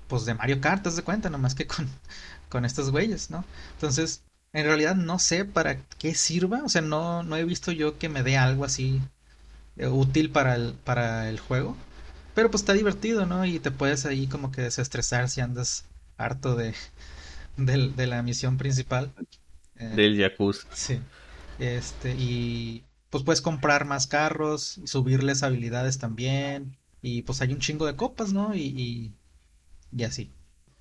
pues 0.07 0.23
de 0.25 0.33
Mario 0.33 0.61
Kart, 0.61 0.83
¿te 0.83 0.89
das 0.89 1.01
cuenta? 1.01 1.29
Nomás 1.29 1.53
que 1.55 1.67
con, 1.67 1.89
con 2.49 2.63
estos 2.63 2.91
güeyes, 2.91 3.29
¿no? 3.29 3.43
Entonces, 3.73 4.23
en 4.53 4.65
realidad 4.65 4.95
no 4.95 5.19
sé 5.19 5.43
para 5.43 5.81
qué 5.97 6.15
sirva, 6.15 6.61
o 6.63 6.69
sea, 6.69 6.81
no, 6.81 7.23
no 7.23 7.35
he 7.35 7.43
visto 7.43 7.71
yo 7.73 7.97
que 7.97 8.07
me 8.07 8.23
dé 8.23 8.37
algo 8.37 8.63
así 8.63 9.01
eh, 9.75 9.87
útil 9.87 10.31
para 10.31 10.55
el, 10.55 10.73
para 10.73 11.29
el 11.29 11.39
juego, 11.39 11.75
pero 12.33 12.49
pues 12.51 12.61
está 12.63 12.73
divertido, 12.73 13.25
¿no? 13.25 13.45
Y 13.45 13.59
te 13.59 13.71
puedes 13.71 14.05
ahí 14.05 14.27
como 14.27 14.51
que 14.51 14.61
desestresar 14.61 15.29
si 15.29 15.41
andas 15.41 15.85
harto 16.17 16.55
de, 16.55 16.75
de, 17.57 17.89
de 17.91 18.07
la 18.07 18.23
misión 18.23 18.57
principal. 18.57 19.13
Eh, 19.77 19.99
Del 19.99 20.17
Yakuza. 20.17 20.67
sí. 20.73 21.01
Este, 21.59 22.15
y 22.17 22.85
pues 23.09 23.23
puedes 23.23 23.41
comprar 23.41 23.85
más 23.85 24.07
carros, 24.07 24.81
subirles 24.85 25.43
habilidades 25.43 25.99
también, 25.99 26.77
y 27.01 27.23
pues 27.23 27.41
hay 27.41 27.53
un 27.53 27.59
chingo 27.59 27.85
de 27.85 27.95
copas, 27.95 28.33
¿no? 28.33 28.55
Y, 28.55 28.61
y, 28.61 29.15
y 29.91 30.03
así. 30.03 30.31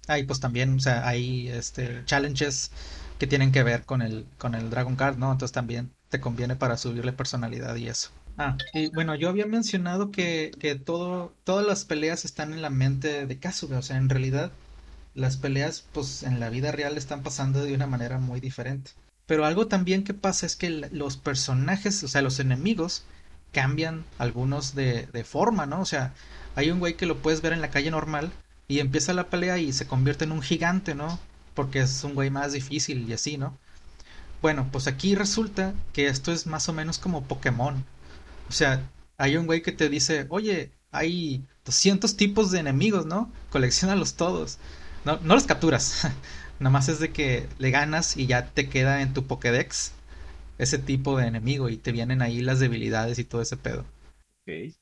Ah, 0.08 0.18
y 0.18 0.24
pues 0.24 0.40
también, 0.40 0.76
o 0.76 0.80
sea, 0.80 1.06
hay 1.08 1.48
este 1.48 2.04
challenges 2.06 2.72
que 3.18 3.26
tienen 3.26 3.52
que 3.52 3.62
ver 3.62 3.84
con 3.84 4.02
el 4.02 4.26
con 4.38 4.54
el 4.54 4.70
Dragon 4.70 4.96
Card, 4.96 5.18
¿no? 5.18 5.32
Entonces 5.32 5.52
también 5.52 5.92
te 6.10 6.20
conviene 6.20 6.56
para 6.56 6.76
subirle 6.76 7.12
personalidad 7.12 7.76
y 7.76 7.88
eso. 7.88 8.10
Ah, 8.36 8.56
y 8.72 8.88
bueno, 8.88 9.14
yo 9.14 9.28
había 9.28 9.46
mencionado 9.46 10.10
que, 10.10 10.50
que 10.58 10.74
todo, 10.74 11.34
todas 11.44 11.66
las 11.66 11.84
peleas 11.84 12.24
están 12.24 12.52
en 12.52 12.62
la 12.62 12.70
mente 12.70 13.26
de 13.26 13.38
Kasuga, 13.38 13.78
o 13.78 13.82
sea, 13.82 13.96
en 13.98 14.08
realidad 14.08 14.52
las 15.14 15.36
peleas, 15.36 15.88
pues 15.92 16.22
en 16.22 16.40
la 16.40 16.50
vida 16.50 16.72
real 16.72 16.96
están 16.96 17.22
pasando 17.22 17.62
de 17.62 17.74
una 17.74 17.86
manera 17.86 18.18
muy 18.18 18.40
diferente. 18.40 18.92
Pero 19.26 19.44
algo 19.44 19.68
también 19.68 20.04
que 20.04 20.14
pasa 20.14 20.46
es 20.46 20.56
que 20.56 20.70
los 20.70 21.16
personajes, 21.18 22.02
o 22.02 22.08
sea, 22.08 22.22
los 22.22 22.40
enemigos, 22.40 23.04
cambian 23.52 24.04
algunos 24.18 24.74
de, 24.74 25.06
de 25.06 25.24
forma, 25.24 25.66
¿no? 25.66 25.80
O 25.80 25.84
sea, 25.86 26.14
hay 26.54 26.70
un 26.70 26.78
güey 26.80 26.96
que 26.96 27.06
lo 27.06 27.20
puedes 27.22 27.42
ver 27.42 27.52
en 27.52 27.60
la 27.60 27.70
calle 27.70 27.90
normal 27.90 28.32
y 28.68 28.80
empieza 28.80 29.12
la 29.12 29.28
pelea 29.30 29.58
y 29.58 29.72
se 29.72 29.86
convierte 29.86 30.24
en 30.24 30.32
un 30.32 30.42
gigante, 30.42 30.94
¿no? 30.94 31.20
Porque 31.54 31.80
es 31.80 32.02
un 32.04 32.14
güey 32.14 32.30
más 32.30 32.52
difícil 32.52 33.08
y 33.08 33.12
así, 33.12 33.36
¿no? 33.38 33.58
Bueno, 34.42 34.68
pues 34.72 34.86
aquí 34.88 35.14
resulta 35.14 35.74
que 35.92 36.06
esto 36.08 36.32
es 36.32 36.46
más 36.46 36.68
o 36.68 36.72
menos 36.72 36.98
como 36.98 37.26
Pokémon. 37.26 37.86
O 38.48 38.52
sea, 38.52 38.90
hay 39.16 39.36
un 39.36 39.46
güey 39.46 39.62
que 39.62 39.72
te 39.72 39.88
dice, 39.88 40.26
oye, 40.28 40.72
hay 40.90 41.44
200 41.64 42.16
tipos 42.16 42.50
de 42.50 42.60
enemigos, 42.60 43.06
¿no? 43.06 43.30
Colecciónalos 43.50 44.14
todos. 44.14 44.58
No, 45.04 45.18
no 45.22 45.34
los 45.34 45.44
capturas. 45.44 46.06
Nomás 46.60 46.88
es 46.88 47.00
de 47.00 47.10
que 47.10 47.48
le 47.58 47.70
ganas 47.70 48.16
y 48.16 48.26
ya 48.26 48.46
te 48.46 48.68
queda 48.68 49.02
en 49.02 49.14
tu 49.14 49.26
Pokédex 49.26 49.92
ese 50.58 50.78
tipo 50.78 51.18
de 51.18 51.26
enemigo 51.26 51.68
y 51.68 51.76
te 51.76 51.92
vienen 51.92 52.22
ahí 52.22 52.40
las 52.40 52.60
debilidades 52.60 53.18
y 53.18 53.24
todo 53.24 53.42
ese 53.42 53.56
pedo. 53.56 53.84
Ok. 54.42 54.74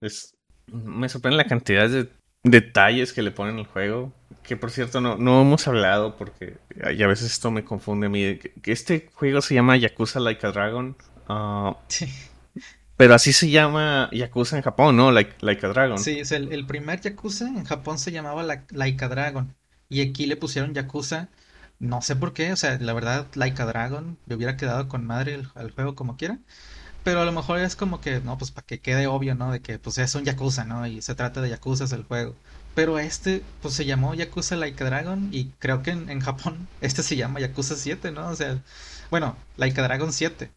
Es, 0.00 0.34
me 0.66 1.08
sorprende 1.08 1.36
la 1.36 1.46
cantidad 1.46 1.88
de 1.88 2.08
detalles 2.42 3.12
que 3.12 3.22
le 3.22 3.30
ponen 3.30 3.58
al 3.58 3.66
juego. 3.66 4.12
Que 4.42 4.56
por 4.56 4.70
cierto, 4.70 5.00
no, 5.00 5.16
no 5.16 5.40
hemos 5.40 5.66
hablado 5.66 6.16
porque 6.16 6.58
y 6.94 7.02
a 7.02 7.06
veces 7.06 7.32
esto 7.32 7.50
me 7.50 7.64
confunde 7.64 8.06
a 8.06 8.10
mí. 8.10 8.38
Que, 8.38 8.52
que 8.52 8.72
este 8.72 9.08
juego 9.14 9.40
se 9.40 9.54
llama 9.54 9.76
Yakuza 9.76 10.20
Like 10.20 10.46
a 10.46 10.52
Dragon. 10.52 10.96
ah, 11.28 11.76
Sí, 11.88 12.06
pero 12.96 13.14
así 13.14 13.32
se 13.32 13.50
llama 13.50 14.08
Yakuza 14.12 14.56
en 14.56 14.62
Japón, 14.62 14.96
¿no? 14.96 15.10
Like, 15.10 15.34
like 15.40 15.64
a 15.66 15.68
Dragon. 15.68 15.98
sí, 15.98 16.20
es 16.20 16.32
el, 16.32 16.52
el 16.52 16.66
primer 16.66 17.00
Yakuza 17.00 17.48
en 17.48 17.64
Japón 17.64 17.98
se 17.98 18.12
llamaba 18.12 18.42
la, 18.42 18.64
Laika 18.70 19.08
Dragon 19.08 19.54
y 19.88 20.00
aquí 20.00 20.26
le 20.26 20.36
pusieron 20.36 20.74
Yakuza, 20.74 21.28
no 21.78 22.02
sé 22.02 22.16
por 22.16 22.32
qué, 22.32 22.52
o 22.52 22.56
sea, 22.56 22.78
la 22.78 22.92
verdad 22.92 23.26
Laika 23.34 23.66
Dragon 23.66 24.18
le 24.26 24.34
hubiera 24.36 24.56
quedado 24.56 24.88
con 24.88 25.06
madre 25.06 25.34
el, 25.34 25.70
juego 25.72 25.94
como 25.94 26.16
quiera, 26.16 26.38
pero 27.04 27.20
a 27.20 27.24
lo 27.24 27.32
mejor 27.32 27.58
es 27.60 27.76
como 27.76 28.00
que, 28.00 28.20
no, 28.20 28.38
pues 28.38 28.50
para 28.50 28.66
que 28.66 28.80
quede 28.80 29.06
obvio, 29.06 29.34
¿no? 29.34 29.52
De 29.52 29.60
que 29.60 29.78
pues 29.78 29.98
es 29.98 30.14
un 30.14 30.24
Yakuza, 30.24 30.64
¿no? 30.64 30.86
Y 30.86 31.02
se 31.02 31.14
trata 31.14 31.40
de 31.42 31.50
Yakuza 31.50 31.84
el 31.94 32.04
juego. 32.04 32.34
Pero 32.74 32.98
este, 32.98 33.42
pues 33.62 33.74
se 33.74 33.84
llamó 33.84 34.14
Yakuza 34.14 34.56
Laika 34.56 34.84
Dragon 34.84 35.28
y 35.32 35.46
creo 35.58 35.82
que 35.82 35.92
en, 35.92 36.08
en 36.10 36.20
Japón 36.20 36.68
este 36.80 37.02
se 37.02 37.16
llama 37.16 37.40
Yakuza 37.40 37.76
7, 37.76 38.10
¿no? 38.12 38.28
O 38.28 38.36
sea, 38.36 38.58
bueno, 39.10 39.36
Laika 39.56 39.82
Dragon 39.82 40.12
7. 40.12 40.50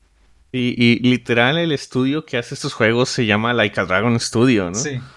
Y, 0.52 0.76
y 0.82 1.00
literal 1.00 1.58
el 1.58 1.72
estudio 1.72 2.26
que 2.26 2.38
hace 2.38 2.56
estos 2.56 2.74
juegos 2.74 3.10
se 3.10 3.26
llama 3.26 3.54
Like 3.54 3.80
a 3.80 3.86
Dragon 3.86 4.20
Studio, 4.20 4.72
¿no? 4.72 4.86
Sí, 4.86 5.12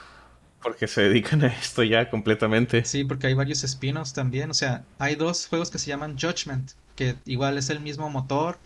Porque 0.62 0.88
se 0.88 1.02
dedican 1.02 1.42
a 1.44 1.48
esto 1.48 1.82
ya 1.84 2.10
completamente. 2.10 2.86
sí, 2.86 3.04
porque 3.04 3.26
hay 3.26 3.34
varios 3.34 3.64
spin-offs 3.64 4.12
también. 4.12 4.50
O 4.50 4.54
sea, 4.54 4.88
hay 4.98 5.16
dos 5.16 5.46
juegos 5.46 5.70
que 5.70 5.78
se 5.78 5.88
llaman 5.88 6.18
Judgment, 6.18 6.72
que 6.94 7.22
igual 7.26 7.58
es 7.58 7.70
el 7.70 7.80
mismo 7.80 8.10
motor, 8.10 8.62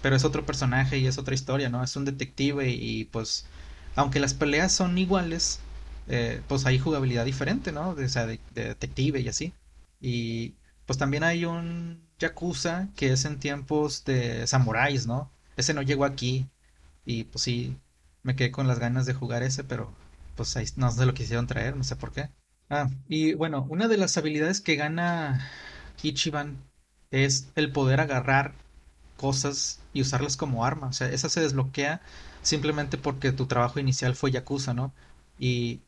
pero 0.00 0.16
es 0.16 0.24
otro 0.24 0.46
personaje 0.46 0.98
y 0.98 1.06
es 1.06 1.18
otra 1.18 1.34
historia, 1.34 1.70
¿no? 1.70 1.82
Es 1.82 1.96
un 1.96 2.04
detective 2.04 2.68
y, 2.70 3.00
y, 3.02 3.04
pues, 3.06 3.50
aunque 3.94 4.20
las 4.20 4.34
peleas 4.34 4.72
son 4.74 4.98
iguales, 4.98 5.66
eh, 6.06 6.44
pues 6.48 6.66
hay 6.66 6.78
jugabilidad 6.78 7.24
diferente, 7.24 7.72
¿no? 7.72 7.94
De, 7.94 8.06
o 8.06 8.08
sea, 8.08 8.26
de, 8.26 8.44
de 8.50 8.64
detective 8.68 9.20
y 9.20 9.28
así. 9.28 9.58
Y 10.00 10.58
pues 10.86 10.98
también 10.98 11.24
hay 11.24 11.44
un 11.46 12.10
Yakuza 12.18 12.92
que 12.96 13.12
es 13.12 13.24
en 13.24 13.40
tiempos 13.40 14.04
de 14.04 14.46
samuráis, 14.46 15.06
¿no? 15.06 15.33
Ese 15.56 15.74
no 15.74 15.82
llegó 15.82 16.04
aquí 16.04 16.48
y 17.04 17.24
pues 17.24 17.42
sí, 17.42 17.76
me 18.22 18.36
quedé 18.36 18.50
con 18.50 18.68
las 18.68 18.78
ganas 18.78 19.06
de 19.06 19.14
jugar 19.14 19.42
ese, 19.42 19.64
pero 19.64 19.92
pues 20.36 20.56
ahí 20.56 20.66
no 20.76 20.90
se 20.90 21.06
lo 21.06 21.14
quisieron 21.14 21.46
traer, 21.46 21.76
no 21.76 21.84
sé 21.84 21.96
por 21.96 22.12
qué. 22.12 22.30
Ah, 22.70 22.88
y 23.08 23.34
bueno, 23.34 23.66
una 23.68 23.88
de 23.88 23.96
las 23.98 24.16
habilidades 24.16 24.60
que 24.60 24.76
gana 24.76 25.48
Ichiban 26.02 26.56
es 27.10 27.48
el 27.54 27.72
poder 27.72 28.00
agarrar 28.00 28.54
cosas 29.16 29.80
y 29.92 30.02
usarlas 30.02 30.36
como 30.36 30.64
arma. 30.64 30.88
O 30.88 30.92
sea, 30.92 31.08
esa 31.10 31.28
se 31.28 31.40
desbloquea 31.40 32.00
simplemente 32.42 32.98
porque 32.98 33.32
tu 33.32 33.46
trabajo 33.46 33.80
inicial 33.80 34.14
fue 34.16 34.30
Yakuza, 34.30 34.74
¿no? 34.74 34.92
Y 35.38 35.80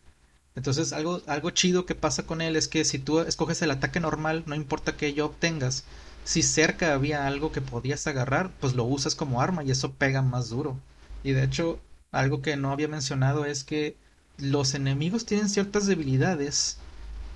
entonces 0.54 0.92
algo, 0.92 1.22
algo 1.26 1.50
chido 1.50 1.86
que 1.86 1.94
pasa 1.94 2.24
con 2.26 2.40
él 2.40 2.56
es 2.56 2.68
que 2.68 2.84
si 2.84 2.98
tú 2.98 3.20
escoges 3.20 3.62
el 3.62 3.70
ataque 3.70 4.00
normal, 4.00 4.44
no 4.46 4.54
importa 4.54 4.96
que 4.96 5.06
ello 5.08 5.26
obtengas, 5.26 5.84
si 6.26 6.42
cerca 6.42 6.92
había 6.92 7.26
algo 7.26 7.52
que 7.52 7.60
podías 7.62 8.06
agarrar, 8.08 8.50
pues 8.60 8.74
lo 8.74 8.84
usas 8.84 9.14
como 9.14 9.40
arma 9.40 9.62
y 9.64 9.70
eso 9.70 9.92
pega 9.92 10.22
más 10.22 10.50
duro. 10.50 10.76
Y 11.22 11.32
de 11.32 11.44
hecho, 11.44 11.80
algo 12.10 12.42
que 12.42 12.56
no 12.56 12.72
había 12.72 12.88
mencionado 12.88 13.44
es 13.46 13.64
que 13.64 13.96
los 14.38 14.74
enemigos 14.74 15.24
tienen 15.24 15.48
ciertas 15.48 15.86
debilidades 15.86 16.78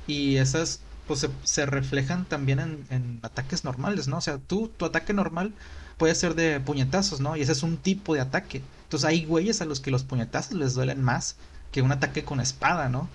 y 0.07 0.37
esas 0.37 0.81
pues 1.07 1.27
se, 1.45 1.67
reflejan 1.67 2.25
también 2.25 2.61
en, 2.61 2.87
en 2.91 3.21
ataques 3.23 3.65
normales, 3.65 4.09
¿no? 4.09 4.19
O 4.19 4.21
sea, 4.21 4.39
tú, 4.39 4.69
tu 4.77 4.85
ataque 4.85 5.13
normal 5.13 5.55
puede 5.97 6.15
ser 6.17 6.35
de 6.35 6.61
puñetazos, 6.61 7.21
¿no? 7.21 7.37
Y 7.37 7.43
ese 7.43 7.53
es 7.53 7.63
un 7.63 7.77
tipo 7.77 8.15
de 8.15 8.21
ataque. 8.21 8.63
Entonces 8.85 9.09
hay 9.09 9.25
güeyes 9.25 9.61
a 9.61 9.67
los 9.67 9.81
que 9.81 9.91
los 9.93 10.05
puñetazos 10.05 10.55
les 10.55 10.75
duelen 10.75 11.03
más 11.03 11.37
que 11.73 11.83
un 11.83 11.93
ataque 11.93 12.25
con 12.25 12.41
espada, 12.41 12.89
¿no? 12.89 13.09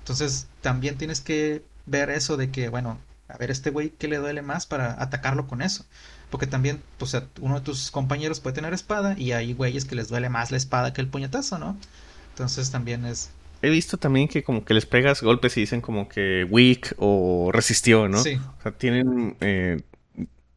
Entonces 0.00 0.46
también 0.60 0.98
tienes 0.98 1.20
que 1.22 1.64
ver 1.86 2.10
eso 2.10 2.36
de 2.36 2.50
que, 2.50 2.68
bueno, 2.68 2.98
a 3.28 3.36
ver 3.38 3.50
este 3.50 3.70
güey 3.70 3.90
qué 3.90 4.08
le 4.08 4.18
duele 4.18 4.42
más 4.42 4.66
para 4.66 5.00
atacarlo 5.02 5.46
con 5.46 5.62
eso. 5.62 5.84
Porque 6.30 6.46
también, 6.46 6.82
pues 6.98 7.16
uno 7.40 7.56
de 7.56 7.60
tus 7.60 7.90
compañeros 7.90 8.40
puede 8.40 8.54
tener 8.54 8.74
espada 8.74 9.14
y 9.18 9.32
hay 9.32 9.52
güeyes 9.52 9.84
que 9.84 9.94
les 9.94 10.08
duele 10.08 10.28
más 10.28 10.50
la 10.50 10.56
espada 10.56 10.92
que 10.92 11.00
el 11.00 11.08
puñetazo, 11.08 11.58
¿no? 11.58 11.76
Entonces 12.30 12.70
también 12.70 13.04
es... 13.04 13.30
He 13.62 13.70
visto 13.70 13.96
también 13.96 14.28
que 14.28 14.42
como 14.42 14.64
que 14.64 14.74
les 14.74 14.86
pegas 14.86 15.22
golpes 15.22 15.56
y 15.56 15.60
dicen 15.60 15.80
como 15.80 16.08
que 16.08 16.44
weak 16.44 16.94
o 16.98 17.50
resistió, 17.52 18.08
¿no? 18.08 18.22
Sí, 18.22 18.34
O 18.58 18.62
sea, 18.62 18.72
tienen 18.72 19.36
eh, 19.40 19.80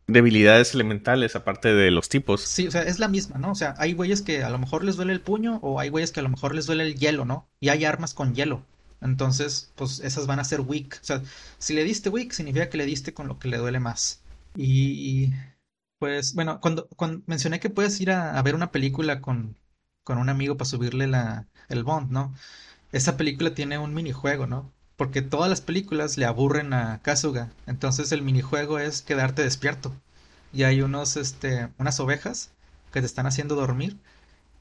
debilidades 0.08 0.74
elementales 0.74 1.36
aparte 1.36 1.74
de 1.74 1.92
los 1.92 2.10
tipos. 2.10 2.42
sí, 2.42 2.68
o 2.68 2.72
sea, 2.72 2.82
es 2.84 3.00
la 3.00 3.08
misma, 3.08 3.38
¿no? 3.38 3.52
O 3.52 3.56
sea, 3.56 3.76
hay 3.78 3.94
güeyes 3.94 4.22
que 4.22 4.44
a 4.44 4.50
lo 4.50 4.58
mejor 4.58 4.84
les 4.84 4.96
duele 4.98 5.14
el 5.14 5.22
puño 5.22 5.60
o 5.62 5.80
hay 5.80 5.90
güeyes 5.90 6.12
que 6.12 6.20
a 6.20 6.24
lo 6.24 6.30
mejor 6.30 6.54
les 6.56 6.66
duele 6.66 6.84
el 6.84 6.96
hielo, 6.96 7.26
¿no? 7.26 7.48
Y 7.60 7.70
hay 7.70 7.86
armas 7.86 8.14
con 8.14 8.36
hielo. 8.36 8.64
Entonces, 9.02 9.72
pues 9.76 10.00
esas 10.02 10.28
van 10.28 10.40
a 10.40 10.44
ser 10.44 10.62
weak. 10.62 11.00
O 11.02 11.06
sea, 11.06 11.22
si 11.58 11.74
le 11.74 11.84
diste 11.84 12.10
weak, 12.10 12.32
significa 12.32 12.70
que 12.70 12.78
le 12.78 12.86
diste 12.86 13.14
con 13.14 13.28
lo 13.28 13.40
que 13.40 13.48
le 13.50 13.58
duele 13.58 13.80
más. 13.80 14.22
Y 14.56 15.32
pues, 16.00 16.34
bueno, 16.34 16.60
cuando, 16.62 16.88
mencioné 17.28 17.60
que 17.60 17.70
puedes 17.70 18.00
ir 18.02 18.12
a, 18.12 18.38
a 18.38 18.42
ver 18.42 18.56
una 18.56 18.72
película 18.72 19.22
con, 19.22 19.58
con 20.04 20.18
un 20.18 20.30
amigo 20.30 20.58
para 20.58 20.70
subirle 20.70 21.08
la, 21.08 21.48
el 21.70 21.84
bond, 21.84 22.12
¿no? 22.12 22.34
Esa 22.92 23.18
película 23.18 23.54
tiene 23.54 23.78
un 23.78 23.94
minijuego, 23.94 24.48
¿no? 24.48 24.72
Porque 24.98 25.22
todas 25.22 25.50
las 25.50 25.62
películas 25.62 26.18
le 26.18 26.26
aburren 26.26 26.74
a 26.74 27.02
Kasuga. 27.04 27.52
Entonces 27.68 28.12
el 28.12 28.22
minijuego 28.24 28.80
es 28.80 29.02
quedarte 29.02 29.44
despierto. 29.44 29.94
Y 30.54 30.64
hay 30.64 30.82
unos, 30.82 31.18
este, 31.18 31.70
unas 31.78 32.00
ovejas 32.00 32.52
que 32.92 33.02
te 33.02 33.06
están 33.06 33.28
haciendo 33.28 33.56
dormir. 33.56 33.98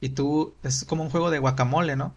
Y 0.00 0.10
tú, 0.10 0.54
es 0.62 0.84
como 0.84 1.02
un 1.02 1.10
juego 1.10 1.30
de 1.30 1.38
guacamole, 1.38 1.96
¿no? 1.96 2.14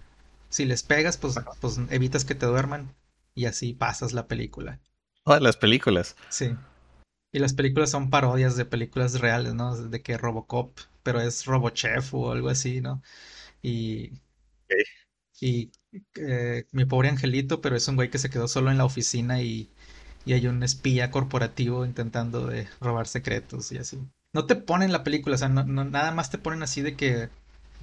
Si 0.52 0.66
les 0.66 0.84
pegas, 0.84 1.18
pues, 1.18 1.36
pues 1.60 1.80
evitas 1.90 2.26
que 2.26 2.36
te 2.36 2.46
duerman. 2.46 2.94
Y 3.34 3.46
así 3.46 3.74
pasas 3.74 4.14
la 4.14 4.28
película. 4.28 4.80
Todas 5.24 5.42
las 5.42 5.58
películas. 5.58 6.16
Sí. 6.30 6.56
Y 7.34 7.40
las 7.40 7.54
películas 7.54 7.92
son 7.92 8.10
parodias 8.10 8.56
de 8.58 8.66
películas 8.66 9.20
reales, 9.22 9.54
¿no? 9.56 9.76
De 9.78 10.02
que 10.02 10.18
Robocop, 10.18 10.80
pero 11.04 11.22
es 11.22 11.46
Robochef 11.46 12.14
o 12.14 12.32
algo 12.32 12.50
así, 12.50 12.82
¿no? 12.82 13.02
Y, 13.62 14.14
y 15.40 15.72
eh, 16.16 16.66
mi 16.72 16.86
pobre 16.86 17.10
angelito, 17.10 17.62
pero 17.62 17.76
es 17.76 17.88
un 17.88 17.96
güey 17.96 18.10
que 18.10 18.18
se 18.20 18.30
quedó 18.30 18.48
solo 18.48 18.72
en 18.72 18.78
la 18.78 18.86
oficina 18.86 19.42
y, 19.42 19.70
y 20.26 20.34
hay 20.34 20.48
un 20.48 20.64
espía 20.64 21.12
corporativo 21.12 21.86
intentando 21.86 22.48
de 22.48 22.68
robar 22.80 23.08
secretos 23.08 23.72
y 23.72 23.78
así. 23.78 24.00
No 24.34 24.46
te 24.46 24.56
ponen 24.56 24.92
la 24.92 25.04
película, 25.04 25.36
o 25.36 25.38
sea, 25.40 25.50
no- 25.50 25.66
no- 25.66 25.86
nada 25.86 26.12
más 26.12 26.30
te 26.32 26.38
ponen 26.38 26.64
así 26.64 26.82
de 26.82 26.96
que 26.96 27.30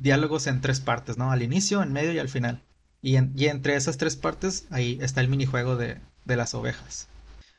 diálogos 0.01 0.47
en 0.47 0.61
tres 0.61 0.81
partes, 0.81 1.17
¿no? 1.19 1.31
Al 1.33 1.43
inicio, 1.43 1.83
en 1.83 1.93
medio 1.93 2.13
y 2.13 2.19
al 2.19 2.29
final. 2.29 2.63
Y, 3.03 3.17
en- 3.17 3.33
y 3.37 3.47
entre 3.47 3.77
esas 3.77 3.97
tres 3.99 4.17
partes, 4.17 4.67
ahí 4.71 4.99
está 5.01 5.21
el 5.21 5.29
minijuego 5.29 5.77
de, 5.77 6.01
de 6.25 6.37
las 6.37 6.55
ovejas. 6.55 7.09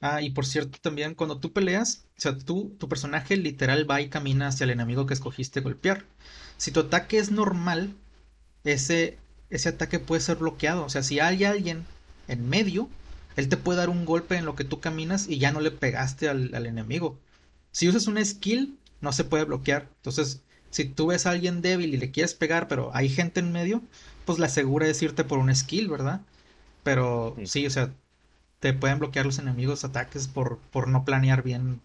Ah, 0.02 0.22
y 0.22 0.30
por 0.32 0.46
cierto, 0.46 0.80
también 0.82 1.16
cuando 1.16 1.40
tú 1.40 1.52
peleas, 1.54 2.06
o 2.18 2.22
sea, 2.22 2.38
tú, 2.38 2.76
tu 2.80 2.88
personaje 2.90 3.36
literal 3.38 3.90
va 3.90 4.02
y 4.02 4.10
camina 4.10 4.48
hacia 4.48 4.64
el 4.66 4.70
enemigo 4.72 5.06
que 5.06 5.14
escogiste 5.14 5.62
golpear. 5.62 6.06
Si 6.58 6.72
tu 6.72 6.82
ataque 6.82 7.18
es 7.18 7.32
normal, 7.32 7.96
ese, 8.64 9.18
ese 9.50 9.70
ataque 9.70 10.00
puede 10.00 10.22
ser 10.22 10.38
bloqueado. 10.38 10.86
O 10.86 10.90
sea, 10.90 11.04
si 11.04 11.20
hay 11.20 11.44
alguien 11.44 11.86
en 12.28 12.48
medio, 12.50 12.90
él 13.36 13.50
te 13.50 13.58
puede 13.58 13.80
dar 13.80 13.90
un 13.90 14.06
golpe 14.06 14.36
en 14.38 14.46
lo 14.46 14.56
que 14.56 14.64
tú 14.64 14.80
caminas 14.80 15.28
y 15.28 15.40
ya 15.40 15.52
no 15.52 15.62
le 15.62 15.72
pegaste 15.72 16.30
al, 16.30 16.54
al 16.56 16.66
enemigo. 16.66 17.20
Si 17.72 17.88
usas 17.88 18.08
una 18.08 18.24
skill, 18.24 18.78
no 19.02 19.12
se 19.14 19.24
puede 19.24 19.46
bloquear. 19.46 19.90
Entonces, 19.98 20.42
si 20.72 20.86
tú 20.86 21.08
ves 21.08 21.26
a 21.26 21.32
alguien 21.32 21.62
débil 21.62 21.94
y 21.94 21.98
le 21.98 22.12
quieres 22.12 22.34
pegar, 22.36 22.68
pero 22.68 22.92
hay 22.94 23.10
gente 23.10 23.40
en 23.40 23.52
medio, 23.52 23.82
pues 24.26 24.40
la 24.40 24.50
segura 24.50 24.88
es 24.88 25.02
irte 25.02 25.24
por 25.24 25.40
una 25.40 25.56
skill, 25.56 25.90
¿verdad? 25.90 26.22
Pero 26.84 27.36
Mm. 27.38 27.46
sí, 27.46 27.66
o 27.68 27.70
sea, 27.70 27.92
te 28.62 28.74
pueden 28.74 29.00
bloquear 29.00 29.26
los 29.26 29.40
enemigos 29.40 29.84
ataques 29.86 30.28
por, 30.28 30.60
por 30.72 30.88
no 30.90 31.06
planear 31.06 31.44
bien 31.44 31.82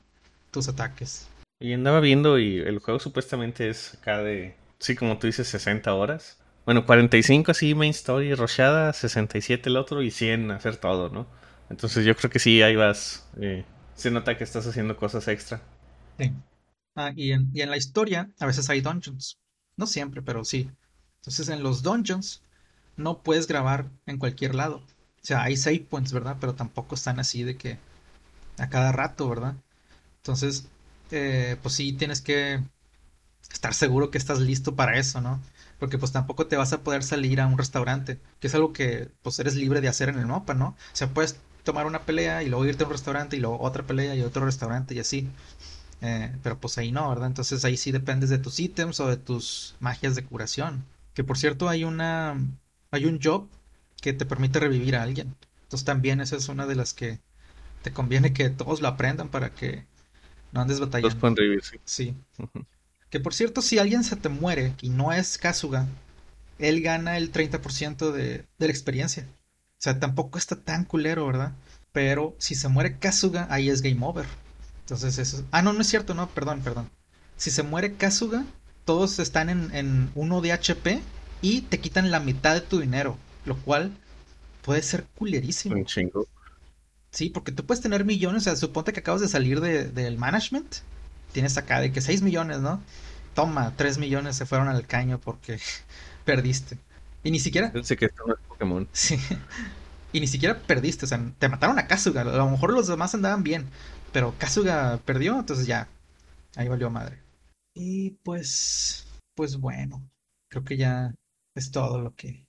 tus 0.53 0.69
ataques. 0.69 1.29
Y 1.61 1.73
andaba 1.73 2.01
viendo 2.01 2.39
y 2.39 2.59
el 2.59 2.79
juego 2.79 3.01
supuestamente 3.01 3.69
es 3.69 3.95
acá 3.95 4.19
de, 4.23 4.55
sí, 4.79 4.95
como 4.95 5.19
tú 5.19 5.27
dices, 5.27 5.49
60 5.49 5.95
horas. 5.95 6.39
Bueno, 6.65 6.87
45 6.87 7.51
así 7.53 7.75
main 7.75 7.91
story, 7.91 8.35
rochada, 8.35 8.93
67 8.93 9.69
el 9.69 9.77
otro 9.77 10.03
y 10.03 10.11
100 10.11 10.51
hacer 10.51 10.77
todo, 10.77 11.11
¿no? 11.11 11.27
Entonces 11.71 12.05
yo 12.05 12.17
creo 12.17 12.31
que 12.31 12.39
sí, 12.39 12.63
ahí 12.63 12.77
vas. 12.77 13.29
eh, 13.41 13.65
se 13.95 14.11
nota 14.11 14.37
que 14.37 14.45
estás 14.45 14.67
haciendo 14.67 14.97
cosas 14.97 15.29
extra. 15.29 15.61
Sí. 16.19 16.45
Ah, 16.95 17.13
y 17.17 17.33
en, 17.33 17.51
y 17.53 17.61
en 17.63 17.71
la 17.71 17.77
historia 17.77 18.31
a 18.39 18.47
veces 18.47 18.71
hay 18.71 18.81
dungeons. 18.81 19.39
No 19.77 19.87
siempre, 19.87 20.23
pero 20.23 20.45
sí. 20.45 20.71
Entonces 21.17 21.49
en 21.49 21.63
los 21.63 21.83
dungeons 21.83 22.43
no 22.97 23.23
puedes 23.23 23.47
grabar 23.47 23.91
en 24.07 24.19
cualquier 24.19 24.55
lado. 24.55 24.77
O 24.79 25.27
sea, 25.27 25.43
hay 25.43 25.57
save 25.57 25.81
points, 25.91 26.13
¿verdad? 26.13 26.37
Pero 26.41 26.55
tampoco 26.55 26.95
están 26.95 27.19
así 27.21 27.43
de 27.43 27.57
que 27.57 27.79
a 28.59 28.69
cada 28.71 28.93
rato, 28.93 29.29
¿verdad? 29.29 29.57
Entonces, 30.19 30.69
eh, 31.13 31.59
pues 31.63 31.75
sí, 31.77 31.93
tienes 31.95 32.23
que 32.23 32.63
estar 33.53 33.75
seguro 33.75 34.11
que 34.11 34.19
estás 34.19 34.41
listo 34.41 34.77
para 34.77 34.99
eso, 34.99 35.21
¿no? 35.21 35.41
Porque 35.79 35.99
pues 35.99 36.13
tampoco 36.13 36.47
te 36.47 36.57
vas 36.57 36.73
a 36.73 36.83
poder 36.83 37.03
salir 37.03 37.41
a 37.41 37.47
un 37.47 37.59
restaurante, 37.59 38.21
que 38.41 38.49
es 38.49 38.55
algo 38.55 38.73
que 38.73 39.11
pues 39.23 39.39
eres 39.39 39.55
libre 39.57 39.81
de 39.81 39.89
hacer 39.89 40.09
en 40.09 40.19
el 40.19 40.27
mapa, 40.27 40.55
¿no? 40.55 40.69
O 40.69 40.77
sea, 40.97 41.09
puedes 41.11 41.39
tomar 41.65 41.87
una 41.87 42.05
pelea 42.07 42.43
y 42.43 42.49
luego 42.49 42.67
irte 42.67 42.85
a 42.85 42.87
un 42.87 42.93
restaurante 42.93 43.37
y 43.37 43.41
luego 43.41 43.61
otra 43.61 43.85
pelea 43.87 44.15
y 44.17 44.23
otro 44.23 44.45
restaurante 44.47 44.95
y 44.95 45.01
así. 45.01 45.31
Eh, 46.07 46.33
pero 46.43 46.61
pues 46.61 46.77
ahí 46.79 46.93
no, 46.93 47.09
¿verdad? 47.09 47.29
Entonces 47.29 47.65
ahí 47.65 47.77
sí 47.79 47.91
dependes 47.91 48.29
de 48.31 48.39
tus 48.39 48.61
ítems 48.61 49.01
o 49.01 49.09
de 49.09 49.17
tus 49.17 49.75
magias 49.81 50.15
de 50.15 50.25
curación. 50.25 50.85
Que 51.15 51.25
por 51.25 51.39
cierto 51.39 51.69
hay 51.69 51.85
una, 51.85 52.37
hay 52.91 53.07
un 53.07 53.21
job 53.23 53.49
que 54.03 54.13
te 54.13 54.27
permite 54.27 54.61
revivir 54.61 54.97
a 54.97 55.03
alguien. 55.03 55.35
Entonces 55.65 55.85
también 55.87 56.21
esa 56.21 56.37
es 56.37 56.49
una 56.49 56.67
de 56.67 56.75
las 56.75 56.93
que 56.95 57.21
te 57.83 57.93
conviene 57.93 58.33
que 58.35 58.51
todos 58.51 58.83
lo 58.83 58.89
aprendan 58.89 59.31
para 59.31 59.51
que 59.55 59.87
no 60.53 60.61
andes 60.63 60.79
Los 60.79 60.89
batallando. 60.89 61.21
pueden 61.21 61.37
revivir, 61.37 61.63
sí. 61.85 62.15
Que 63.11 63.21
por 63.21 63.35
cierto, 63.35 63.63
si 63.63 63.79
alguien 63.79 64.05
se 64.05 64.17
te 64.17 64.29
muere 64.29 64.75
y 64.83 64.91
no 64.91 65.13
es 65.13 65.39
Kasuga, 65.39 65.87
él 66.59 66.83
gana 66.83 67.17
el 67.17 67.33
30% 67.33 68.13
de, 68.13 68.47
de 68.59 68.67
la 68.67 68.73
experiencia. 68.73 69.27
O 69.79 69.83
sea, 69.85 70.01
tampoco 70.01 70.39
está 70.39 70.57
tan 70.57 70.85
culero, 70.85 71.27
¿verdad? 71.27 71.53
Pero 71.93 72.35
si 72.39 72.55
se 72.57 72.69
muere 72.69 72.99
Kasuga, 72.99 73.47
ahí 73.51 73.71
es 73.71 73.83
game 73.83 74.05
over. 74.05 74.27
Entonces 74.85 75.19
eso... 75.19 75.45
Ah, 75.51 75.63
no, 75.63 75.73
no 75.73 75.81
es 75.81 75.89
cierto, 75.89 76.15
no, 76.15 76.29
perdón, 76.31 76.61
perdón. 76.63 76.91
Si 77.37 77.51
se 77.51 77.63
muere 77.63 77.97
Kasuga, 77.97 78.45
todos 78.85 79.19
están 79.19 79.49
en, 79.51 79.75
en 79.75 80.11
uno 80.15 80.41
de 80.41 80.53
HP 80.53 81.03
y 81.41 81.63
te 81.63 81.81
quitan 81.81 82.11
la 82.11 82.21
mitad 82.21 82.55
de 82.55 82.61
tu 82.61 82.81
dinero, 82.81 83.19
lo 83.45 83.57
cual 83.63 83.93
puede 84.63 84.83
ser 84.83 85.07
Un 85.69 85.85
culerísimo. 85.85 85.85
chingo. 85.85 86.27
Sí, 87.11 87.31
porque 87.31 87.53
tú 87.53 87.65
puedes 87.65 87.83
tener 87.83 88.05
millones, 88.05 88.43
o 88.43 88.45
sea, 88.45 88.57
suponte 88.57 88.93
que 88.93 89.01
acabas 89.01 89.21
de 89.21 89.29
salir 89.29 89.61
de, 89.61 89.85
del 89.91 90.19
management, 90.19 90.77
tienes 91.33 91.57
acá 91.57 91.81
de 91.81 91.93
que 91.93 92.01
6 92.01 92.23
millones, 92.23 92.61
¿no? 92.61 92.83
Toma, 93.35 93.77
3 93.77 93.99
millones 93.99 94.37
se 94.37 94.47
fueron 94.47 94.69
al 94.69 94.87
caño 94.87 95.21
porque 95.21 95.61
perdiste. 96.25 96.79
Y 97.23 97.31
ni 97.31 97.39
siquiera, 97.41 97.73
Pensé 97.73 97.97
que 97.97 98.07
esto 98.07 98.23
no 98.27 98.35
es 98.35 98.41
Pokémon. 98.49 98.89
sí, 98.93 99.19
y 100.13 100.21
ni 100.21 100.27
siquiera 100.29 100.61
perdiste, 100.67 101.07
o 101.07 101.09
sea, 101.09 101.21
te 101.39 101.49
mataron 101.49 101.79
a 101.79 101.87
Kasuga, 101.89 102.21
a 102.23 102.25
lo 102.25 102.51
mejor 102.51 102.73
los 102.73 102.87
demás 102.87 103.15
andaban 103.15 103.43
bien, 103.43 103.67
pero 104.15 104.33
Kasuga 104.39 104.99
perdió, 105.05 105.39
entonces 105.41 105.67
ya, 105.67 105.89
ahí 106.55 106.69
valió 106.69 106.89
madre. 106.89 107.19
Y 107.75 108.11
pues, 108.23 109.07
pues 109.35 109.57
bueno, 109.59 110.09
creo 110.49 110.65
que 110.65 110.77
ya 110.77 111.13
es 111.57 111.71
todo 111.73 112.01
lo 112.01 112.15
que 112.15 112.47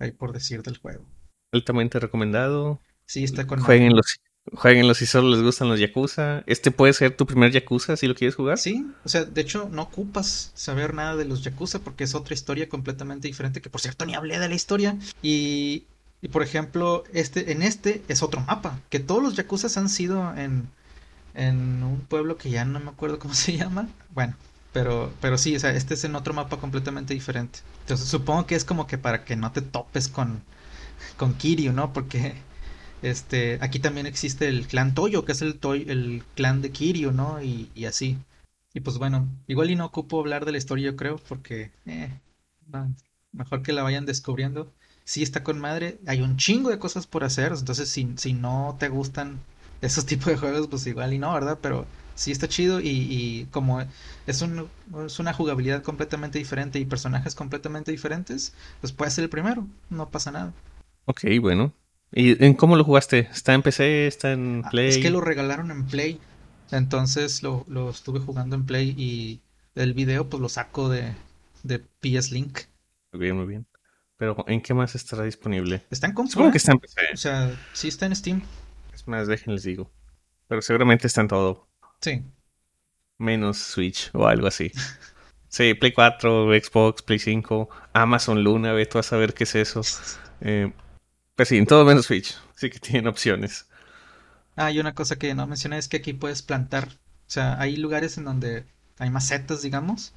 hay 0.00 0.12
por 0.12 0.32
decir 0.32 0.62
del 0.62 0.78
juego. 0.78 1.04
Altamente 1.52 2.00
recomendado. 2.00 2.80
Sí, 3.06 3.22
está 3.22 3.46
con 3.46 3.60
madre. 3.60 3.66
Jueguenlo, 3.76 4.02
si- 4.02 4.16
jueguenlo 4.56 4.94
si 4.94 5.04
solo 5.04 5.28
les 5.28 5.42
gustan 5.42 5.68
los 5.68 5.78
Yakuza. 5.78 6.42
Este 6.46 6.70
puede 6.70 6.94
ser 6.94 7.14
tu 7.16 7.26
primer 7.26 7.52
Yakuza 7.52 7.96
si 7.98 8.06
lo 8.06 8.14
quieres 8.14 8.34
jugar. 8.34 8.56
Sí, 8.56 8.86
o 9.04 9.08
sea, 9.10 9.26
de 9.26 9.40
hecho 9.42 9.68
no 9.70 9.82
ocupas 9.82 10.52
saber 10.54 10.94
nada 10.94 11.16
de 11.16 11.26
los 11.26 11.44
Yakuza 11.44 11.80
porque 11.80 12.04
es 12.04 12.14
otra 12.14 12.32
historia 12.34 12.68
completamente 12.70 13.28
diferente, 13.28 13.60
que 13.60 13.68
por 13.70 13.82
cierto 13.82 14.06
ni 14.06 14.14
hablé 14.14 14.38
de 14.38 14.48
la 14.48 14.54
historia. 14.54 14.96
Y, 15.22 15.84
y 16.22 16.28
por 16.28 16.42
ejemplo, 16.42 17.04
este, 17.12 17.52
en 17.52 17.62
este 17.62 18.02
es 18.08 18.22
otro 18.22 18.40
mapa, 18.40 18.80
que 18.88 19.00
todos 19.00 19.22
los 19.22 19.36
Yakuzas 19.36 19.76
han 19.76 19.90
sido 19.90 20.34
en, 20.34 20.70
en 21.34 21.82
un 21.82 22.00
pueblo 22.00 22.36
que 22.38 22.50
ya 22.50 22.64
no 22.64 22.80
me 22.80 22.90
acuerdo 22.90 23.18
cómo 23.18 23.34
se 23.34 23.56
llama. 23.56 23.88
Bueno, 24.10 24.34
pero, 24.72 25.12
pero 25.20 25.38
sí, 25.38 25.54
o 25.56 25.60
sea, 25.60 25.70
este 25.72 25.94
es 25.94 26.04
en 26.04 26.14
otro 26.16 26.34
mapa 26.34 26.58
completamente 26.58 27.14
diferente. 27.14 27.60
Entonces 27.82 28.08
supongo 28.08 28.46
que 28.46 28.54
es 28.54 28.64
como 28.64 28.86
que 28.86 28.98
para 28.98 29.24
que 29.24 29.36
no 29.36 29.52
te 29.52 29.62
topes 29.62 30.08
con, 30.08 30.42
con 31.16 31.34
Kiryu, 31.34 31.72
¿no? 31.72 31.92
Porque 31.92 32.34
este, 33.02 33.58
aquí 33.62 33.78
también 33.80 34.06
existe 34.06 34.48
el 34.48 34.66
clan 34.66 34.94
Toyo, 34.94 35.24
que 35.24 35.32
es 35.32 35.42
el, 35.42 35.60
Toy- 35.60 35.86
el 35.88 36.24
clan 36.34 36.62
de 36.62 36.70
Kiryu, 36.72 37.12
¿no? 37.12 37.42
Y, 37.42 37.70
y 37.74 37.86
así. 37.86 38.18
Y 38.74 38.80
pues 38.80 38.98
bueno, 38.98 39.28
igual 39.46 39.70
y 39.70 39.76
no 39.76 39.86
ocupo 39.86 40.20
hablar 40.20 40.44
de 40.44 40.52
la 40.52 40.58
historia, 40.58 40.86
yo 40.90 40.96
creo, 40.96 41.16
porque 41.28 41.72
eh, 41.86 42.10
mejor 43.32 43.62
que 43.62 43.72
la 43.72 43.82
vayan 43.82 44.06
descubriendo. 44.06 44.72
Sí 45.04 45.22
está 45.22 45.42
con 45.44 45.60
madre, 45.60 45.98
hay 46.06 46.22
un 46.22 46.36
chingo 46.38 46.70
de 46.70 46.78
cosas 46.78 47.06
por 47.06 47.24
hacer, 47.24 47.52
entonces 47.52 47.90
si, 47.90 48.14
si 48.16 48.32
no 48.32 48.76
te 48.78 48.88
gustan 48.88 49.38
esos 49.86 50.06
tipos 50.06 50.26
de 50.26 50.36
juegos, 50.36 50.68
pues 50.68 50.86
igual 50.86 51.12
y 51.14 51.18
no, 51.18 51.32
¿verdad? 51.34 51.58
Pero 51.62 51.86
sí 52.14 52.30
está 52.32 52.48
chido 52.48 52.80
y, 52.80 52.88
y 52.88 53.46
como 53.50 53.82
es 54.26 54.42
un, 54.42 54.68
es 55.06 55.18
una 55.18 55.32
jugabilidad 55.34 55.82
completamente 55.82 56.38
diferente 56.38 56.78
y 56.78 56.84
personajes 56.86 57.34
completamente 57.34 57.90
diferentes, 57.92 58.54
pues 58.80 58.92
puede 58.92 59.10
ser 59.10 59.24
el 59.24 59.30
primero, 59.30 59.66
no 59.90 60.10
pasa 60.10 60.30
nada. 60.32 60.52
Ok, 61.06 61.22
bueno. 61.40 61.72
¿Y 62.12 62.42
en 62.44 62.54
cómo 62.54 62.76
lo 62.76 62.84
jugaste? 62.84 63.20
¿Está 63.32 63.54
en 63.54 63.62
PC? 63.62 64.06
¿Está 64.06 64.32
en 64.32 64.64
Ah, 64.64 64.74
es 64.84 64.98
que 64.98 65.10
lo 65.10 65.20
Play? 65.20 65.20
regalaron 65.20 65.70
en 65.70 65.86
Play, 65.86 66.20
entonces 66.72 67.42
lo, 67.44 67.64
lo 67.68 67.90
estuve 67.90 68.18
jugando 68.20 68.56
en 68.56 68.66
Play 68.66 68.94
y 68.98 69.40
el 69.76 69.94
video 69.94 70.28
pues 70.28 70.40
lo 70.40 70.48
saco 70.48 70.88
de, 70.88 71.14
de 71.62 71.78
PS 71.78 72.32
Link. 72.32 72.60
Muy 73.12 73.20
bien, 73.22 73.36
muy 73.36 73.46
bien. 73.46 73.66
Pero 74.16 74.44
¿en 74.48 74.60
qué 74.62 74.74
más 74.74 74.94
estará 74.94 75.24
disponible? 75.24 75.86
Está 75.90 76.06
en 76.08 76.14
compu, 76.14 76.30
Supongo 76.30 76.50
que 76.50 76.58
está 76.58 76.72
en 76.72 76.78
PC. 76.80 77.00
O 77.12 77.16
sea, 77.16 77.58
sí 77.72 77.88
está 77.88 78.06
en 78.06 78.16
Steam. 78.16 78.42
Es 78.94 79.06
más, 79.06 79.26
déjenles 79.28 79.62
digo. 79.64 79.90
Pero 80.48 80.62
seguramente 80.62 81.06
está 81.06 81.20
en 81.22 81.28
todo. 81.28 81.68
Sí. 82.00 82.24
Menos 83.18 83.58
Switch 83.58 84.10
o 84.12 84.26
algo 84.26 84.46
así. 84.46 84.70
Sí, 85.48 85.74
Play 85.74 85.92
4, 85.92 86.50
Xbox, 86.54 87.02
Play 87.02 87.18
5, 87.18 87.68
Amazon 87.94 88.42
Luna, 88.44 88.72
ve 88.72 88.86
tú 88.86 88.98
a 88.98 89.02
saber 89.04 89.34
qué 89.34 89.44
es 89.44 89.54
eso. 89.54 89.80
Eh, 90.40 90.72
Pues 91.36 91.48
sí, 91.48 91.58
en 91.58 91.66
todo 91.66 91.84
menos 91.86 92.06
Switch. 92.06 92.36
Sí 92.56 92.70
que 92.70 92.78
tienen 92.80 93.08
opciones. 93.08 93.66
Ah, 94.56 94.70
y 94.70 94.78
una 94.80 94.94
cosa 94.94 95.16
que 95.16 95.34
no 95.34 95.46
mencioné 95.46 95.78
es 95.78 95.88
que 95.88 95.98
aquí 95.98 96.12
puedes 96.12 96.42
plantar. 96.42 96.88
O 97.26 97.30
sea, 97.30 97.60
hay 97.60 97.76
lugares 97.76 98.18
en 98.18 98.24
donde 98.24 98.66
hay 98.98 99.10
macetas, 99.10 99.62
digamos. 99.62 100.12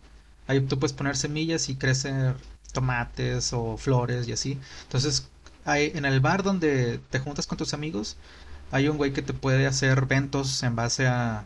Ahí 0.48 0.62
tú 0.62 0.80
puedes 0.80 0.94
poner 0.94 1.16
semillas 1.18 1.70
y 1.70 1.76
crecer 1.78 2.36
tomates 2.74 3.54
o 3.54 3.78
flores 3.78 4.28
y 4.28 4.32
así. 4.34 4.60
Entonces, 4.84 5.30
hay, 5.66 5.92
en 5.96 6.06
el 6.06 6.20
bar 6.20 6.44
donde 6.44 7.00
te 7.10 7.20
juntas 7.20 7.48
con 7.48 7.58
tus 7.58 7.74
amigos, 7.74 8.18
hay 8.72 8.88
un 8.90 8.98
güey 8.98 9.14
que 9.14 9.22
te 9.22 9.34
puede 9.34 9.68
hacer 9.68 10.06
ventos 10.06 10.64
en 10.64 10.76
base 10.76 11.08
a, 11.08 11.46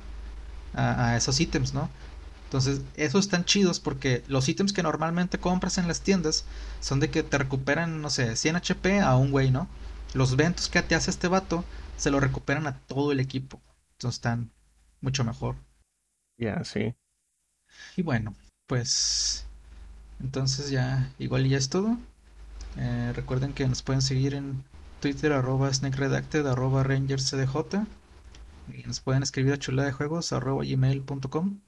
a, 0.73 1.09
a 1.11 1.17
esos 1.17 1.39
ítems, 1.39 1.73
¿no? 1.73 1.89
Entonces, 2.45 2.81
esos 2.95 3.25
están 3.25 3.45
chidos 3.45 3.79
porque 3.79 4.23
los 4.27 4.49
ítems 4.49 4.73
que 4.73 4.83
normalmente 4.83 5.39
compras 5.39 5.77
en 5.77 5.87
las 5.87 6.01
tiendas 6.01 6.45
son 6.81 6.99
de 6.99 7.09
que 7.09 7.23
te 7.23 7.37
recuperan, 7.37 8.01
no 8.01 8.09
sé, 8.09 8.35
100 8.35 8.57
HP 8.57 8.99
a 9.01 9.15
un 9.15 9.31
güey, 9.31 9.51
¿no? 9.51 9.67
Los 10.13 10.35
ventos 10.35 10.69
que 10.69 10.81
te 10.81 10.95
hace 10.95 11.11
este 11.11 11.27
vato 11.29 11.65
se 11.97 12.11
lo 12.11 12.19
recuperan 12.19 12.67
a 12.67 12.77
todo 12.79 13.11
el 13.13 13.19
equipo. 13.21 13.61
Entonces 13.93 14.17
están 14.17 14.51
mucho 15.01 15.23
mejor. 15.23 15.55
Ya, 16.37 16.63
sí. 16.65 16.95
Y 17.95 18.01
bueno, 18.01 18.35
pues 18.67 19.45
entonces 20.21 20.69
ya 20.71 21.11
igual 21.19 21.47
ya 21.47 21.57
es 21.57 21.69
todo. 21.69 21.97
Eh, 22.77 23.13
recuerden 23.15 23.53
que 23.53 23.67
nos 23.67 23.83
pueden 23.83 24.01
seguir 24.01 24.35
en 24.35 24.63
Twitter 25.01 25.33
arroba 25.33 25.73
snakeredacted 25.73 26.45
arroba 26.45 26.83
rangerscdj 26.83 27.57
y 28.71 28.83
nos 28.83 28.99
pueden 28.99 29.23
escribir 29.23 29.53
a 29.53 29.57
chula 29.57 29.83
de 29.83 29.91
juegos 29.91 30.31
arroba 30.31 30.63
gmail.com 30.63 31.59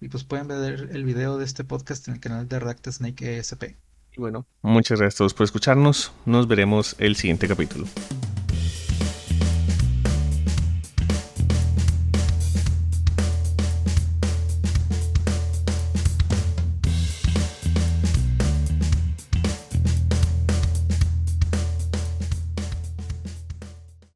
y 0.00 0.08
pues 0.08 0.24
pueden 0.24 0.48
ver 0.48 0.88
el 0.90 1.04
video 1.04 1.38
de 1.38 1.44
este 1.44 1.62
podcast 1.62 2.08
en 2.08 2.14
el 2.14 2.20
canal 2.20 2.48
de 2.48 2.58
Redacted 2.58 2.90
Snake 2.90 3.38
ESP. 3.38 3.76
Y 4.16 4.20
bueno, 4.20 4.46
muchas 4.62 4.98
gracias 4.98 5.16
a 5.16 5.18
todos 5.18 5.34
por 5.34 5.44
escucharnos. 5.44 6.12
Nos 6.26 6.48
veremos 6.48 6.96
el 6.98 7.14
siguiente 7.14 7.46
capítulo. 7.46 7.86